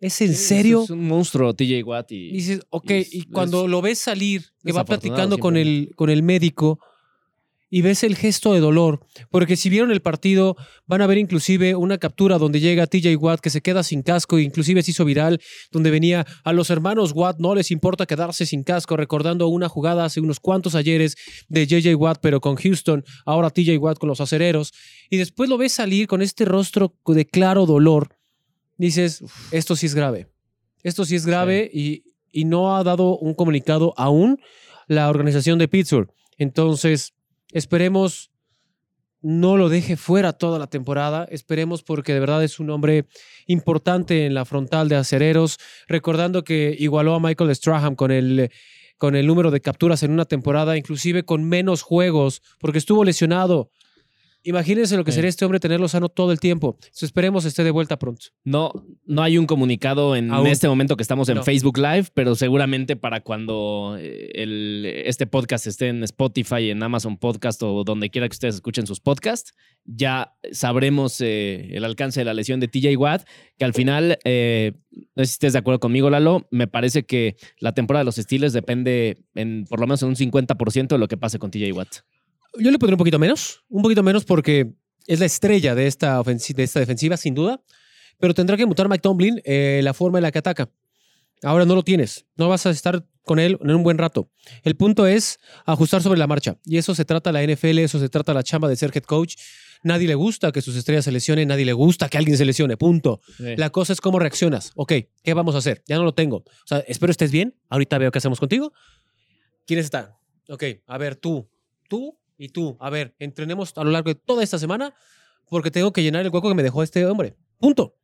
¿Es 0.00 0.20
en 0.20 0.28
Sí, 0.34 0.44
serio? 0.44 0.84
Es 0.84 0.90
un 0.90 1.06
monstruo, 1.08 1.54
TJ 1.54 1.82
Watt. 1.82 2.12
Y, 2.12 2.28
Y 2.28 2.32
dices, 2.32 2.60
ok, 2.70 2.90
y 2.90 2.94
es- 2.94 3.14
y 3.14 3.22
cuando 3.24 3.66
lo 3.66 3.82
ves 3.82 3.98
salir, 3.98 4.44
que 4.64 4.72
va 4.72 4.84
platicando 4.84 5.38
con 5.38 5.56
el, 5.56 5.90
con 5.96 6.10
el 6.10 6.22
médico 6.22 6.78
y 7.76 7.82
ves 7.82 8.04
el 8.04 8.16
gesto 8.16 8.54
de 8.54 8.60
dolor, 8.60 9.00
porque 9.30 9.54
si 9.54 9.68
vieron 9.68 9.90
el 9.90 10.00
partido, 10.00 10.56
van 10.86 11.02
a 11.02 11.06
ver 11.06 11.18
inclusive 11.18 11.74
una 11.74 11.98
captura 11.98 12.38
donde 12.38 12.58
llega 12.58 12.86
TJ 12.86 13.16
Watt 13.16 13.40
que 13.40 13.50
se 13.50 13.60
queda 13.60 13.82
sin 13.82 14.00
casco, 14.00 14.38
inclusive 14.38 14.82
se 14.82 14.92
hizo 14.92 15.04
viral, 15.04 15.42
donde 15.70 15.90
venía 15.90 16.24
a 16.42 16.54
los 16.54 16.70
hermanos 16.70 17.12
Watt, 17.14 17.38
no 17.38 17.54
les 17.54 17.70
importa 17.70 18.06
quedarse 18.06 18.46
sin 18.46 18.62
casco, 18.62 18.96
recordando 18.96 19.48
una 19.48 19.68
jugada 19.68 20.06
hace 20.06 20.20
unos 20.20 20.40
cuantos 20.40 20.74
ayeres 20.74 21.16
de 21.48 21.66
JJ 21.66 21.96
Watt, 21.96 22.20
pero 22.22 22.40
con 22.40 22.56
Houston, 22.56 23.04
ahora 23.26 23.50
TJ 23.50 23.76
Watt 23.76 23.98
con 23.98 24.08
los 24.08 24.22
acereros, 24.22 24.72
y 25.10 25.18
después 25.18 25.50
lo 25.50 25.58
ves 25.58 25.74
salir 25.74 26.06
con 26.06 26.22
este 26.22 26.46
rostro 26.46 26.94
de 27.04 27.26
claro 27.26 27.66
dolor, 27.66 28.16
dices, 28.78 29.22
esto 29.50 29.76
sí 29.76 29.84
es 29.84 29.94
grave, 29.94 30.28
esto 30.82 31.04
sí 31.04 31.14
es 31.14 31.26
grave 31.26 31.70
y, 31.70 32.04
y 32.32 32.46
no 32.46 32.74
ha 32.74 32.82
dado 32.82 33.18
un 33.18 33.34
comunicado 33.34 33.92
aún 33.98 34.40
la 34.88 35.10
organización 35.10 35.58
de 35.58 35.68
Pittsburgh. 35.68 36.10
Entonces, 36.38 37.15
esperemos 37.52 38.30
no 39.22 39.56
lo 39.56 39.68
deje 39.68 39.96
fuera 39.96 40.32
toda 40.32 40.58
la 40.58 40.68
temporada. 40.68 41.26
Esperemos 41.30 41.82
porque 41.82 42.14
de 42.14 42.20
verdad 42.20 42.44
es 42.44 42.60
un 42.60 42.70
hombre 42.70 43.06
importante 43.46 44.24
en 44.26 44.34
la 44.34 44.44
frontal 44.44 44.88
de 44.88 44.96
acereros. 44.96 45.58
Recordando 45.88 46.44
que 46.44 46.76
igualó 46.78 47.14
a 47.14 47.20
Michael 47.20 47.54
Strahan 47.54 47.96
con 47.96 48.12
el, 48.12 48.50
con 48.98 49.16
el 49.16 49.26
número 49.26 49.50
de 49.50 49.60
capturas 49.60 50.02
en 50.04 50.12
una 50.12 50.26
temporada, 50.26 50.76
inclusive 50.76 51.24
con 51.24 51.42
menos 51.42 51.82
juegos, 51.82 52.40
porque 52.60 52.78
estuvo 52.78 53.04
lesionado. 53.04 53.70
Imagínense 54.48 54.96
lo 54.96 55.02
que 55.04 55.10
Sí. 55.10 55.16
sería 55.16 55.28
este 55.28 55.44
hombre 55.44 55.58
tenerlo 55.58 55.88
sano 55.88 56.08
todo 56.08 56.30
el 56.30 56.38
tiempo. 56.38 56.76
Entonces, 56.78 57.02
esperemos 57.02 57.44
esté 57.44 57.64
de 57.64 57.72
vuelta 57.72 57.98
pronto. 57.98 58.26
No, 58.44 58.70
no 59.04 59.22
hay 59.22 59.38
un 59.38 59.46
comunicado 59.46 60.14
en 60.14 60.30
Aún. 60.32 60.46
este 60.46 60.68
momento 60.68 60.96
que 60.96 61.02
estamos 61.02 61.28
en 61.28 61.34
No. 61.36 61.42
Facebook 61.42 61.78
Live, 61.78 62.06
pero 62.14 62.36
seguramente 62.36 62.94
para 62.94 63.20
cuando 63.22 63.96
eh, 63.98 64.30
el- 64.34 64.86
este 65.04 65.26
podcast 65.26 65.66
esté 65.66 65.88
en 65.88 66.04
Spotify, 66.04 66.70
en 66.70 66.80
Amazon 66.82 67.16
Podcast 67.18 67.60
o 67.64 67.82
donde 67.82 68.08
quiera 68.08 68.28
que 68.28 68.34
ustedes 68.34 68.54
escuchen 68.54 68.86
sus 68.86 69.00
podcasts, 69.00 69.52
ya 69.84 70.32
sabremos 70.52 71.20
eh, 71.20 71.70
el 71.76 71.84
alcance 71.84 72.20
de 72.20 72.24
la 72.24 72.34
lesión 72.34 72.60
de 72.60 72.68
TJ 72.68 72.96
Watt, 72.96 73.26
que 73.58 73.64
al 73.64 73.74
final, 73.74 74.18
eh, 74.24 74.72
no 75.16 75.24
sé 75.24 75.26
si 75.26 75.32
estés 75.32 75.52
de 75.54 75.58
acuerdo 75.58 75.80
conmigo, 75.80 76.08
Lalo, 76.08 76.46
me 76.52 76.68
parece 76.68 77.04
que 77.04 77.34
la 77.58 77.72
temporada 77.72 78.02
de 78.02 78.06
los 78.06 78.16
Steelers 78.16 78.52
depende 78.52 79.24
en 79.34 79.64
por 79.68 79.80
lo 79.80 79.86
menos 79.88 80.02
en 80.02 80.08
un 80.10 80.16
50% 80.16 80.94
de 80.94 80.98
lo 80.98 81.08
que 81.08 81.16
pase 81.16 81.38
con 81.40 81.50
TJ 81.50 81.72
Watt. 81.72 81.88
Yo 82.58 82.70
le 82.70 82.78
pondré 82.78 82.94
un 82.94 82.98
poquito 82.98 83.18
menos, 83.18 83.64
un 83.68 83.82
poquito 83.82 84.02
menos 84.02 84.24
porque 84.24 84.72
es 85.06 85.20
la 85.20 85.26
estrella 85.26 85.74
de 85.74 85.86
esta, 85.86 86.22
de 86.22 86.62
esta 86.62 86.80
defensiva, 86.80 87.16
sin 87.16 87.34
duda. 87.34 87.62
pero 88.18 88.34
tendrá 88.34 88.56
que 88.56 88.66
mutar 88.66 88.88
Mike 88.88 89.02
Tomlin 89.02 89.40
eh, 89.44 89.80
la 89.82 89.94
forma 89.94 90.18
en 90.18 90.22
la 90.22 90.32
que 90.32 90.38
ataca. 90.38 90.70
Ahora 91.42 91.66
no 91.66 91.74
lo 91.74 91.82
tienes, 91.82 92.26
no 92.36 92.48
vas 92.48 92.64
a 92.66 92.70
estar 92.70 93.06
con 93.22 93.38
él 93.38 93.58
en 93.60 93.70
un 93.70 93.82
buen 93.82 93.98
rato. 93.98 94.30
El 94.62 94.74
punto 94.76 95.06
es 95.06 95.38
ajustar 95.66 96.02
sobre 96.02 96.18
la 96.18 96.26
marcha. 96.26 96.58
Y 96.64 96.78
eso 96.78 96.94
se 96.94 97.04
trata 97.04 97.30
la 97.30 97.42
NFL, 97.42 97.78
eso 97.80 97.98
se 97.98 98.08
trata 98.08 98.32
la 98.32 98.42
chamba 98.42 98.68
de 98.68 98.76
ser 98.76 98.90
head 98.94 99.02
coach. 99.02 99.34
Nadie 99.82 100.08
le 100.08 100.14
gusta 100.14 100.50
que 100.50 100.62
sus 100.62 100.74
estrellas 100.76 101.04
se 101.04 101.12
lesionen, 101.12 101.48
nadie 101.48 101.66
le 101.66 101.74
gusta 101.74 102.08
que 102.08 102.16
alguien 102.16 102.38
se 102.38 102.46
lesione, 102.46 102.76
punto. 102.76 103.20
Sí. 103.36 103.56
La 103.56 103.70
cosa 103.70 103.92
es 103.92 104.00
cómo 104.00 104.18
reaccionas. 104.18 104.72
Ok, 104.74 104.92
¿qué 105.22 105.34
vamos 105.34 105.54
a 105.54 105.58
hacer? 105.58 105.82
Ya 105.86 105.96
no 105.96 106.04
lo 106.04 106.14
tengo. 106.14 106.38
O 106.38 106.66
sea, 106.66 106.78
espero 106.88 107.10
estés 107.10 107.30
bien. 107.30 107.54
Ahorita 107.68 107.98
veo 107.98 108.10
qué 108.10 108.18
hacemos 108.18 108.40
contigo. 108.40 108.72
¿Quiénes 109.66 109.84
están? 109.84 110.12
Ok, 110.48 110.64
a 110.86 110.96
ver, 110.96 111.16
tú, 111.16 111.50
tú 111.88 112.16
y 112.38 112.48
tú. 112.48 112.76
A 112.80 112.90
ver, 112.90 113.14
entrenemos 113.18 113.72
a 113.76 113.84
lo 113.84 113.90
largo 113.90 114.08
de 114.08 114.14
toda 114.14 114.42
esta 114.42 114.58
semana 114.58 114.94
porque 115.48 115.70
tengo 115.70 115.92
que 115.92 116.02
llenar 116.02 116.22
el 116.24 116.30
hueco 116.30 116.48
que 116.48 116.54
me 116.54 116.62
dejó 116.62 116.82
este 116.82 117.04
hombre. 117.06 117.36
Punto. 117.58 117.96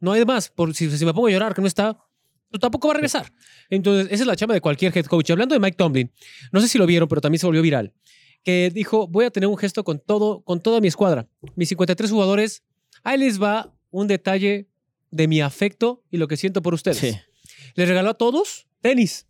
No 0.00 0.12
hay 0.12 0.24
más. 0.24 0.48
Por, 0.50 0.74
si, 0.74 0.90
si 0.90 1.04
me 1.04 1.12
pongo 1.12 1.28
a 1.28 1.30
llorar 1.30 1.54
que 1.54 1.60
no 1.60 1.66
está, 1.66 1.98
pues 2.50 2.60
tampoco 2.60 2.88
va 2.88 2.94
a 2.94 2.96
regresar. 2.96 3.32
Entonces, 3.70 4.06
esa 4.10 4.22
es 4.22 4.26
la 4.26 4.36
chamba 4.36 4.54
de 4.54 4.60
cualquier 4.60 4.96
head 4.96 5.06
coach. 5.06 5.30
Hablando 5.30 5.54
de 5.54 5.60
Mike 5.60 5.76
Tomlin, 5.76 6.12
no 6.52 6.60
sé 6.60 6.68
si 6.68 6.78
lo 6.78 6.86
vieron, 6.86 7.08
pero 7.08 7.20
también 7.20 7.38
se 7.38 7.46
volvió 7.46 7.62
viral. 7.62 7.92
Que 8.44 8.70
dijo, 8.72 9.08
voy 9.08 9.24
a 9.24 9.30
tener 9.30 9.48
un 9.48 9.56
gesto 9.56 9.84
con 9.84 9.98
todo, 9.98 10.42
con 10.42 10.60
toda 10.60 10.80
mi 10.80 10.88
escuadra. 10.88 11.28
Mis 11.56 11.68
53 11.70 12.10
jugadores, 12.10 12.62
ahí 13.02 13.18
les 13.18 13.42
va 13.42 13.74
un 13.90 14.06
detalle 14.06 14.68
de 15.10 15.28
mi 15.28 15.40
afecto 15.40 16.04
y 16.10 16.18
lo 16.18 16.28
que 16.28 16.36
siento 16.36 16.62
por 16.62 16.74
ustedes. 16.74 16.98
Sí. 16.98 17.16
Les 17.74 17.88
regaló 17.88 18.10
a 18.10 18.14
todos 18.14 18.68
tenis. 18.80 19.27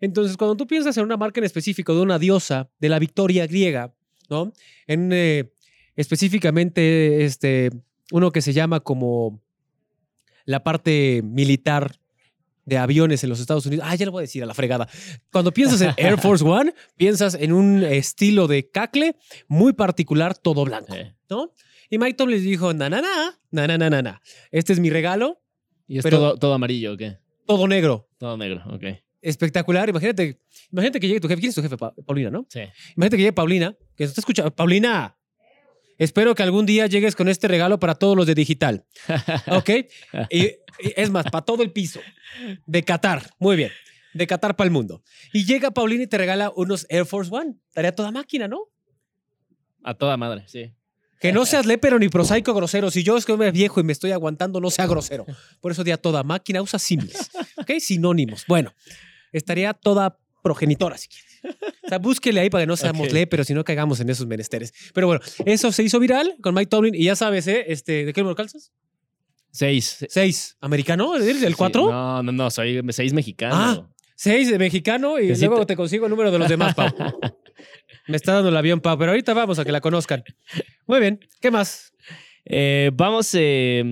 Entonces, 0.00 0.36
cuando 0.36 0.56
tú 0.56 0.66
piensas 0.66 0.96
en 0.96 1.04
una 1.04 1.16
marca 1.16 1.40
en 1.40 1.44
específico 1.44 1.94
de 1.94 2.02
una 2.02 2.18
diosa 2.18 2.70
de 2.78 2.88
la 2.88 2.98
victoria 2.98 3.46
griega, 3.46 3.94
¿no? 4.28 4.52
En 4.86 5.10
eh, 5.12 5.52
específicamente 5.96 7.24
este, 7.24 7.70
uno 8.12 8.30
que 8.30 8.42
se 8.42 8.52
llama 8.52 8.80
como 8.80 9.40
la 10.44 10.62
parte 10.62 11.22
militar 11.24 11.98
de 12.64 12.78
aviones 12.78 13.24
en 13.24 13.30
los 13.30 13.40
Estados 13.40 13.66
Unidos. 13.66 13.86
Ah, 13.88 13.94
ya 13.94 14.06
lo 14.06 14.12
voy 14.12 14.20
a 14.20 14.22
decir 14.22 14.42
a 14.42 14.46
la 14.46 14.54
fregada. 14.54 14.88
Cuando 15.32 15.52
piensas 15.52 15.80
en 15.80 15.94
Air 15.96 16.18
Force 16.18 16.44
One, 16.46 16.74
piensas 16.96 17.34
en 17.34 17.52
un 17.52 17.82
estilo 17.82 18.46
de 18.46 18.70
cacle 18.70 19.16
muy 19.48 19.72
particular, 19.72 20.36
todo 20.36 20.64
blanco, 20.64 20.94
¿no? 21.30 21.52
Y 21.90 21.98
Mike 21.98 22.14
Tom 22.14 22.28
les 22.28 22.42
dijo, 22.42 22.74
na, 22.74 22.90
na, 22.90 23.00
na, 23.00 23.38
na, 23.50 23.78
na, 23.78 23.90
na, 23.90 24.02
na. 24.02 24.22
Este 24.50 24.74
es 24.74 24.80
mi 24.80 24.90
regalo. 24.90 25.40
¿Y 25.86 25.98
es 25.98 26.04
todo, 26.04 26.36
todo 26.36 26.52
amarillo 26.52 26.92
o 26.92 26.96
qué? 26.98 27.16
Todo 27.46 27.66
negro. 27.66 28.08
Todo 28.18 28.36
negro, 28.36 28.62
ok. 28.70 28.84
Espectacular. 29.20 29.88
Imagínate, 29.88 30.40
imagínate 30.70 31.00
que 31.00 31.08
llegue 31.08 31.20
tu 31.20 31.28
jefe. 31.28 31.40
¿Quién 31.40 31.48
es 31.50 31.54
tu 31.54 31.62
jefe? 31.62 31.76
Pa- 31.76 31.92
Paulina, 32.06 32.30
¿no? 32.30 32.46
Sí. 32.48 32.60
Imagínate 32.96 33.16
que 33.16 33.22
llegue 33.22 33.32
Paulina, 33.32 33.76
que 33.96 34.04
nos 34.04 34.10
está 34.10 34.20
escuchando. 34.20 34.54
Paulina, 34.54 35.16
espero 35.98 36.34
que 36.34 36.42
algún 36.42 36.66
día 36.66 36.86
llegues 36.86 37.16
con 37.16 37.28
este 37.28 37.48
regalo 37.48 37.78
para 37.80 37.94
todos 37.96 38.16
los 38.16 38.26
de 38.26 38.34
digital. 38.34 38.84
¿Ok? 39.50 39.70
y, 40.30 40.42
y 40.44 40.54
es 40.96 41.10
más, 41.10 41.24
para 41.30 41.44
todo 41.44 41.62
el 41.62 41.72
piso. 41.72 42.00
De 42.66 42.84
Qatar. 42.84 43.30
Muy 43.38 43.56
bien. 43.56 43.70
De 44.14 44.26
Qatar 44.26 44.56
para 44.56 44.66
el 44.66 44.72
mundo. 44.72 45.02
Y 45.32 45.44
llega 45.44 45.70
Paulina 45.72 46.04
y 46.04 46.06
te 46.06 46.16
regala 46.18 46.52
unos 46.54 46.86
Air 46.88 47.04
Force 47.06 47.30
One. 47.34 47.56
Tarea 47.72 47.94
toda 47.94 48.10
máquina, 48.10 48.46
¿no? 48.48 48.60
A 49.82 49.94
toda 49.94 50.16
madre, 50.16 50.44
sí. 50.46 50.72
Que 51.20 51.32
no 51.32 51.44
seas 51.46 51.66
lépero 51.66 51.98
ni 51.98 52.08
prosaico 52.08 52.54
grosero. 52.54 52.92
Si 52.92 53.02
yo 53.02 53.16
es 53.16 53.24
que 53.24 53.36
me 53.36 53.50
viejo 53.50 53.80
y 53.80 53.82
me 53.82 53.92
estoy 53.92 54.12
aguantando, 54.12 54.60
no 54.60 54.70
sea 54.70 54.86
grosero. 54.86 55.26
Por 55.60 55.72
eso 55.72 55.82
di 55.82 55.90
a 55.90 55.96
toda 55.96 56.22
máquina, 56.22 56.62
usa 56.62 56.78
símiles. 56.78 57.28
¿Ok? 57.56 57.72
Sinónimos. 57.80 58.44
Bueno, 58.46 58.72
estaría 59.32 59.72
toda 59.74 60.18
progenitora, 60.42 60.96
si 60.98 61.08
quieres. 61.08 61.28
O 61.84 61.88
sea, 61.88 61.98
búsquele 61.98 62.40
ahí 62.40 62.50
para 62.50 62.62
que 62.62 62.66
no 62.66 62.76
seamos 62.76 63.06
Ok. 63.08 63.12
léperos 63.12 63.48
y 63.50 63.54
no 63.54 63.64
caigamos 63.64 64.00
en 64.00 64.08
esos 64.10 64.26
menesteres. 64.26 64.72
Pero 64.92 65.06
bueno, 65.06 65.20
eso 65.44 65.70
se 65.72 65.82
hizo 65.82 65.98
viral 66.00 66.36
con 66.42 66.54
Mike 66.54 66.68
Tomlin 66.68 66.94
y 66.94 67.04
ya 67.04 67.16
sabes, 67.16 67.46
¿eh? 67.46 67.64
Este, 67.68 68.04
¿De 68.04 68.12
qué 68.12 68.20
número 68.20 68.34
calzas? 68.36 68.72
Seis. 69.50 70.04
Seis. 70.08 70.56
¿Americano? 70.60 71.16
¿Eres 71.16 71.38
Sí, 71.40 71.52
cuatro? 71.54 71.90
No, 71.90 72.22
no, 72.22 72.32
no, 72.32 72.50
soy 72.50 72.80
seis 72.90 73.12
mexicano. 73.12 73.54
Ah. 73.56 73.88
Seis 74.14 74.50
de 74.50 74.58
mexicano 74.58 75.18
y 75.20 75.34
luego 75.36 75.64
te 75.64 75.76
consigo 75.76 76.06
el 76.06 76.10
número 76.10 76.30
de 76.32 76.38
los 76.40 76.48
demás, 76.48 76.74
Pau. 76.74 76.88
Me 78.08 78.16
está 78.16 78.32
dando 78.34 78.48
el 78.48 78.56
avión, 78.56 78.80
Pau, 78.80 78.98
pero 78.98 79.12
ahorita 79.12 79.32
vamos 79.34 79.58
a 79.58 79.64
que 79.64 79.70
la 79.72 79.80
conozcan. 79.80 80.24
Muy 80.86 80.98
bien. 81.00 81.20
¿Qué 81.40 81.50
más? 81.50 81.92
Eh, 82.50 82.90
vamos, 82.94 83.30
eh, 83.34 83.82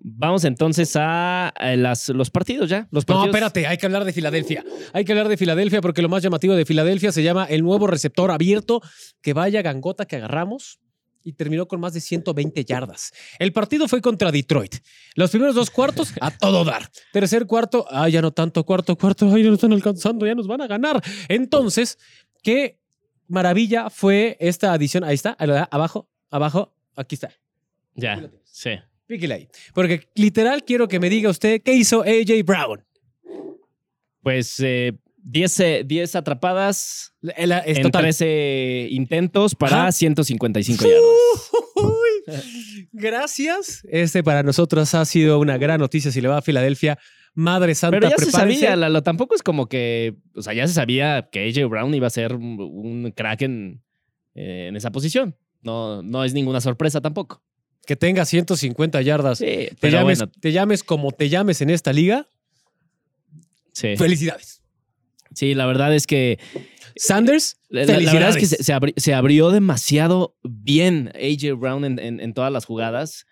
vamos 0.00 0.44
entonces 0.44 0.96
a, 0.96 1.48
a 1.48 1.76
las, 1.76 2.08
los 2.08 2.28
partidos 2.30 2.68
ya. 2.68 2.88
Los 2.90 3.06
No, 3.06 3.14
partidos. 3.14 3.26
espérate, 3.28 3.66
hay 3.68 3.76
que 3.78 3.86
hablar 3.86 4.04
de 4.04 4.12
Filadelfia. 4.12 4.64
Hay 4.92 5.04
que 5.04 5.12
hablar 5.12 5.28
de 5.28 5.36
Filadelfia 5.36 5.80
porque 5.80 6.02
lo 6.02 6.08
más 6.08 6.22
llamativo 6.22 6.54
de 6.54 6.64
Filadelfia 6.66 7.12
se 7.12 7.22
llama 7.22 7.44
el 7.44 7.62
nuevo 7.62 7.86
receptor 7.86 8.30
abierto. 8.32 8.82
Que 9.22 9.32
vaya 9.32 9.62
gangota 9.62 10.06
que 10.06 10.16
agarramos. 10.16 10.80
Y 11.26 11.32
terminó 11.32 11.66
con 11.66 11.80
más 11.80 11.94
de 11.94 12.02
120 12.02 12.66
yardas. 12.66 13.10
El 13.38 13.52
partido 13.54 13.88
fue 13.88 14.02
contra 14.02 14.30
Detroit. 14.30 14.74
Los 15.14 15.30
primeros 15.30 15.54
dos 15.54 15.70
cuartos 15.70 16.12
a 16.20 16.30
todo 16.36 16.64
dar. 16.66 16.90
Tercer 17.14 17.46
cuarto, 17.46 17.86
ah, 17.88 18.10
ya 18.10 18.20
no 18.20 18.30
tanto. 18.32 18.62
Cuarto, 18.66 18.94
cuarto, 18.98 19.32
ay, 19.32 19.42
ya 19.42 19.48
no 19.48 19.54
están 19.54 19.72
alcanzando, 19.72 20.26
ya 20.26 20.34
nos 20.34 20.46
van 20.46 20.60
a 20.60 20.66
ganar. 20.66 21.00
Entonces, 21.28 21.96
qué 22.42 22.78
maravilla 23.26 23.88
fue 23.88 24.36
esta 24.38 24.74
adición. 24.74 25.02
Ahí 25.02 25.14
está, 25.14 25.34
abajo, 25.70 26.10
abajo, 26.30 26.74
aquí 26.94 27.14
está. 27.14 27.30
Ya, 27.94 28.30
sí. 28.44 28.70
Píquele 29.06 29.34
ahí. 29.34 29.48
Porque 29.74 30.08
literal 30.14 30.64
quiero 30.64 30.88
que 30.88 30.98
me 31.00 31.10
diga 31.10 31.28
usted 31.30 31.60
qué 31.62 31.74
hizo 31.74 32.02
AJ 32.02 32.42
Brown. 32.44 32.84
Pues 34.22 34.58
eh, 34.60 34.92
10, 35.18 35.60
eh, 35.60 35.82
10 35.86 36.16
atrapadas 36.16 37.12
La- 37.20 37.34
la- 37.46 37.58
es 37.58 37.76
en 37.78 37.82
total. 37.84 38.02
13 38.02 38.88
intentos 38.90 39.54
para 39.54 39.82
Ajá. 39.82 39.92
155 39.92 40.84
yardas. 40.84 42.44
Gracias. 42.92 43.82
Este 43.90 44.22
para 44.22 44.42
nosotros 44.42 44.94
ha 44.94 45.04
sido 45.04 45.38
una 45.38 45.58
gran 45.58 45.80
noticia 45.80 46.10
si 46.10 46.20
le 46.20 46.28
va 46.28 46.38
a 46.38 46.42
Filadelfia. 46.42 46.98
Madre 47.34 47.74
Santa, 47.74 47.96
Pero 47.98 48.10
ya 48.10 48.16
se 48.16 48.26
prepárense. 48.26 48.60
sabía, 48.60 48.76
Lalo. 48.76 49.02
Tampoco 49.02 49.34
es 49.34 49.42
como 49.42 49.68
que. 49.68 50.14
O 50.36 50.42
sea, 50.42 50.54
ya 50.54 50.66
se 50.68 50.74
sabía 50.74 51.28
que 51.32 51.48
AJ 51.48 51.68
Brown 51.68 51.92
iba 51.94 52.06
a 52.06 52.10
ser 52.10 52.34
un, 52.34 52.58
un 52.60 53.10
crack 53.10 53.42
en, 53.42 53.82
eh, 54.34 54.66
en 54.68 54.76
esa 54.76 54.92
posición. 54.92 55.36
No, 55.62 56.02
no 56.02 56.22
es 56.24 56.32
ninguna 56.32 56.60
sorpresa 56.60 57.00
tampoco. 57.00 57.42
Que 57.84 57.96
tenga 57.96 58.24
150 58.24 59.00
yardas. 59.02 59.38
Sí, 59.38 59.44
te, 59.44 59.76
pero 59.80 59.98
llames, 59.98 60.18
bueno, 60.18 60.32
te 60.40 60.52
llames 60.52 60.82
como 60.82 61.10
te 61.12 61.28
llames 61.28 61.60
en 61.60 61.70
esta 61.70 61.92
liga. 61.92 62.26
sí. 63.72 63.96
Felicidades. 63.96 64.60
Sí, 65.34 65.54
la 65.54 65.66
verdad 65.66 65.94
es 65.94 66.06
que. 66.06 66.38
Sanders, 66.96 67.56
La, 67.68 67.84
la- 67.86 67.86
la 68.00 68.12
verdad 68.12 68.28
es 68.28 68.34
felicidades. 68.36 68.36
que 68.36 68.46
se, 68.46 68.62
se 68.62 68.72
abri- 68.74 68.94
se 68.96 69.14
abrió 69.14 69.50
demasiado 69.50 70.36
bien 70.44 71.10
AJ 71.16 71.58
Brown 71.58 71.84
en, 71.84 71.98
en- 71.98 72.20
en 72.20 72.34
todas 72.34 72.52
las 72.52 72.64
jugadas. 72.66 73.26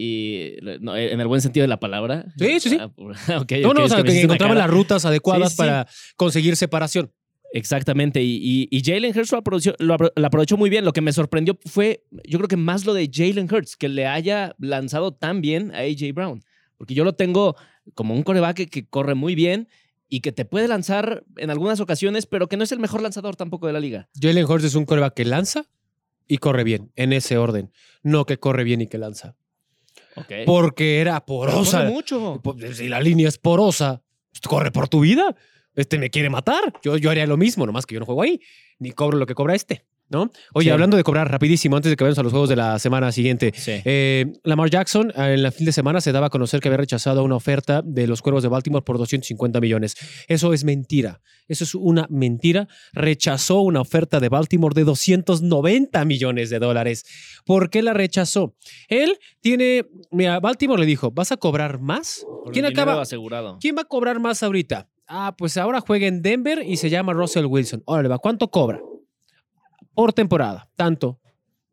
Y 0.00 0.52
no, 0.80 0.94
en 0.96 1.18
el 1.20 1.26
buen 1.26 1.40
sentido 1.40 1.64
de 1.64 1.68
la 1.68 1.80
palabra. 1.80 2.26
Sí, 2.38 2.60
sí, 2.60 2.68
sí. 2.70 2.78
Ah, 2.78 2.90
no, 2.98 3.74
no, 3.74 3.84
o 3.84 3.88
sea, 3.88 4.02
que 4.04 4.20
encontraban 4.20 4.54
cara. 4.56 4.66
las 4.66 4.70
rutas 4.70 5.04
adecuadas 5.04 5.48
Sí, 5.48 5.56
sí, 5.56 5.56
sí. 5.56 5.56
para 5.56 5.88
conseguir 6.16 6.54
separación. 6.56 7.10
Exactamente. 7.52 8.22
Y, 8.22 8.36
y- 8.42 8.68
y 8.70 8.82
Jalen 8.84 9.16
Hurts 9.16 9.32
lo 9.32 9.38
aprovechó, 9.38 9.74
lo 9.78 9.96
lo 9.96 10.26
aprovechó 10.26 10.56
muy 10.56 10.70
bien. 10.70 10.84
Lo 10.84 10.92
que 10.92 11.00
me 11.00 11.12
sorprendió 11.12 11.58
fue, 11.64 12.04
yo 12.24 12.38
creo 12.38 12.48
que 12.48 12.56
más 12.56 12.84
lo 12.84 12.94
de 12.94 13.10
Jalen 13.12 13.48
Hurts, 13.52 13.76
que 13.76 13.88
le 13.88 14.06
haya 14.06 14.54
lanzado 14.58 15.12
tan 15.14 15.40
bien 15.40 15.72
a 15.74 15.78
AJ 15.78 16.12
Brown. 16.14 16.42
Porque 16.76 16.94
yo 16.94 17.04
lo 17.04 17.14
tengo 17.14 17.56
como 17.94 18.14
un 18.14 18.22
coreback 18.22 18.68
que, 18.68 18.86
corre 18.86 19.14
muy 19.14 19.34
bien 19.34 19.68
y 20.08 20.20
que 20.20 20.30
te 20.32 20.44
puede 20.44 20.68
lanzar 20.68 21.24
en 21.36 21.50
algunas 21.50 21.80
ocasiones, 21.80 22.26
pero 22.26 22.48
que 22.48 22.56
no 22.56 22.64
es 22.64 22.72
el 22.72 22.78
mejor 22.80 23.02
lanzador 23.02 23.34
tampoco 23.36 23.66
de 23.66 23.72
la 23.72 23.80
liga. 23.80 24.08
Jalen 24.20 24.44
Hurts 24.44 24.64
es 24.64 24.74
un 24.74 24.84
coreback 24.84 25.14
que 25.14 25.24
lanza 25.24 25.64
y 26.26 26.38
corre 26.38 26.64
bien, 26.64 26.92
en 26.96 27.12
ese 27.14 27.38
orden. 27.38 27.72
No 28.02 28.26
que 28.26 28.38
corre 28.38 28.62
bien 28.64 28.82
y 28.82 28.86
que 28.86 28.98
lanza. 28.98 29.36
Ok. 30.16 30.32
Porque 30.46 31.00
era 31.00 31.24
porosa. 31.24 31.78
corre 31.78 31.90
mucho. 31.90 32.40
Pues, 32.42 32.76
Si 32.76 32.88
la 32.88 33.00
línea 33.00 33.28
es 33.28 33.38
porosa, 33.38 34.02
pues, 34.30 34.40
corre 34.42 34.70
por 34.70 34.88
tu 34.88 35.00
vida. 35.00 35.34
Este 35.78 35.98
me 35.98 36.10
quiere 36.10 36.28
matar. 36.30 36.72
Yo, 36.82 36.96
yo 36.96 37.10
haría 37.10 37.26
lo 37.26 37.36
mismo, 37.36 37.64
nomás 37.66 37.86
que 37.86 37.94
yo 37.94 38.00
no 38.00 38.06
juego 38.06 38.22
ahí, 38.22 38.40
ni 38.78 38.90
cobro 38.90 39.16
lo 39.16 39.26
que 39.26 39.34
cobra 39.34 39.54
este, 39.54 39.84
¿no? 40.10 40.30
Oye, 40.54 40.66
Sí. 40.66 40.70
hablando 40.70 40.96
de 40.96 41.04
cobrar 41.04 41.30
rapidísimo, 41.30 41.76
antes 41.76 41.90
de 41.90 41.96
que 41.96 42.02
vayamos 42.04 42.18
a 42.18 42.22
los 42.22 42.32
juegos 42.32 42.48
de 42.48 42.56
la 42.56 42.78
semana 42.78 43.12
siguiente. 43.12 43.52
Sí. 43.54 43.80
eh, 43.84 44.26
Lamar 44.42 44.70
Jackson 44.70 45.10
eh, 45.16 45.34
en 45.34 45.42
la 45.42 45.50
fin 45.52 45.66
de 45.66 45.72
semana 45.72 46.00
se 46.00 46.10
daba 46.12 46.26
a 46.26 46.30
conocer 46.30 46.60
que 46.60 46.68
había 46.68 46.78
rechazado 46.78 47.22
una 47.22 47.36
oferta 47.36 47.82
de 47.84 48.06
los 48.06 48.22
Cuervos 48.22 48.42
de 48.42 48.48
Baltimore 48.48 48.82
por 48.84 48.98
250 48.98 49.60
millones. 49.60 49.94
Eso 50.28 50.52
es 50.52 50.64
mentira. 50.64 51.20
Eso 51.46 51.64
es 51.64 51.74
una 51.74 52.06
mentira. 52.10 52.68
Rechazó 52.92 53.60
una 53.60 53.80
oferta 53.80 54.18
de 54.20 54.28
Baltimore 54.28 54.74
de 54.74 54.84
290 54.84 56.04
millones 56.04 56.50
de 56.50 56.58
dólares. 56.58 57.04
¿Por 57.44 57.70
qué 57.70 57.82
la 57.82 57.92
rechazó? 57.94 58.54
Él 58.88 59.18
tiene, 59.40 59.86
mira, 60.10 60.40
Baltimore 60.40 60.80
le 60.80 60.86
dijo, 60.86 61.10
¿vas 61.10 61.32
a 61.32 61.36
cobrar 61.36 61.80
más? 61.80 62.24
Por 62.44 62.52
¿Quién 62.52 62.64
acaba? 62.66 63.00
asegurado. 63.00 63.58
¿Quién 63.60 63.76
va 63.76 63.82
a 63.82 63.86
cobrar 63.86 64.20
más 64.20 64.42
ahorita? 64.42 64.88
Ah, 65.08 65.34
pues 65.36 65.56
ahora 65.56 65.80
juega 65.80 66.06
en 66.06 66.20
Denver 66.22 66.62
y 66.64 66.76
se 66.76 66.90
llama 66.90 67.12
Russell 67.14 67.46
Wilson. 67.46 67.82
Órale, 67.86 68.08
va. 68.08 68.18
¿Cuánto 68.18 68.50
cobra? 68.50 68.80
Por 69.94 70.12
temporada. 70.12 70.68
Tanto. 70.76 71.18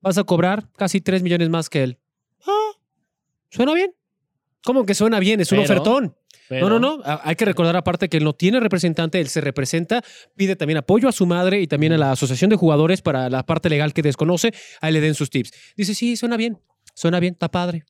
Vas 0.02 0.18
a 0.18 0.24
cobrar 0.24 0.70
casi 0.78 1.02
3 1.02 1.22
millones 1.22 1.50
más 1.50 1.70
que 1.70 1.84
él. 1.84 2.00
Ah, 2.48 2.72
suena 3.50 3.74
bien. 3.74 3.94
¿Cómo 4.64 4.86
que 4.86 4.96
suena 4.96 5.20
bien? 5.20 5.42
Es 5.42 5.52
un 5.52 5.58
Pero- 5.60 5.66
ofertón. 5.74 6.16
Pero- 6.48 6.70
No, 6.70 6.80
no, 6.80 6.98
no. 6.98 7.04
Hay 7.24 7.36
que 7.36 7.46
recordar 7.46 7.76
aparte 7.76 8.08
que 8.08 8.18
él 8.18 8.24
no 8.24 8.34
tiene 8.34 8.60
representante, 8.60 9.20
él 9.20 9.28
se 9.30 9.42
representa, 9.42 10.04
pide 10.36 10.56
también 10.56 10.78
apoyo 10.78 11.10
a 11.10 11.12
su 11.12 11.26
madre 11.26 11.60
y 11.60 11.66
también 11.68 11.94
a 11.94 11.98
la 11.98 12.12
asociación 12.12 12.52
de 12.52 12.56
jugadores 12.56 13.02
para 13.02 13.30
la 13.32 13.44
parte 13.48 13.68
legal 13.68 13.94
que 13.94 14.04
desconoce, 14.04 14.54
ahí 14.80 14.94
le 14.94 15.02
den 15.02 15.16
sus 15.16 15.32
tips. 15.32 15.52
Dice, 15.76 15.96
sí, 15.96 16.16
suena 16.16 16.38
bien, 16.38 16.60
suena 16.94 17.20
bien, 17.20 17.34
está 17.34 17.50
padre. 17.50 17.84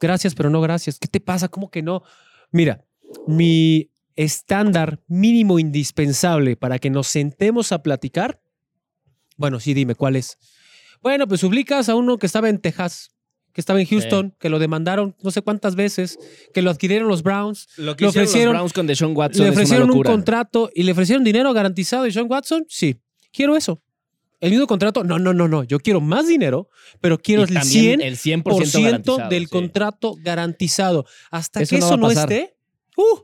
gracias, 0.00 0.34
pero 0.34 0.50
no 0.50 0.60
gracias. 0.60 0.98
¿Qué 0.98 1.06
te 1.08 1.20
pasa? 1.20 1.48
¿Cómo 1.48 1.70
que 1.70 1.82
no? 1.82 2.02
Mira, 2.50 2.84
mi 3.28 3.90
estándar 4.16 5.00
mínimo 5.06 5.58
indispensable 5.58 6.56
para 6.56 6.78
que 6.78 6.90
nos 6.90 7.06
sentemos 7.06 7.72
a 7.72 7.82
platicar, 7.82 8.40
bueno, 9.36 9.60
sí, 9.60 9.74
dime, 9.74 9.94
¿cuál 9.94 10.16
es? 10.16 10.38
Bueno, 11.02 11.26
pues 11.26 11.42
ubicas 11.44 11.88
a 11.88 11.94
uno 11.94 12.18
que 12.18 12.26
estaba 12.26 12.48
en 12.48 12.58
Texas, 12.58 13.10
que 13.52 13.60
estaba 13.60 13.80
en 13.80 13.86
Houston, 13.86 14.34
que 14.38 14.48
lo 14.50 14.58
demandaron 14.58 15.16
no 15.22 15.30
sé 15.30 15.42
cuántas 15.42 15.74
veces, 15.74 16.18
que 16.52 16.62
lo 16.62 16.70
adquirieron 16.70 17.08
los 17.08 17.22
Browns, 17.22 17.68
Lo 17.76 17.96
que 17.96 18.04
Le 18.04 18.10
ofrecieron- 18.10 18.52
los 18.52 18.60
Browns 18.60 18.72
con 18.72 18.86
Deshaun 18.86 19.16
Watson 19.16 19.42
le 19.44 19.48
es 19.48 19.54
una 19.56 19.62
ofrecieron 19.62 19.90
un 19.90 20.02
contrato 20.02 20.70
y 20.74 20.82
le 20.82 20.92
ofrecieron 20.92 21.24
dinero 21.24 21.52
garantizado 21.52 22.04
de 22.04 22.12
Sean 22.12 22.26
Watson, 22.30 22.66
sí, 22.68 23.00
quiero 23.32 23.56
eso. 23.56 23.82
El 24.40 24.52
mismo 24.52 24.66
contrato, 24.66 25.04
no, 25.04 25.18
no, 25.18 25.34
no, 25.34 25.48
no, 25.48 25.64
yo 25.64 25.80
quiero 25.80 26.00
más 26.00 26.26
dinero, 26.26 26.68
pero 27.00 27.18
quiero 27.18 27.42
el 27.42 27.52
también 27.52 28.00
100% 28.00 28.04
el 28.04 28.16
100% 28.16 28.82
garantizado, 28.84 29.28
del 29.28 29.42
sí. 29.44 29.48
contrato 29.50 30.14
garantizado. 30.22 31.04
Hasta 31.30 31.60
Eso 31.60 31.70
que 31.76 31.80
no 31.80 31.86
eso 31.86 31.94
a 31.94 31.96
no, 31.98 32.06
pasar. 32.08 32.32
esté, 32.32 32.56
uh, 32.96 33.18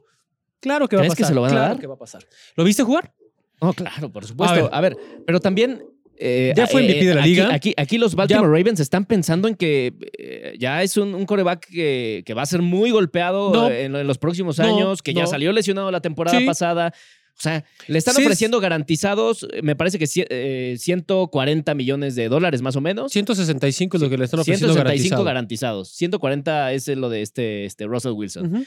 claro 0.61 0.89
que 0.89 0.97
va 0.97 1.03
a 1.03 1.05
¿Crees 1.05 1.13
pasar. 1.15 1.25
que 1.25 1.29
se 1.29 1.35
lo 1.35 1.41
van 1.43 1.57
a 1.57 1.61
dar? 1.61 1.79
que 1.79 1.87
va 1.87 1.95
a 1.95 1.99
pasar. 1.99 2.23
¿Lo 2.57 2.65
viste 2.65 2.83
jugar? 2.83 3.13
Oh, 3.61 3.73
claro, 3.73 4.11
por 4.13 4.25
supuesto. 4.27 4.55
A 4.55 4.57
ver. 4.63 4.69
A 4.73 4.81
ver, 4.81 4.97
pero 5.27 5.41
también. 5.41 5.83
eh, 6.19 6.53
Ya 6.57 6.67
fue 6.67 6.83
MVP 6.83 7.05
de 7.07 7.15
la 7.15 7.21
aquí- 7.23 7.31
liga. 7.31 7.55
Aquí, 7.55 7.75
aquí 7.77 7.99
los 7.99 8.15
Baltimore 8.15 8.47
Ravens 8.49 8.81
están 8.81 9.05
pensando 9.05 9.49
en 9.49 9.55
que 9.55 9.93
eh, 10.19 10.55
ya 10.59 10.83
es 10.83 10.97
un, 10.97 11.15
un 11.15 11.27
coreback 11.27 11.67
que, 11.69 12.23
que 12.25 12.33
va 12.35 12.43
a 12.43 12.47
ser 12.47 12.63
muy 12.63 12.91
golpeado 12.91 13.53
No. 13.53 13.71
en, 13.71 13.95
en 13.95 14.07
los 14.07 14.17
próximos 14.19 14.59
No, 14.59 14.65
años, 14.65 15.03
que 15.03 15.13
ya 15.15 15.27
salió 15.27 15.53
lesionado 15.53 15.91
la 15.91 16.01
temporada 16.01 16.39
Sí. 16.39 16.47
pasada. 16.47 16.93
O 17.39 17.43
sea, 17.43 17.65
le 17.87 17.99
están 17.99 18.15
Sí, 18.15 18.23
es- 18.23 18.27
ofreciendo 18.29 18.61
garantizados, 18.61 19.47
eh, 19.53 19.61
me 19.61 19.77
parece 19.77 19.99
que 19.99 20.07
eh, 20.31 20.77
140 20.79 21.75
millones 21.75 22.15
de 22.15 22.31
dólares 22.31 22.63
más 22.63 22.77
o 22.77 22.81
menos. 22.81 23.13
165 23.13 23.99
es 23.99 24.03
lo 24.03 24.09
que 24.09 24.17
le 24.17 24.25
están 24.25 24.41
ofreciendo 24.41 24.73
165 24.73 25.23
garantizado. 25.23 25.25
garantizados. 25.25 25.89
140 25.91 26.73
es 26.73 26.89
lo 26.89 27.11
de 27.11 27.21
este, 27.21 27.67
este 27.67 27.85
Russell 27.87 28.13
Wilson. 28.13 28.67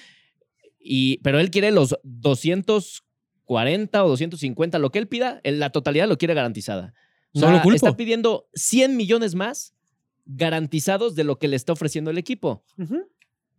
Y, 0.79 1.17
pero 1.19 1.39
él 1.39 1.51
quiere 1.51 1.71
los 1.71 1.95
240 2.03 4.03
o 4.03 4.09
250, 4.09 4.79
lo 4.79 4.91
que 4.91 4.99
él 4.99 5.07
pida, 5.07 5.41
la 5.43 5.69
totalidad 5.71 6.07
lo 6.07 6.17
quiere 6.17 6.33
garantizada. 6.33 6.93
O 7.33 7.39
No 7.41 7.51
lo 7.51 7.61
culpo. 7.61 7.75
está 7.75 7.95
pidiendo 7.97 8.47
100 8.53 8.95
millones 8.97 9.35
más 9.35 9.73
garantizados 10.25 11.15
de 11.15 11.23
lo 11.23 11.39
que 11.39 11.47
le 11.47 11.55
está 11.55 11.73
ofreciendo 11.73 12.11
el 12.11 12.17
equipo. 12.17 12.63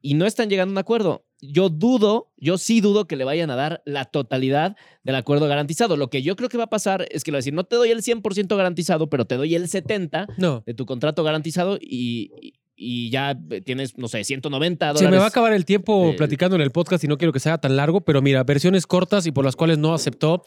Y 0.02 0.14
no 0.14 0.24
están 0.24 0.48
llegando 0.48 0.72
a 0.72 0.74
un 0.74 0.78
acuerdo. 0.78 1.26
Yo 1.42 1.68
dudo, 1.68 2.32
yo 2.38 2.56
sí 2.58 2.80
dudo 2.80 3.06
que 3.06 3.16
le 3.16 3.24
vayan 3.24 3.50
a 3.50 3.56
dar 3.56 3.82
la 3.84 4.06
totalidad 4.06 4.76
del 5.02 5.14
acuerdo 5.14 5.46
garantizado. 5.46 5.96
Lo 5.96 6.08
que 6.08 6.22
yo 6.22 6.36
creo 6.36 6.48
que 6.48 6.56
va 6.58 6.64
a 6.64 6.70
pasar 6.70 7.06
es 7.10 7.22
que 7.22 7.30
le 7.30 7.34
va 7.34 7.38
a 7.38 7.40
decir, 7.40 7.52
no 7.54 7.64
te 7.64 7.76
doy 7.76 7.90
el 7.90 8.02
100% 8.02 8.56
garantizado, 8.56 9.10
pero 9.10 9.26
te 9.26 9.36
doy 9.36 9.54
el 9.54 9.68
70% 9.68 10.26
No. 10.38 10.62
de 10.64 10.74
tu 10.74 10.86
contrato 10.86 11.22
garantizado 11.22 11.78
y, 11.80 12.54
y- 12.80 13.10
ya 13.10 13.36
tienes, 13.64 13.96
no 13.98 14.08
sé, 14.08 14.24
190 14.24 14.86
dólares. 14.86 15.06
Se 15.06 15.10
me 15.10 15.18
va 15.18 15.24
a 15.24 15.28
acabar 15.28 15.52
el 15.52 15.64
tiempo 15.64 16.10
eh, 16.10 16.14
platicando 16.16 16.56
en 16.56 16.62
el 16.62 16.70
podcast 16.70 17.04
y 17.04 17.08
no 17.08 17.18
quiero 17.18 17.32
que 17.32 17.40
sea 17.40 17.58
tan 17.58 17.76
largo, 17.76 18.00
pero 18.00 18.22
mira, 18.22 18.42
versiones 18.44 18.86
cortas 18.86 19.26
y 19.26 19.32
por 19.32 19.44
las 19.44 19.56
cuales 19.56 19.78
no 19.78 19.94
aceptó 19.94 20.42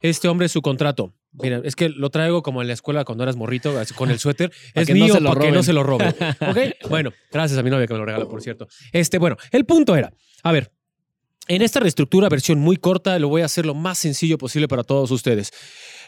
este 0.00 0.28
hombre 0.28 0.48
su 0.48 0.62
contrato. 0.62 1.14
Mira, 1.32 1.60
es 1.64 1.76
que 1.76 1.88
lo 1.88 2.10
traigo 2.10 2.42
como 2.42 2.60
en 2.60 2.68
la 2.68 2.74
escuela 2.74 3.04
cuando 3.04 3.24
eras 3.24 3.36
morrito, 3.36 3.72
con 3.94 4.10
el 4.10 4.18
suéter. 4.18 4.52
Es 4.74 4.86
que 4.86 4.94
no 4.94 5.04
mío 5.04 5.20
lo 5.20 5.32
para 5.32 5.46
que 5.46 5.52
no 5.52 5.62
se 5.62 5.72
lo 5.72 5.82
roben. 5.82 6.08
¿Ok? 6.40 6.88
Bueno, 6.90 7.12
gracias 7.30 7.58
a 7.58 7.62
mi 7.62 7.70
novia 7.70 7.86
que 7.86 7.94
me 7.94 8.00
lo 8.00 8.04
regaló, 8.06 8.28
por 8.28 8.42
cierto. 8.42 8.68
Este, 8.92 9.18
bueno, 9.18 9.36
el 9.50 9.64
punto 9.64 9.96
era, 9.96 10.12
a 10.42 10.52
ver, 10.52 10.70
en 11.48 11.62
esta 11.62 11.80
reestructura, 11.80 12.28
versión 12.28 12.58
muy 12.58 12.76
corta, 12.76 13.18
lo 13.18 13.28
voy 13.28 13.42
a 13.42 13.46
hacer 13.46 13.66
lo 13.66 13.74
más 13.74 13.98
sencillo 13.98 14.38
posible 14.38 14.68
para 14.68 14.84
todos 14.84 15.10
ustedes. 15.10 15.50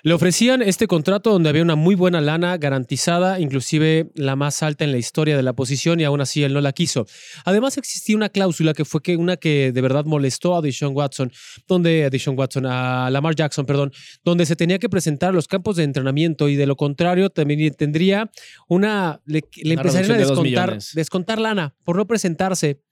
Le 0.05 0.13
ofrecían 0.13 0.61
este 0.61 0.87
contrato 0.87 1.31
donde 1.31 1.49
había 1.49 1.63
una 1.63 1.77
muy 1.77 1.95
buena 1.95 2.21
lana 2.21 2.59
garantizada, 2.59 3.41
inclusive 3.41 4.11
la 4.15 4.37
más 4.37 4.63
alta 4.63 4.85
en 4.85 4.93
la 4.93 4.99
historia 4.99 5.35
de 5.35 5.43
la 5.43 5.55
posición, 5.55 5.99
y 5.99 6.05
aún 6.05 6.21
así 6.21 6.45
él 6.45 6.53
no 6.53 6.61
la 6.61 6.73
quiso. 6.73 7.07
Además, 7.47 7.79
existía 7.79 8.15
una 8.15 8.29
cláusula 8.29 8.75
que 8.75 8.85
fue 8.85 9.01
que 9.01 9.17
una 9.17 9.39
que 9.39 9.73
de 9.73 9.81
verdad 9.81 10.05
molestó 10.05 10.57
a 10.57 10.61
Deshaun 10.61 10.95
Watson, 10.95 11.33
donde 11.67 12.05
a 12.05 12.11
Deshaun 12.11 12.39
Watson, 12.39 12.67
a 12.67 13.09
Lamar 13.11 13.35
Jackson, 13.35 13.65
perdón, 13.65 13.93
donde 14.23 14.45
se 14.45 14.57
tenía 14.57 14.79
que 14.79 14.91
presentar 14.91 15.31
a 15.31 15.33
los 15.33 15.49
campos 15.49 15.77
de 15.77 15.85
entrenamiento 15.85 16.51
y 16.51 16.57
de 16.57 16.67
lo 16.67 16.77
contrario 16.77 17.31
también 17.31 17.75
tendría 17.75 18.31
una, 18.69 19.23
le, 19.25 19.43
empezarían 19.55 20.13
a 20.13 20.15
de 20.19 20.21
descontar, 20.21 20.79
descontar 20.93 21.41
lana 21.41 21.75
por 21.83 21.97
no 21.97 22.07
presentarse 22.07 22.83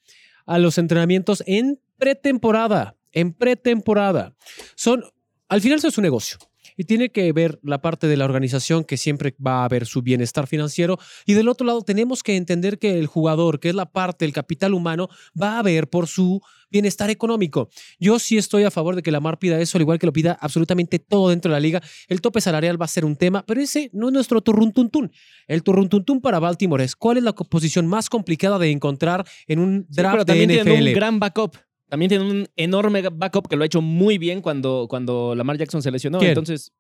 a 0.47 0.59
los 0.59 0.79
entrenamientos 0.79 1.43
en 1.47 1.79
pretemporada, 2.03 2.97
en 3.13 3.33
pretemporada. 3.33 4.35
Son, 4.75 5.05
al 5.49 5.61
final 5.61 5.79
eso 5.79 5.89
es 5.89 5.99
un 5.99 6.03
negocio. 6.03 6.39
Y 6.75 6.85
tiene 6.85 7.11
que 7.11 7.31
ver 7.33 7.61
la 7.63 7.83
parte 7.83 8.07
de 8.07 8.17
la 8.17 8.25
organización 8.25 8.85
que 8.85 8.97
siempre 8.97 9.37
va 9.45 9.63
a 9.65 9.69
ver 9.69 9.85
su 9.85 10.01
bienestar 10.01 10.47
financiero. 10.47 10.99
Y 11.27 11.35
del 11.35 11.49
otro 11.49 11.67
lado 11.67 11.83
tenemos 11.83 12.23
que 12.23 12.37
entender 12.37 12.79
que 12.79 12.99
el 12.99 13.07
jugador, 13.07 13.61
que 13.61 13.69
es 13.69 13.75
la 13.75 13.87
parte 13.93 14.25
del 14.25 14.33
capital 14.33 14.73
humano, 14.73 15.09
va 15.41 15.59
a 15.59 15.63
ver 15.63 15.91
por 15.91 16.07
su 16.07 16.41
bienestar 16.71 17.11
económico. 17.11 17.69
Yo 18.01 18.19
sí 18.19 18.39
estoy 18.39 18.65
a 18.65 18.71
favor 18.71 18.97
de 18.97 19.03
que 19.03 19.11
Lamar 19.13 19.39
pida 19.39 19.61
eso, 19.61 19.77
al 19.77 19.83
igual 19.83 19.99
que 19.99 20.07
lo 20.07 20.15
pida 20.15 20.39
absolutamente 20.41 20.99
todo 20.99 21.29
dentro 21.29 21.51
de 21.51 21.57
la 21.57 21.61
liga. 21.61 21.83
El 22.09 22.23
tope 22.23 22.41
salarial 22.41 22.81
va 22.81 22.87
a 22.87 22.89
ser 22.89 23.05
un 23.05 23.17
tema, 23.17 23.45
pero 23.45 23.61
ese 23.61 23.91
no 23.93 24.09
es 24.09 24.15
nuestro 24.15 24.41
turruntuntún. 24.41 25.13
El 25.49 25.63
turruntuntún 25.63 26.23
para 26.23 26.39
Baltimore 26.39 26.83
es 26.85 26.97
cuál 26.97 27.19
es 27.19 27.23
la 27.23 27.35
posición 27.35 27.87
más 27.87 28.09
complicada 28.09 28.59
de 28.59 28.71
encontrar 28.71 29.27
en 29.47 29.59
un 29.59 29.87
Sí, 29.91 29.97
draft 29.97 30.13
pero 30.13 30.25
de 30.25 30.47
también 30.47 30.61
NFL. 30.65 30.89
un 30.89 30.95
gran 30.95 31.21
backup. 31.21 31.57
También 31.93 32.09
tienen 32.09 32.27
un 32.27 32.49
enorme 32.57 33.03
backup 33.03 33.49
que 33.49 33.55
lo 33.57 33.65
ha 33.65 33.67
hecho 33.67 33.83
muy 33.83 34.17
bien 34.17 34.41
cuando, 34.41 34.87
cuando 34.89 35.35
Lamar 35.35 35.59
Jackson 35.59 35.83
se 35.83 35.91
lesionó. 35.91 36.21
¿Quién? 36.21 36.31
Entonces, 36.31 36.73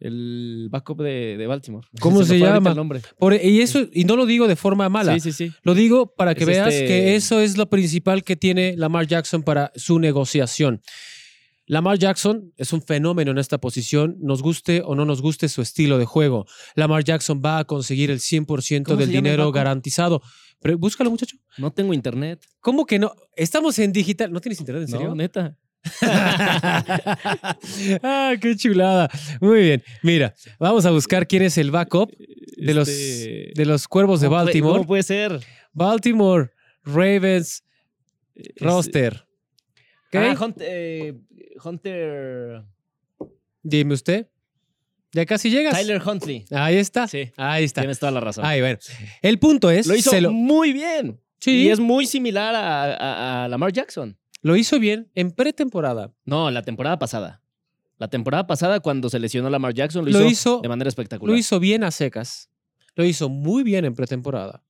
el 0.00 0.66
backup 0.68 1.00
de, 1.00 1.36
de 1.36 1.46
Baltimore. 1.46 1.86
¿Cómo 2.00 2.24
se 2.24 2.40
llama? 2.40 2.70
el 2.70 2.76
nombre. 2.76 3.02
Por- 3.20 3.34
y 3.34 3.60
eso, 3.60 3.86
y 3.92 4.02
no 4.04 4.16
lo 4.16 4.26
digo 4.26 4.48
de 4.48 4.56
forma 4.56 4.88
mala. 4.88 5.14
Sí, 5.14 5.20
sí, 5.20 5.32
sí. 5.32 5.54
Lo 5.62 5.74
digo 5.74 6.12
para 6.16 6.34
que 6.34 6.40
Es 6.42 6.48
veas 6.48 6.74
este- 6.74 6.86
que 6.88 7.14
eso 7.14 7.38
es 7.38 7.56
lo 7.56 7.70
principal 7.70 8.24
que 8.24 8.34
tiene 8.34 8.74
Lamar 8.76 9.06
Jackson 9.06 9.44
para 9.44 9.70
su 9.76 10.00
negociación. 10.00 10.80
Lamar 11.72 11.98
Jackson 11.98 12.52
es 12.58 12.74
un 12.74 12.82
fenómeno 12.82 13.30
en 13.30 13.38
esta 13.38 13.56
posición, 13.56 14.16
nos 14.20 14.42
guste 14.42 14.82
o 14.84 14.94
no 14.94 15.06
nos 15.06 15.22
guste 15.22 15.48
su 15.48 15.62
estilo 15.62 15.96
de 15.96 16.04
juego. 16.04 16.44
Lamar 16.74 17.02
Jackson 17.02 17.40
va 17.42 17.60
a 17.60 17.64
conseguir 17.64 18.10
el 18.10 18.18
100% 18.18 18.82
¿Cómo 18.84 18.98
del 18.98 19.10
dinero 19.10 19.50
garantizado. 19.52 20.20
Pero 20.60 20.76
búscalo, 20.76 21.10
muchacho. 21.10 21.38
No 21.56 21.70
tengo 21.72 21.94
internet. 21.94 22.44
¿Cómo 22.60 22.84
que 22.84 22.98
no? 22.98 23.14
Estamos 23.36 23.78
en 23.78 23.90
digital. 23.90 24.30
¿No 24.30 24.42
tienes 24.42 24.60
internet, 24.60 24.82
en 24.82 24.88
serio? 24.90 25.08
No, 25.08 25.14
neta. 25.14 25.56
ah, 28.02 28.34
qué 28.38 28.54
chulada. 28.54 29.08
Muy 29.40 29.62
bien. 29.62 29.82
Mira, 30.02 30.34
vamos 30.58 30.84
a 30.84 30.90
buscar 30.90 31.26
quién 31.26 31.42
es 31.42 31.56
el 31.56 31.70
backup 31.70 32.10
de 32.58 32.74
los, 32.74 32.86
Este- 32.86 33.52
de 33.54 33.64
los 33.64 33.88
cuervos 33.88 34.20
de 34.20 34.26
¿Cómo 34.26 34.36
puede- 34.36 34.44
Baltimore. 34.44 34.72
¿Cómo 34.74 34.86
puede 34.86 35.02
ser? 35.04 35.40
Baltimore 35.72 36.50
Ravens 36.84 37.64
roster. 38.60 39.24
Ah, 40.14 40.34
Hunt- 40.38 40.56
eh, 40.60 41.14
Hunter. 41.62 42.64
Dime 43.62 43.94
usted. 43.94 44.28
Ya 45.12 45.26
casi 45.26 45.50
llegas. 45.50 45.74
Tyler 45.74 46.00
Huntley. 46.06 46.44
Ahí 46.50 46.76
está. 46.76 47.06
Sí. 47.06 47.30
Ahí 47.36 47.64
está. 47.64 47.82
Tienes 47.82 47.98
toda 47.98 48.12
la 48.12 48.20
razón. 48.20 48.44
Ahí, 48.44 48.60
bueno. 48.60 48.78
El 49.20 49.38
punto 49.38 49.70
es. 49.70 49.86
lo 49.86 49.94
hizo 49.94 50.10
se 50.10 50.20
lo, 50.22 50.32
muy 50.32 50.72
bien. 50.72 51.20
Sí. 51.38 51.64
Y 51.64 51.68
es 51.68 51.80
muy 51.80 52.06
similar 52.06 52.54
a, 52.54 52.84
a- 52.94 53.44
a 53.44 53.48
Lamar 53.48 53.72
Jackson. 53.72 54.16
lo 54.40 54.56
hizo 54.56 54.78
bien 54.78 55.10
en 55.14 55.30
pretemporada. 55.32 56.12
No, 56.24 56.50
la 56.50 56.62
temporada 56.62 56.98
pasada. 56.98 57.42
La 57.98 58.08
temporada 58.08 58.46
pasada, 58.46 58.80
cuando 58.80 59.10
se 59.10 59.18
lesionó 59.20 59.50
Lamar 59.50 59.74
Jackson, 59.74 60.04
lo, 60.04 60.10
Lo 60.10 60.20
hizo, 60.20 60.28
hizo- 60.28 60.60
de 60.62 60.68
manera 60.68 60.88
espectacular. 60.88 61.30
Lo 61.32 61.38
hizo 61.38 61.60
bien 61.60 61.84
a 61.84 61.90
secas. 61.90 62.48
Lo 62.94 63.04
hizo 63.04 63.28
muy 63.28 63.62
bien 63.64 63.84
en 63.84 63.94
pretemporada. 63.94 64.62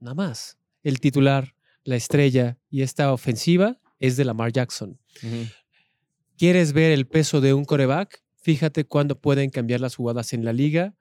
Nada 0.00 0.14
más. 0.14 0.56
El 0.82 1.00
titular, 1.00 1.54
la 1.84 1.96
estrella 1.96 2.58
y 2.70 2.82
esta 2.82 3.12
ofensiva 3.12 3.78
es 3.98 4.16
de 4.16 4.24
Lamar 4.24 4.52
Jackson. 4.52 4.98
Ujú. 5.22 5.46
¿Quieres 6.36 6.72
ver 6.72 6.92
el 6.92 7.06
peso 7.06 7.40
de 7.40 7.54
un 7.54 7.64
coreback? 7.64 8.22
Fíjate 8.36 8.84
cuándo 8.84 9.20
pueden 9.20 9.50
cambiar 9.50 9.80
las 9.80 9.94
jugadas 9.94 10.32
en 10.32 10.44
la 10.44 10.52
liga 10.52 10.94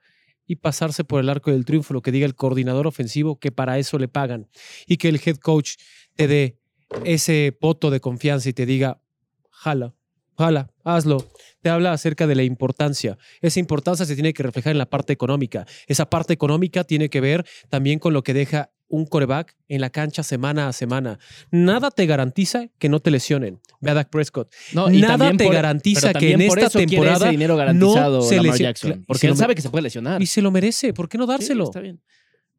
y 0.46 0.58
pasarse 0.58 1.04
por 1.04 1.22
el 1.22 1.30
arco 1.30 1.52
del 1.52 1.66
triunfo, 1.66 1.94
lo 1.94 2.02
que 2.02 2.12
diga 2.12 2.26
el 2.26 2.36
coordinador 2.36 2.86
ofensivo, 2.86 3.40
que 3.40 3.52
para 3.52 3.80
eso 3.80 3.98
le 3.98 4.08
pagan. 4.08 4.50
Y 4.86 4.98
que 4.98 5.10
el 5.10 5.22
head 5.24 5.38
coach 5.38 5.76
te 6.16 6.28
dé 6.28 6.60
ese 7.06 7.58
voto 7.60 7.90
de 7.90 8.00
confianza 8.00 8.50
y 8.50 8.54
te 8.54 8.66
diga, 8.66 9.02
jala, 9.50 9.96
jala, 10.38 10.72
hazlo. 10.84 11.26
Te 11.62 11.70
habla 11.70 11.94
acerca 11.94 12.28
de 12.28 12.36
la 12.36 12.44
importancia. 12.44 13.18
Esa 13.42 13.60
importancia 13.60 14.06
se 14.06 14.16
tiene 14.16 14.34
que 14.34 14.44
reflejar 14.44 14.72
en 14.72 14.78
la 14.78 14.90
parte 14.90 15.14
económica. 15.14 15.66
Esa 15.88 16.10
parte 16.10 16.34
económica 16.34 16.84
tiene 16.84 17.10
que 17.10 17.22
ver 17.22 17.46
también 17.70 18.00
con 18.00 18.14
lo 18.14 18.24
que 18.24 18.34
deja 18.34 18.72
un 18.92 19.06
coreback 19.06 19.56
en 19.68 19.82
la 19.82 19.90
cancha 19.90 20.22
semana 20.22 20.68
a 20.68 20.74
semana. 20.74 21.18
Nada 21.50 21.90
te 21.90 22.06
garantiza 22.06 22.68
que 22.78 22.90
no 22.90 23.00
te 23.00 23.10
lesionen. 23.10 23.60
Ve 23.80 23.92
a 23.92 23.94
Dak 23.96 24.10
Prescott. 24.10 24.54
No, 24.74 24.90
Nada 24.90 25.32
te 25.36 25.46
por- 25.46 25.54
garantiza 25.54 26.14
que 26.14 26.34
en 26.34 26.42
esta 26.42 26.70
temporada 26.70 27.18
ese 27.26 27.30
dinero 27.32 27.56
garantizado 27.56 28.18
no 28.20 28.22
se 28.24 28.36
Lamar 28.36 28.52
lesione- 28.54 28.64
Jackson. 28.68 29.04
Porque 29.08 29.28
él 29.28 29.36
sabe 29.38 29.56
que 29.56 29.62
se 29.62 29.70
puede 29.70 29.84
lesionar. 29.84 30.22
Y 30.22 30.26
se 30.28 30.42
lo 30.42 30.52
merece. 30.52 30.94
¿Por 30.94 31.10
qué 31.10 31.18
no 31.18 31.24
Sí, 31.26 31.30
dárselo? 31.32 31.64
está 31.64 31.80
bien. 31.80 32.00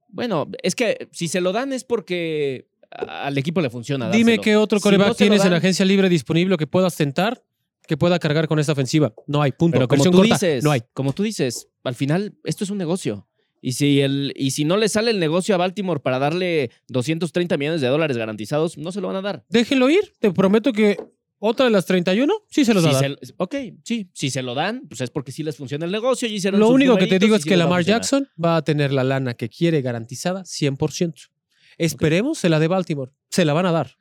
Bueno, 0.08 0.48
es 0.62 0.74
que 0.74 1.08
si 1.12 1.28
se 1.28 1.40
lo 1.40 1.52
dan 1.52 1.72
es 1.72 1.84
porque 1.84 2.68
al 2.90 3.36
equipo 3.38 3.60
le 3.60 3.70
funciona. 3.70 4.10
Dime 4.10 4.38
qué 4.38 4.56
otro 4.56 4.78
Si 4.78 4.82
coreback 4.82 5.08
no 5.08 5.14
tienes 5.14 5.44
en 5.44 5.52
agencia 5.54 5.84
libre 5.84 6.08
disponible 6.08 6.56
que 6.56 6.66
puedas 6.66 6.96
tentar, 6.96 7.42
que 7.86 7.96
pueda 7.96 8.18
cargar 8.18 8.46
con 8.48 8.58
esta 8.58 8.72
ofensiva. 8.72 9.12
No 9.26 9.40
hay, 9.42 9.52
punto. 9.52 9.76
Pero 9.76 9.88
como 9.88 10.04
Versión 10.04 10.12
tú 10.12 10.18
corta, 10.18 10.34
dices, 10.34 10.62
no 10.64 10.70
hay. 10.70 10.82
como 10.92 11.12
tú 11.12 11.22
dices, 11.22 11.68
al 11.84 11.94
final 11.94 12.34
esto 12.44 12.64
es 12.64 12.70
un 12.70 12.78
negocio 12.78 13.26
Y 13.64 13.72
si, 13.72 14.00
el, 14.00 14.32
y 14.36 14.50
si 14.50 14.64
no 14.64 14.76
le 14.76 14.88
sale 14.88 15.12
el 15.12 15.20
negocio 15.20 15.54
a 15.54 15.58
Baltimore 15.58 16.00
para 16.00 16.18
darle 16.18 16.70
230 16.88 17.56
millones 17.56 17.80
de 17.80 17.86
dólares 17.86 18.16
garantizados, 18.16 18.76
no 18.76 18.90
se 18.90 19.00
lo 19.00 19.06
van 19.06 19.16
a 19.16 19.22
dar. 19.22 19.44
Déjenlo 19.48 19.88
ir. 19.88 20.12
Te 20.18 20.32
prometo 20.32 20.72
que 20.72 20.96
otra 21.38 21.66
de 21.66 21.70
las 21.70 21.86
31 21.86 22.32
sí 22.50 22.64
se 22.64 22.74
los 22.74 22.82
Si 22.82 22.90
va 22.90 22.98
a 22.98 23.02
dar. 23.02 23.18
se- 23.22 23.34
ok, 23.36 23.54
sí. 23.84 24.10
Si 24.14 24.30
se 24.30 24.42
lo 24.42 24.54
dan, 24.54 24.82
pues 24.88 25.00
es 25.00 25.10
porque 25.10 25.30
sí 25.30 25.44
les 25.44 25.56
funciona 25.56 25.86
el 25.86 25.92
negocio. 25.92 26.26
Y 26.28 26.34
hicieron 26.34 26.58
Lo 26.58 26.66
sus 26.66 26.74
único 26.74 26.96
que 26.96 27.06
te 27.06 27.20
digo 27.20 27.36
es 27.36 27.44
que 27.44 27.56
Lamar. 27.56 27.84
Jackson 27.84 28.28
va 28.42 28.56
a 28.56 28.62
tener 28.64 28.92
la 28.92 29.04
lana 29.04 29.34
que 29.34 29.48
quiere 29.48 29.80
garantizada 29.80 30.42
100%. 30.44 31.30
Esperemos 31.78 32.38
se 32.38 32.48
la 32.48 32.58
de 32.58 32.66
Baltimore. 32.68 33.12
Se 33.30 33.44
la 33.44 33.52
van 33.52 33.66
a 33.66 33.72
dar. 33.72 33.96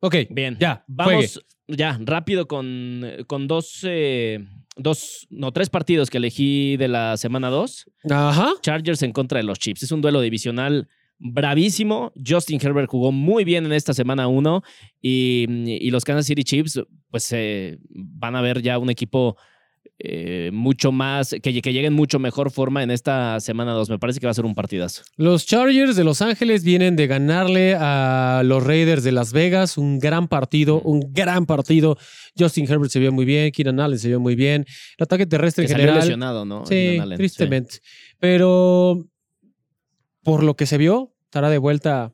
Ok, 0.00 0.16
Bien. 0.30 0.56
ya, 0.58 0.82
Vamos 0.88 1.40
ya 1.68 1.98
rápido 2.02 2.48
con, 2.48 3.04
con 3.26 3.46
dos, 3.46 3.80
eh, 3.84 4.44
dos, 4.76 5.26
no, 5.30 5.52
tres 5.52 5.70
partidos 5.70 6.10
que 6.10 6.18
elegí 6.18 6.76
de 6.76 6.88
la 6.88 7.16
semana 7.16 7.50
2. 7.50 7.86
Ajá. 8.10 8.52
Chargers 8.62 9.02
en 9.02 9.12
contra 9.12 9.38
de 9.38 9.44
los 9.44 9.58
Chiefs. 9.58 9.82
Es 9.82 9.92
un 9.92 10.00
duelo 10.00 10.20
divisional 10.20 10.88
bravísimo. 11.18 12.12
Justin 12.26 12.60
Herbert 12.60 12.88
jugó 12.90 13.12
muy 13.12 13.44
bien 13.44 13.64
en 13.64 13.72
esta 13.72 13.94
semana 13.94 14.28
1 14.28 14.62
y, 15.00 15.46
y 15.86 15.90
los 15.90 16.04
Kansas 16.04 16.26
City 16.26 16.44
Chiefs 16.44 16.80
pues 17.10 17.30
eh, 17.32 17.78
van 17.90 18.34
a 18.34 18.40
ver 18.40 18.62
ya 18.62 18.78
un 18.78 18.90
equipo 18.90 19.36
eh, 19.98 20.50
mucho 20.52 20.90
más, 20.92 21.30
que, 21.42 21.62
que 21.62 21.72
llegue 21.72 21.86
en 21.86 21.92
mucho 21.92 22.18
mejor 22.18 22.50
forma 22.50 22.82
en 22.82 22.90
esta 22.90 23.38
semana 23.40 23.72
2. 23.72 23.88
Me 23.90 23.98
parece 23.98 24.18
que 24.20 24.26
va 24.26 24.30
a 24.32 24.34
ser 24.34 24.44
un 24.44 24.54
partidazo. 24.54 25.02
Los 25.16 25.46
Chargers 25.46 25.94
de 25.96 26.02
Los 26.04 26.22
Ángeles 26.22 26.64
vienen 26.64 26.96
de 26.96 27.06
ganarle 27.06 27.76
a 27.78 28.42
los 28.44 28.64
Raiders 28.64 29.04
de 29.04 29.12
Las 29.12 29.32
Vegas. 29.32 29.78
Un 29.78 29.98
gran 29.98 30.26
partido, 30.28 30.78
Mm. 30.84 30.88
un 30.88 31.12
gran 31.12 31.46
partido. 31.46 31.96
Justin 32.38 32.70
Herbert 32.70 32.90
se 32.90 32.98
vio 32.98 33.12
muy 33.12 33.24
bien, 33.24 33.52
Keenan 33.52 33.78
Allen 33.80 33.98
se 33.98 34.08
vio 34.08 34.18
muy 34.20 34.34
bien. 34.34 34.64
El 34.98 35.04
ataque 35.04 35.26
terrestre 35.26 35.66
Que 35.66 35.72
en 35.72 35.78
general. 35.78 36.00
lesionado, 36.00 36.44
¿no? 36.44 36.66
Sí. 36.66 36.98
tristemente. 37.16 37.76
Pero 38.18 39.04
por 40.22 40.42
lo 40.42 40.54
que 40.56 40.66
se 40.66 40.78
vio, 40.78 41.12
estará 41.24 41.48
de 41.50 41.58
vuelta 41.58 42.12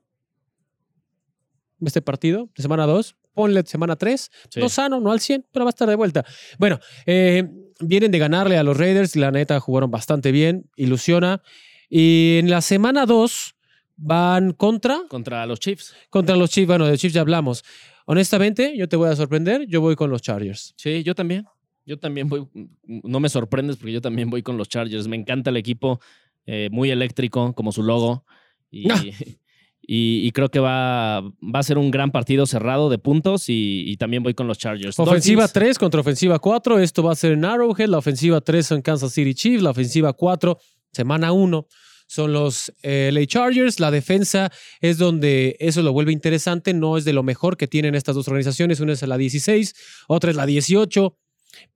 este 1.84 2.02
partido 2.02 2.48
de 2.56 2.62
semana 2.62 2.86
2. 2.86 3.16
Ponle 3.39 3.62
semana 3.64 3.97
3. 3.97 4.30
Sí. 4.51 4.61
No 4.61 4.68
sano, 4.68 5.01
no 5.01 5.12
al 5.12 5.20
100, 5.20 5.47
pero 5.53 5.64
va 5.64 5.68
a 5.68 5.74
estar 5.76 5.89
de 5.89 5.95
vuelta. 5.95 6.24
Bueno, 6.59 6.78
eh, 7.07 7.45
vienen 7.80 8.11
de 8.11 8.18
ganarle 8.18 8.59
a 8.59 8.62
los 8.62 8.76
Raiders. 8.76 9.14
La 9.16 9.30
neta 9.30 9.61
jugaron 9.61 9.91
bastante 9.91 10.32
bien. 10.32 10.68
Ilusiona. 10.76 11.41
Y 11.89 12.39
en 12.41 12.51
la 12.51 12.61
semana 12.61 13.07
2 13.07 13.55
van 13.97 14.53
contra, 14.53 15.03
Contra 15.09 15.47
los 15.47 15.61
Chiefs. 15.61 15.95
contra 16.11 16.36
los 16.36 16.51
Chiefs. 16.51 16.66
Bueno, 16.66 16.86
de 16.86 16.99
Chiefs 16.99 17.14
ya 17.14 17.20
hablamos. 17.20 17.64
Honestamente, 18.07 18.74
yo 18.76 18.89
te 18.89 18.97
voy 18.97 19.09
a 19.11 19.16
sorprender. 19.16 19.66
Yo 19.68 19.80
voy 19.80 19.95
con 19.97 20.11
los 20.11 20.20
Chargers. 20.22 20.74
Sí, 20.76 21.03
yo 21.05 21.14
también. 21.14 21.45
Yo 21.86 21.99
también 21.99 22.28
voy. 22.28 22.47
No 22.84 23.20
me 23.20 23.28
sorprendes 23.28 23.76
porque 23.76 23.93
yo 23.93 24.01
también 24.01 24.30
voy 24.30 24.43
con 24.43 24.57
los 24.57 24.68
Chargers. 24.68 25.09
Me 25.09 25.16
encanta 25.16 25.51
el 25.51 25.57
equipo, 25.57 26.01
eh, 26.47 26.68
muy 26.72 26.91
eléctrico, 26.91 27.55
como 27.55 27.70
su 27.72 27.82
logo. 27.82 28.24
Y, 28.70 28.91
Ah. 28.91 29.01
y- 29.91 30.20
y 30.26 30.30
creo 30.32 30.51
que 30.51 30.61
va, 30.61 31.22
va 31.22 31.59
a 31.61 31.62
ser 31.62 31.78
un 31.78 31.91
gran 31.91 32.11
partido 32.12 32.45
cerrado 32.47 32.91
de 32.91 32.99
puntos. 32.99 33.49
Y, 33.49 33.84
y 33.86 33.97
también 33.97 34.22
voy 34.22 34.34
con 34.34 34.47
los 34.47 34.59
Chargers. 34.59 34.99
Ofensiva 34.99 35.43
Dolphins, 35.45 35.53
3 35.55 35.78
contra 35.78 36.01
ofensiva 36.03 36.39
4. 36.39 36.78
Esto 36.78 37.03
va 37.03 37.12
a 37.12 37.16
ser 37.16 37.32
en 37.32 37.45
Arrowhead. 37.45 37.89
La 37.89 37.97
ofensiva 37.99 38.41
3 38.43 38.66
son 38.66 38.82
Kansas 38.82 39.12
City 39.12 39.34
Chiefs. 39.34 39.62
La 39.62 39.70
ofensiva 39.70 40.12
4, 40.12 40.59
semana 40.93 41.32
1, 41.32 41.66
son 42.07 42.32
los 42.34 42.70
eh, 42.82 43.09
LA 43.12 43.26
Chargers. 43.26 43.80
La 43.80 43.91
defensa 43.91 44.53
es 44.82 44.99
donde 44.99 45.57
eso 45.59 45.80
lo 45.82 45.93
vuelve 45.95 46.12
interesante. 46.12 46.74
No 46.74 46.99
es 46.99 47.05
de 47.07 47.14
lo 47.14 47.22
mejor 47.22 47.57
que 47.57 47.66
tienen 47.66 47.95
estas 47.95 48.14
dos 48.14 48.28
organizaciones. 48.28 48.80
Una 48.80 48.93
es 48.93 49.01
la 49.03 49.16
16, 49.16 49.74
otra 50.07 50.30
es 50.30 50.36
la 50.36 50.45
18. 50.45 51.16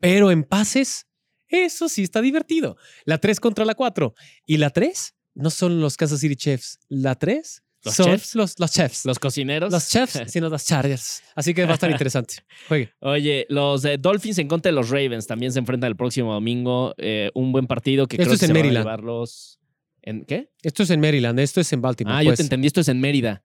Pero 0.00 0.30
en 0.30 0.44
pases, 0.44 1.06
eso 1.48 1.88
sí 1.88 2.02
está 2.02 2.20
divertido. 2.20 2.76
La 3.06 3.16
3 3.18 3.40
contra 3.40 3.64
la 3.64 3.74
4. 3.74 4.14
Y 4.46 4.58
la 4.58 4.68
3 4.68 5.14
no 5.34 5.48
son 5.48 5.80
los 5.80 5.96
Kansas 5.96 6.20
City 6.20 6.36
Chiefs. 6.36 6.78
La 6.88 7.14
3 7.14 7.62
¿Los 7.84 7.94
son 7.94 8.06
Chiefs? 8.06 8.34
los, 8.36 8.58
los 8.60 8.70
Chiefs. 8.70 9.04
Los 9.04 9.18
cocineros. 9.18 9.72
Los 9.72 9.88
Chiefs, 9.88 10.22
sino 10.28 10.48
los 10.50 10.64
Chargers. 10.64 11.22
Así 11.34 11.52
que 11.54 11.64
va 11.64 11.72
a 11.72 11.74
estar 11.74 11.90
interesante. 11.90 12.36
Juegue. 12.68 12.92
Oye, 13.00 13.46
los 13.48 13.84
eh, 13.84 13.96
Dolphins 13.98 14.38
en 14.38 14.48
contra 14.48 14.70
de 14.70 14.74
los 14.76 14.88
Ravens 14.90 15.26
también 15.26 15.52
se 15.52 15.58
enfrentan 15.58 15.88
el 15.88 15.96
próximo 15.96 16.32
domingo. 16.32 16.94
Eh, 16.98 17.30
un 17.34 17.50
buen 17.52 17.66
partido 17.66 18.06
que 18.06 18.16
Esto 18.16 18.24
creo 18.24 18.34
es 18.34 18.40
que 18.40 18.46
en 18.46 18.48
se 18.48 18.52
van 18.52 18.60
a 18.60 18.62
Maryland. 18.64 18.84
llevar 18.86 19.02
los- 19.02 19.58
¿En 20.02 20.24
qué? 20.24 20.50
Esto 20.62 20.82
es 20.82 20.90
en 20.90 21.00
Maryland, 21.00 21.38
esto 21.40 21.60
es 21.60 21.72
en 21.72 21.80
Baltimore. 21.80 22.16
Ah, 22.16 22.22
yo 22.22 22.30
pues. 22.30 22.38
te 22.38 22.42
entendí. 22.44 22.66
Esto 22.66 22.80
es 22.80 22.88
en 22.88 23.00
Mérida. 23.00 23.42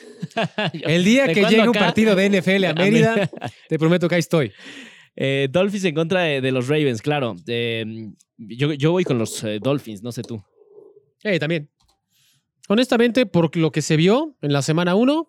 El 0.84 1.04
día 1.04 1.26
¿De 1.26 1.34
que 1.34 1.42
llegue 1.44 1.68
un 1.68 1.74
partido 1.74 2.14
de 2.16 2.28
NFL 2.40 2.64
a 2.64 2.74
Mérida, 2.74 3.30
te 3.68 3.78
prometo 3.78 4.08
que 4.08 4.14
ahí 4.14 4.20
estoy. 4.20 4.52
Eh, 5.16 5.48
Dolphins 5.50 5.84
en 5.84 5.94
contra 5.94 6.22
de, 6.22 6.40
de 6.40 6.52
los 6.52 6.68
Ravens, 6.68 7.02
claro. 7.02 7.36
Eh, 7.46 7.84
yo, 8.38 8.72
yo 8.72 8.92
voy 8.92 9.04
con 9.04 9.18
los 9.18 9.44
Dolphins, 9.60 10.02
no 10.02 10.12
sé 10.12 10.22
tú. 10.22 10.42
Eh, 11.22 11.38
también. 11.38 11.68
Honestamente, 12.70 13.26
por 13.26 13.56
lo 13.56 13.72
que 13.72 13.82
se 13.82 13.96
vio 13.96 14.36
en 14.42 14.52
la 14.52 14.62
semana 14.62 14.94
1 14.94 15.28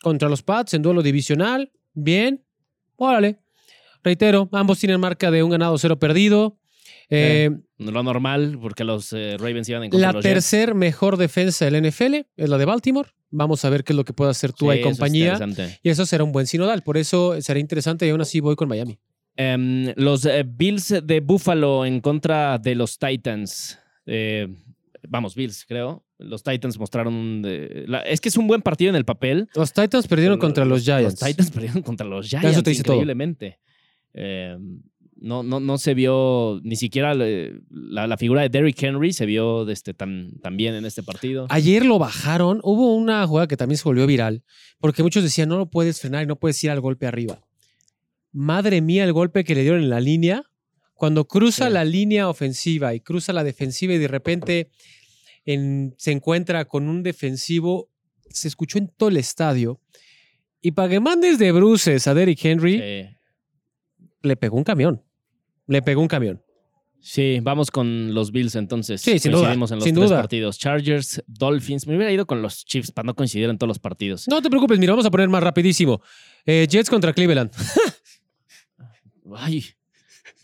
contra 0.00 0.28
los 0.28 0.44
Pats 0.44 0.74
en 0.74 0.82
duelo 0.82 1.02
divisional, 1.02 1.72
bien. 1.92 2.44
Órale. 2.94 3.40
Reitero, 4.04 4.48
ambos 4.52 4.78
tienen 4.78 5.00
marca 5.00 5.32
de 5.32 5.42
un 5.42 5.50
ganado, 5.50 5.76
cero 5.76 5.98
perdido. 5.98 6.56
Eh, 7.10 7.50
Lo 7.78 8.00
normal, 8.04 8.60
porque 8.62 8.84
los 8.84 9.12
eh, 9.12 9.36
Ravens 9.40 9.68
iban 9.68 9.82
en 9.82 9.90
contra 9.90 10.12
la 10.12 10.12
Jets. 10.12 10.22
tercer 10.22 10.76
mejor 10.76 11.16
defensa 11.16 11.68
del 11.68 11.84
NFL 11.84 12.14
es 12.36 12.48
la 12.48 12.58
de 12.58 12.64
Baltimore. 12.64 13.10
Vamos 13.30 13.64
a 13.64 13.70
ver 13.70 13.82
qué 13.82 13.92
es 13.92 13.96
lo 13.96 14.04
que 14.04 14.12
puede 14.12 14.30
hacer 14.30 14.52
tú 14.52 14.72
y 14.72 14.80
compañía. 14.82 15.36
Y 15.82 15.90
eso 15.90 16.06
será 16.06 16.22
un 16.22 16.30
buen 16.30 16.46
sinodal. 16.46 16.84
Por 16.84 16.96
eso 16.96 17.42
será 17.42 17.58
interesante 17.58 18.06
y 18.06 18.10
aún 18.10 18.20
así 18.20 18.38
voy 18.38 18.54
con 18.54 18.68
Miami. 18.68 18.96
Em, 19.34 19.92
los 19.96 20.24
eh, 20.24 20.44
Bills 20.46 20.94
de 21.02 21.18
Buffalo 21.18 21.84
en 21.84 22.00
contra 22.00 22.56
de 22.58 22.76
los 22.76 23.00
Titans. 23.00 23.80
Eh, 24.06 24.46
vamos, 25.08 25.34
Bills, 25.34 25.64
creo. 25.66 26.05
Los 26.18 26.42
Titans 26.42 26.78
mostraron. 26.78 27.42
eh, 27.44 27.84
la- 27.86 28.00
es 28.00 28.20
que 28.20 28.28
es 28.30 28.36
un 28.36 28.46
buen 28.46 28.62
partido 28.62 28.88
en 28.90 28.96
el 28.96 29.04
papel. 29.04 29.48
Los 29.54 29.72
Titans 29.72 30.06
perdieron 30.08 30.38
contra 30.38 30.64
los 30.64 30.82
Giants. 30.84 31.20
Los 31.20 31.28
Titans 31.30 31.50
perdieron 31.52 31.82
contra 31.82 32.06
los 32.06 32.28
Giants. 32.28 32.48
Eso 32.50 32.62
te 32.62 32.70
dice 32.70 32.82
todo. 32.82 33.02
Eh, 34.14 34.56
no, 35.18 35.42
no, 35.42 35.60
no 35.60 35.78
se 35.78 35.94
vio 35.94 36.60
ni 36.62 36.76
siquiera 36.76 37.14
la, 37.14 38.06
la 38.06 38.16
figura 38.18 38.42
de 38.42 38.48
Derrick 38.50 38.82
Henry 38.82 39.12
se 39.14 39.24
vio 39.24 39.68
este, 39.70 39.94
tan, 39.94 40.38
tan 40.42 40.56
bien 40.58 40.74
en 40.74 40.84
este 40.84 41.02
partido. 41.02 41.46
Ayer 41.48 41.84
lo 41.86 41.98
bajaron. 41.98 42.60
Hubo 42.62 42.94
una 42.94 43.26
jugada 43.26 43.46
que 43.48 43.56
también 43.56 43.78
se 43.78 43.84
volvió 43.84 44.06
viral, 44.06 44.42
porque 44.78 45.02
muchos 45.02 45.22
decían, 45.22 45.48
no 45.48 45.56
lo 45.56 45.70
puedes 45.70 46.00
frenar 46.00 46.22
y 46.24 46.26
no 46.26 46.36
puedes 46.36 46.62
ir 46.64 46.70
al 46.70 46.80
golpe 46.80 47.06
arriba. 47.06 47.40
Madre 48.32 48.80
mía, 48.82 49.04
el 49.04 49.12
golpe 49.14 49.44
que 49.44 49.54
le 49.54 49.62
dieron 49.62 49.82
en 49.82 49.90
la 49.90 50.00
línea. 50.00 50.42
Cuando 50.94 51.26
cruza 51.26 51.66
Sí. 51.68 51.72
la 51.74 51.84
línea 51.84 52.28
ofensiva 52.28 52.94
y 52.94 53.00
cruza 53.00 53.32
la 53.34 53.44
defensiva 53.44 53.92
y 53.94 53.98
de 53.98 54.08
repente 54.08 54.70
en- 55.46 55.94
se 55.96 56.12
encuentra 56.12 56.64
con 56.66 56.88
un 56.88 57.02
defensivo, 57.02 57.88
se 58.28 58.48
escuchó 58.48 58.76
en 58.78 58.88
todo 58.88 59.08
el 59.08 59.16
estadio. 59.16 59.80
Y 60.60 60.72
para 60.72 60.88
que 60.88 61.00
mandes 61.00 61.38
de 61.38 61.52
bruces 61.52 62.06
a 62.08 62.14
Derrick 62.14 62.44
Henry, 62.44 63.08
le 64.22 64.36
pegó 64.36 64.56
un 64.56 64.64
camión. 64.64 65.02
Le 65.66 65.80
pegó 65.82 66.00
un 66.02 66.08
camión. 66.08 66.42
sí, 67.00 67.38
vamos 67.40 67.70
con 67.70 68.12
los 68.14 68.32
Bills 68.32 68.56
entonces. 68.56 69.00
Sí, 69.00 69.18
sin 69.20 69.30
duda, 69.32 69.52
en 69.52 69.60
los 69.60 69.70
sin 69.70 69.78
tres 69.94 69.94
duda. 69.94 70.16
partidos. 70.16 70.58
Chargers, 70.58 71.22
Dolphins. 71.28 71.86
Me 71.86 71.94
hubiera 71.96 72.10
ido 72.12 72.26
con 72.26 72.42
los 72.42 72.64
Chiefs 72.64 72.90
para 72.90 73.06
no 73.06 73.14
coincidir 73.14 73.48
en 73.48 73.58
todos 73.58 73.68
los 73.68 73.78
partidos. 73.78 74.26
No 74.26 74.42
te 74.42 74.48
preocupes, 74.50 74.78
mira, 74.80 74.92
vamos 74.92 75.06
a 75.06 75.10
poner 75.10 75.28
más 75.28 75.42
rapidísimo. 75.42 76.00
Eh, 76.44 76.66
Jets 76.68 76.90
contra 76.90 77.12
Cleveland. 77.12 77.52
Ay, 79.36 79.64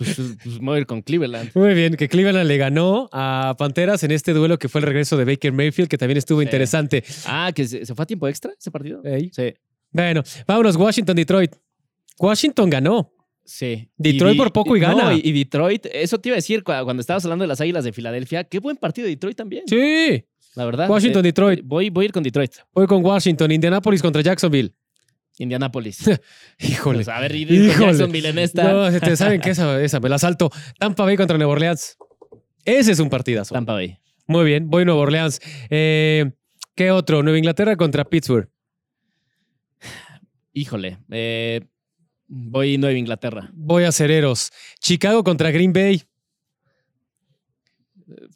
pues, 0.05 0.17
pues 0.43 0.61
me 0.61 0.67
voy 0.67 0.77
a 0.77 0.81
ir 0.81 0.87
con 0.87 1.03
Cleveland. 1.03 1.51
Muy 1.55 1.75
bien, 1.75 1.95
que 1.97 2.09
Cleveland 2.09 2.47
le 2.49 2.57
ganó 2.57 3.09
a 3.13 3.55
Panteras 3.59 4.03
en 4.05 4.11
este 4.11 4.33
duelo 4.33 4.59
que 4.59 4.69
fue 4.69 4.81
el 4.81 4.87
regreso 4.87 5.17
de 5.17 5.25
Baker 5.25 5.53
Mayfield, 5.53 5.89
que 5.89 5.99
también 5.99 6.19
estuvo 6.19 6.41
Sí. 6.41 6.45
interesante. 6.45 7.05
Ah, 7.27 7.53
que 7.55 7.67
se, 7.67 7.85
se 7.87 7.95
fue 7.95 8.03
a 8.03 8.07
tiempo 8.07 8.29
extra 8.29 8.53
ese 8.59 8.71
partido. 8.71 9.03
Ey. 9.05 9.31
Sí, 9.33 9.55
Bueno, 9.91 10.23
vámonos, 10.47 10.77
Washington, 10.77 11.17
Detroit. 11.17 11.55
Washington 12.19 12.71
ganó. 12.71 13.13
sí. 13.45 13.89
Detroit 13.97 14.37
por 14.37 14.53
poco 14.53 14.77
y 14.77 14.81
no, 14.81 14.97
gana. 14.97 15.15
y, 15.15 15.21
y 15.25 15.33
Detroit, 15.33 15.87
eso 15.93 16.19
te 16.19 16.29
iba 16.29 16.35
a 16.35 16.39
decir 16.39 16.63
cua- 16.63 16.85
cuando 16.85 17.01
estabas 17.01 17.25
hablando 17.25 17.43
de 17.45 17.49
las 17.49 17.61
Águilas 17.61 17.85
de 17.85 17.93
Filadelfia. 17.93 18.45
Qué 18.45 18.59
buen 18.61 18.77
partido 18.77 19.07
de 19.07 19.11
Detroit 19.11 19.37
también. 19.37 19.65
Sí. 19.67 20.25
La 20.55 20.65
verdad. 20.67 20.89
Washington, 20.89 21.21
Eh, 21.25 21.29
Detroit. 21.29 21.61
Voy, 21.65 21.89
voy 21.91 22.05
a 22.05 22.07
ir 22.07 22.13
con 22.13 22.23
Detroit. 22.23 22.53
Voy 22.73 22.87
con 22.87 23.05
Washington, 23.05 23.51
Indianapolis 23.51 24.03
contra 24.03 24.21
Jacksonville. 24.23 24.73
Indianapolis. 25.39 26.11
Híjole. 26.59 26.99
Pues, 26.99 27.09
a 27.09 27.21
ver, 27.21 27.35
ir 27.35 27.51
Híjole. 27.51 27.87
Jacksonville 27.87 28.29
en 28.29 28.39
esta. 28.39 28.73
No, 28.73 28.91
se 28.91 29.01
te 29.01 29.17
saben 29.17 29.41
que 29.41 29.51
esa, 29.51 29.81
esa 29.83 30.01
me 30.01 30.09
la 30.09 30.19
salto. 30.19 30.51
Tampa 30.79 31.05
Bay 31.05 31.17
contra 31.17 31.37
Nueva 31.37 31.53
Orleans. 31.53 31.97
Ese 32.65 32.93
es 32.93 32.99
un 32.99 33.11
partidazo. 33.11 33.55
Tampa 33.55 33.73
Bay. 33.75 33.99
Muy 34.27 34.45
bien, 34.45 34.69
voy 34.71 34.85
Nueva 34.85 35.01
Orleans. 35.01 35.41
Eh, 35.71 36.31
¿Qué 36.75 36.91
otro? 36.91 37.23
Nueva 37.23 37.39
Inglaterra 37.39 37.77
contra 37.77 38.05
Pittsburgh. 38.05 38.49
Híjole. 40.53 40.99
eh, 41.11 41.61
voy 42.29 42.79
Nueva 42.79 42.97
Inglaterra. 42.99 43.51
Voy 43.55 43.85
a 43.85 43.93
Cereros. 43.93 44.51
Chicago 44.81 45.25
contra 45.25 45.51
Green 45.51 45.73
Bay. 45.73 46.03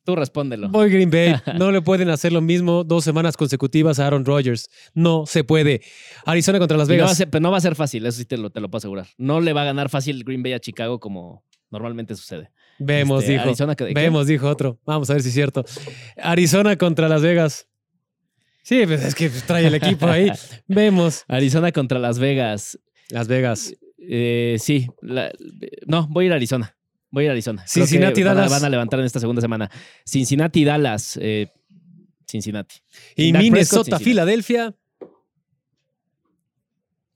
Tú 0.04 0.16
respóndelo. 0.16 0.68
Voy 0.68 0.90
Green 0.90 1.10
Bay. 1.10 1.34
No 1.58 1.70
le 1.72 1.82
pueden 1.82 2.08
hacer 2.10 2.32
lo 2.32 2.40
mismo 2.40 2.84
dos 2.84 3.04
semanas 3.04 3.36
consecutivas 3.36 3.98
a 3.98 4.06
Aaron 4.06 4.24
Rodgers. 4.24 4.68
No 4.94 5.24
se 5.26 5.44
puede. 5.44 5.82
Arizona 6.24 6.58
contra 6.58 6.76
Las 6.76 6.88
Y 6.88 6.92
no, 6.92 6.98
va 6.98 7.02
Vegas. 7.04 7.16
ser, 7.18 7.40
no 7.40 7.50
va 7.50 7.58
a 7.58 7.60
ser 7.60 7.74
fácil, 7.74 8.04
eso 8.06 8.18
sí 8.18 8.24
te 8.24 8.36
lo, 8.36 8.50
te 8.50 8.60
lo 8.60 8.68
puedo 8.70 8.78
asegurar. 8.78 9.06
No 9.18 9.40
le 9.40 9.52
va 9.52 9.62
a 9.62 9.64
ganar 9.66 9.88
fácil 9.88 10.22
Green 10.24 10.42
Bay 10.42 10.52
a 10.52 10.60
Chicago 10.60 11.00
como 11.00 11.44
normalmente 11.70 12.14
sucede. 12.14 12.50
Vemos, 12.78 13.24
Este, 13.24 13.32
dijo. 13.32 13.94
Vemos, 13.94 14.26
dijo 14.26 14.48
otro. 14.48 14.78
Vamos 14.84 15.08
a 15.10 15.14
ver 15.14 15.22
si 15.22 15.28
es 15.28 15.34
cierto. 15.34 15.64
Arizona 16.16 16.76
contra 16.76 17.08
Las 17.08 17.22
Vegas. 17.22 17.68
Sí, 18.62 18.82
pues 18.86 19.02
es 19.04 19.14
que 19.14 19.30
trae 19.30 19.66
el 19.66 19.74
equipo 19.74 20.06
ahí. 20.06 20.30
Vemos. 20.66 21.24
Arizona 21.28 21.72
contra 21.72 21.98
Las 21.98 22.18
Vegas. 22.18 22.78
Las 23.10 23.28
Vegas. 23.28 23.72
Eh, 23.98 24.56
sí, 24.58 24.88
la- 25.00 25.32
no, 25.86 26.06
voy 26.08 26.24
a 26.24 26.26
ir 26.26 26.32
a 26.32 26.36
Arizona. 26.36 26.75
Voy 27.10 27.22
a 27.22 27.24
ir 27.26 27.30
a 27.30 27.32
Arizona. 27.32 27.62
Creo 27.62 27.84
que 27.84 27.88
Cincinnati, 27.88 28.22
van 28.22 28.32
a- 28.32 28.34
Dallas. 28.40 28.50
Van 28.52 28.64
a 28.64 28.68
levantar 28.68 29.00
en 29.00 29.06
esta 29.06 29.20
segunda 29.20 29.40
semana. 29.40 29.70
Cincinnati, 30.04 30.64
Dallas. 30.64 31.18
eh, 31.22 31.48
Cincinnati. 32.28 32.76
Y 33.14 33.30
Dak 33.32 33.40
Prescott, 33.40 33.52
Minnesota, 33.52 33.82
Cincinnati. 33.84 34.04
Filadelfia. 34.04 34.74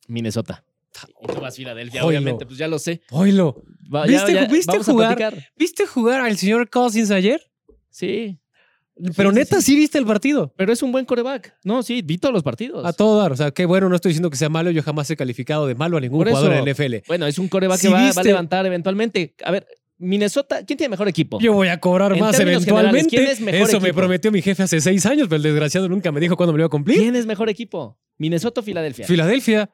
Minnesota. 0.09 0.65
Y 1.23 1.27
tú 1.33 1.41
vas 1.41 1.55
a 1.55 1.57
Filadelfia, 1.57 2.01
Oilo. 2.05 2.09
obviamente, 2.09 2.47
pues 2.47 2.59
ya 2.59 2.69
lo 2.69 2.79
sé. 2.79 3.01
Oilo. 3.11 3.63
Va- 3.93 4.07
¿Viste- 4.07 4.47
viste 4.49 4.73
vamos 4.73 4.89
a 4.89 4.93
jugar? 4.93 5.17
platicar. 5.17 5.49
¿Viste 5.57 5.87
jugar 5.87 6.21
al 6.21 6.37
señor 6.37 6.69
Cousins 6.69 7.11
ayer? 7.11 7.41
Sí, 7.91 8.37
Pero 9.17 9.31
Sí, 9.31 9.37
neta, 9.37 9.63
sí. 9.63 9.77
viste 9.77 9.97
el 9.97 10.05
partido. 10.05 10.53
pero 10.59 10.75
es 10.75 10.83
un 10.83 10.93
buen 10.93 11.07
coreback. 11.07 11.57
No, 11.65 11.83
sí, 11.83 12.03
vi 12.03 12.19
todos 12.19 12.35
los 12.35 12.43
partidos. 12.43 12.85
A 12.85 12.93
todo 12.93 13.19
dar. 13.19 13.33
O 13.33 13.37
sea, 13.37 13.51
qué 13.51 13.65
bueno, 13.65 13.89
no 13.89 13.95
estoy 13.97 14.11
diciendo 14.11 14.29
que 14.29 14.37
sea 14.37 14.51
malo. 14.51 14.71
Yo 14.71 14.83
jamás 14.83 15.09
he 15.11 15.17
calificado 15.17 15.67
de 15.67 15.75
malo 15.75 15.97
a 15.97 16.01
ningún 16.03 16.19
Por 16.19 16.29
eso. 16.29 16.37
jugador 16.37 16.59
en 16.59 16.65
la 16.67 16.71
NFL. 16.71 17.03
Bueno, 17.09 17.27
es 17.27 17.39
un 17.39 17.49
coreback 17.49 17.79
Sí 17.79 17.87
que 17.87 17.93
va, 17.95 17.99
va 18.01 18.05
a 18.05 18.09
viste- 18.09 18.25
levantar 18.25 18.67
eventualmente. 18.67 19.35
A 19.43 19.53
ver, 19.53 19.67
Minnesota, 20.01 20.65
¿quién 20.65 20.79
tiene 20.79 20.89
mejor 20.89 21.09
equipo? 21.09 21.39
Yo 21.41 21.53
voy 21.53 21.69
a 21.69 21.79
cobrar 21.79 22.13
En 22.15 22.21
más 22.21 22.41
eventualmente. 22.41 23.11
¿quién 23.17 23.29
es 23.29 23.39
mejor 23.41 23.69
Eso 23.69 23.81
me 23.81 23.89
equipo? 23.89 24.01
prometió 24.01 24.33
mi 24.33 24.41
jefe 24.41 24.63
hace 24.63 24.81
seis 24.81 25.05
años, 25.05 25.29
pero 25.29 25.37
el 25.37 25.43
desgraciado 25.43 25.89
nunca 25.91 26.11
me 26.11 26.21
dijo 26.21 26.37
cuándo 26.37 26.53
me 26.55 26.57
lo 26.57 26.63
iba 26.63 26.67
a 26.67 26.71
cumplir. 26.71 26.99
¿Quién 26.99 27.17
es 27.17 27.27
mejor 27.27 27.51
equipo? 27.51 27.99
¿Minnesota 28.17 28.61
o 28.61 28.65
Filadelfia? 28.65 29.07
Filadelfia. 29.07 29.71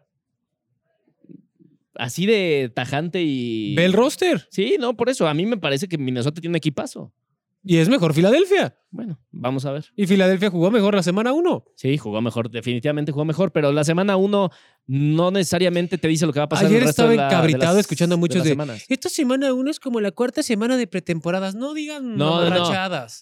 Así 1.95 2.27
de 2.27 2.71
tajante 2.75 3.23
y. 3.23 3.75
Ve 3.77 3.85
el 3.85 3.93
roster. 3.93 4.47
Sí, 4.51 4.77
no, 4.79 4.97
por 4.97 5.09
eso. 5.09 5.29
A 5.29 5.35
mí 5.35 5.47
me 5.47 5.57
parece 5.57 5.89
que 5.89 5.97
Minnesota 5.97 6.41
tiene 6.41 6.53
un 6.53 6.57
equipazo. 6.57 7.13
Y 7.69 7.79
es 7.79 7.89
mejor 7.89 8.15
Filadelfia. 8.15 8.79
Bueno, 8.91 9.19
vamos 9.33 9.67
a 9.67 9.73
ver. 9.73 9.87
Y 9.97 10.07
Filadelfia 10.07 10.51
jugó 10.51 10.71
mejor 10.71 10.95
la 10.95 11.03
semana 11.03 11.33
uno. 11.33 11.65
Sí, 11.75 11.99
jugó 11.99 12.21
mejor, 12.23 12.49
definitivamente 12.49 13.11
jugó 13.11 13.25
mejor, 13.25 13.51
pero 13.51 13.73
la 13.73 13.83
semana 13.83 14.17
uno 14.17 14.51
no 14.87 15.33
necesariamente 15.33 15.99
te 15.99 16.07
dice 16.07 16.27
lo 16.27 16.33
que 16.33 16.39
va 16.39 16.45
a 16.45 16.49
pasar. 16.49 16.67
Ayer 16.67 16.79
el 16.83 16.87
resto 16.87 17.03
estaba 17.03 17.11
de 17.11 17.17
la- 17.17 17.23
de 17.29 17.29
encabritado 17.35 17.75
las- 17.75 17.81
escuchando 17.81 18.15
a 18.15 18.19
muchos 18.19 18.45
de. 18.45 18.57
Esta 18.89 19.09
semana 19.09 19.53
uno 19.53 19.69
es 19.71 19.81
como 19.81 20.01
la 20.01 20.13
cuarta 20.13 20.45
semana 20.45 20.77
de 20.77 20.87
pretemporadas. 20.87 21.57
No 21.57 21.75
digan 21.75 22.17
No, 22.17 22.49
no, 22.49 22.71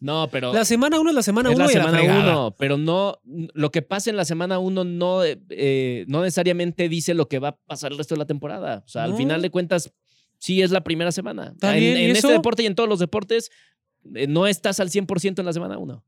no. 0.02 0.28
pero. 0.30 0.52
La 0.52 0.64
semana 0.66 1.00
uno 1.00 1.08
es 1.10 1.16
la 1.16 1.22
semana 1.22 1.48
es 1.48 1.56
uno 1.56 1.64
la 1.64 1.70
y 1.70 1.72
semana 1.74 1.92
la 1.92 1.98
fregada. 1.98 2.20
uno, 2.20 2.54
pero 2.58 2.76
no. 2.76 3.18
Lo 3.54 3.70
que 3.70 3.80
pasa 3.80 4.10
en 4.10 4.16
la 4.16 4.26
semana 4.26 4.58
uno 4.58 4.84
no, 4.84 5.22
eh, 5.24 6.04
no 6.06 6.20
necesariamente 6.22 6.88
dice 6.90 7.14
lo 7.14 7.28
que 7.28 7.38
va 7.38 7.48
a 7.48 7.56
pasar 7.56 7.92
el 7.92 7.98
resto 7.98 8.14
de 8.14 8.18
la 8.18 8.26
temporada. 8.26 8.82
O 8.84 8.88
sea, 8.88 9.04
al 9.04 9.16
final 9.16 9.40
de 9.40 9.50
cuentas, 9.50 9.90
sí 10.38 10.60
es 10.60 10.70
la 10.70 10.84
primera 10.84 11.10
semana. 11.12 11.54
En 11.62 11.80
bien, 11.80 11.96
¿y 11.96 12.04
en 12.04 12.10
este 12.16 12.28
deporte 12.30 12.62
y 12.62 12.66
en 12.66 12.74
todos 12.74 12.88
los 12.88 12.98
deportes, 12.98 13.50
no 14.04 14.46
estás 14.46 14.80
al 14.80 14.90
100% 14.90 15.38
en 15.40 15.46
la 15.46 15.52
semana 15.52 15.78
uno. 15.78 16.04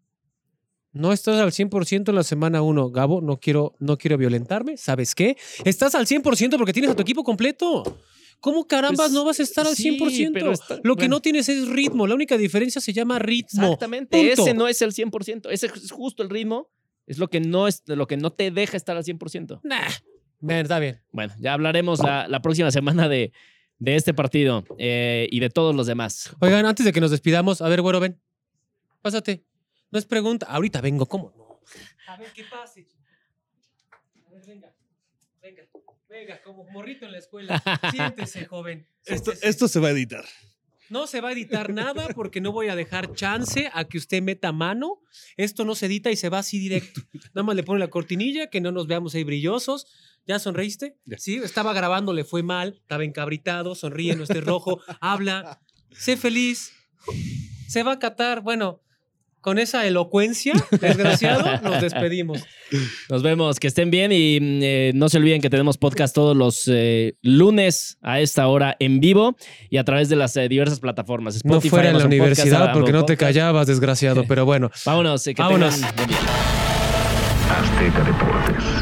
No 0.93 1.13
estás 1.13 1.39
al 1.41 1.51
100% 1.53 2.09
en 2.09 2.15
la 2.15 2.23
semana 2.23 2.63
1, 2.63 2.91
Gabo. 2.91 3.21
No 3.21 3.39
quiero, 3.39 3.75
no 3.81 3.99
quiero 3.99 4.17
violentarme. 4.17 4.79
¿Sabes 4.79 5.15
qué? 5.15 5.37
Estás 5.65 5.95
al 5.95 6.07
100% 6.07 6.57
porque 6.57 6.73
tienes 6.73 6.91
a 6.91 6.97
tu 6.97 7.03
equipo 7.03 7.23
completo. 7.23 7.83
¿Cómo 8.41 8.67
carambas 8.67 9.07
Pues, 9.09 9.13
no 9.13 9.25
vas 9.25 9.39
a 9.41 9.43
estar 9.43 9.67
al 9.67 9.77
sí, 9.77 9.99
100%? 9.99 10.31
pero 10.33 10.53
está- 10.53 10.77
Lo 10.83 10.95
que 10.97 11.03
bueno. 11.03 11.17
no 11.17 11.21
tienes 11.21 11.49
es 11.51 11.69
ritmo. 11.69 12.07
La 12.07 12.15
única 12.15 12.39
diferencia 12.39 12.81
se 12.81 12.95
llama 12.95 13.19
ritmo. 13.19 13.63
Exactamente. 13.65 14.17
Punto. 14.17 14.43
Ese 14.43 14.55
no 14.55 14.69
es 14.69 14.81
el 14.81 14.93
100%. 14.93 15.51
Ese 15.51 15.67
es 15.67 15.91
justo 15.91 16.23
el 16.23 16.31
ritmo. 16.31 16.71
Es 17.07 17.19
lo 17.19 17.29
que 17.29 17.41
no, 17.41 17.69
es, 17.69 17.83
lo 17.87 18.07
que 18.07 18.17
no 18.17 18.33
te 18.33 18.51
deja 18.51 18.77
estar 18.79 18.97
al 18.97 19.05
100%. 19.05 19.61
Nah. 19.65 19.81
Bien, 20.41 20.61
está 20.61 20.79
bien. 20.79 21.03
Bueno, 21.13 21.35
ya 21.39 21.53
hablaremos 21.53 21.99
la, 22.01 22.27
la 22.29 22.41
próxima 22.41 22.71
semana 22.71 23.09
de, 23.09 23.33
de 23.79 23.97
este 23.97 24.15
partido 24.15 24.65
eh, 24.79 25.29
y 25.31 25.41
de 25.41 25.51
todos 25.51 25.75
los 25.75 25.87
demás. 25.87 26.35
Oigan, 26.41 26.67
antes 26.67 26.85
de 26.85 26.93
que 26.93 27.01
nos 27.01 27.11
despidamos, 27.11 27.61
a 27.61 27.69
ver, 27.69 27.83
güero, 27.83 28.01
ven. 28.01 28.21
Pásate. 29.03 29.45
No 29.91 29.99
es 29.99 30.07
pregunta. 30.07 30.47
Ahorita 30.47 30.81
vengo, 30.81 31.07
¿cómo 31.07 31.33
no? 31.37 31.61
A 32.09 32.17
ver, 32.17 32.33
¿qué 32.33 32.45
pase? 32.45 32.87
A 34.27 34.31
ver, 34.31 34.47
venga. 34.47 34.75
Venga. 35.43 35.63
Venga, 36.09 36.43
como 36.43 36.65
morrito 36.71 37.05
en 37.05 37.13
la 37.13 37.19
escuela. 37.19 37.63
Siéntese, 37.93 38.47
joven. 38.47 38.87
Esto, 39.05 39.33
Siéntese. 39.33 39.49
esto 39.49 39.69
se 39.69 39.81
va 39.81 39.89
a 39.89 39.91
editar. 39.91 40.25
No 40.89 41.09
se 41.09 41.21
va 41.21 41.31
a 41.31 41.33
editar 41.33 41.73
nada 41.73 42.09
porque 42.15 42.41
no 42.41 42.53
voy 42.53 42.69
a 42.69 42.77
dejar 42.77 43.13
chance 43.13 43.69
a 43.73 43.85
que 43.87 43.99
usted 43.99 44.23
meta 44.23 44.53
mano. 44.53 45.03
Esto 45.37 45.65
no 45.65 45.75
se 45.75 45.87
edita 45.87 46.13
y 46.13 46.17
se 46.17 46.29
va 46.29 46.39
así 46.39 46.61
directo. 46.61 47.01
Nada 47.35 47.43
más 47.43 47.57
le 47.57 47.65
pone 47.65 47.81
la 47.81 47.89
cortinilla, 47.89 48.49
que 48.49 48.61
no 48.61 48.71
nos 48.71 48.87
veamos 48.87 49.15
ahí 49.15 49.25
brillosos. 49.25 49.87
¿Ya 50.27 50.39
sonreíste? 50.39 50.97
Ya. 51.05 51.19
Sí, 51.19 51.37
estaba 51.37 51.73
grabando, 51.73 52.13
le 52.13 52.25
fue 52.25 52.43
mal, 52.43 52.79
estaba 52.81 53.05
encabritado, 53.05 53.75
sonríe, 53.75 54.17
no 54.17 54.25
esté 54.25 54.41
rojo, 54.41 54.81
habla, 55.01 55.61
sé 55.93 56.17
feliz, 56.17 56.73
se 57.69 57.83
va 57.85 57.93
a 57.93 57.99
catar. 58.01 58.41
Bueno, 58.43 58.81
con 59.41 59.61
esa 59.61 59.87
elocuencia, 59.87 60.55
desgraciado, 60.81 61.61
nos 61.63 61.81
despedimos. 61.81 62.45
Nos 63.09 63.23
vemos, 63.23 63.61
que 63.61 63.69
estén 63.69 63.93
bien 63.93 64.11
y 64.11 64.41
mm, 64.41 64.59
eh, 64.63 64.93
no 64.97 65.09
se 65.09 65.19
olviden 65.19 65.41
que 65.41 65.49
tenemos 65.49 65.79
podcast 65.79 66.13
todos 66.13 66.37
los 66.37 66.65
eh, 66.67 67.15
lunes 67.23 67.97
a 68.03 68.19
esta 68.19 68.49
hora 68.49 68.75
en 68.81 68.99
vivo 68.99 69.37
y 69.71 69.77
a 69.77 69.85
través 69.85 70.09
de 70.09 70.17
las 70.17 70.37
eh, 70.37 70.49
diversas 70.49 70.81
plataformas. 70.81 71.35
No 71.45 71.59
Spotify, 71.59 71.69
fuera 71.69 71.91
en 71.91 71.99
la 71.99 72.03
Podcast, 72.03 72.13
universidad 72.13 72.73
porque 72.73 72.91
no 72.91 73.05
te 73.05 73.17
callabas, 73.17 73.69
desgraciado, 73.69 74.25
pero 74.27 74.45
bueno. 74.45 74.73
Vámonos, 74.85 75.25
eh, 75.29 75.35
que 75.35 75.43
Vámonos. 75.43 75.77
tengan. 75.77 75.95
Azteca 77.49 78.03
Deportes. 78.03 78.76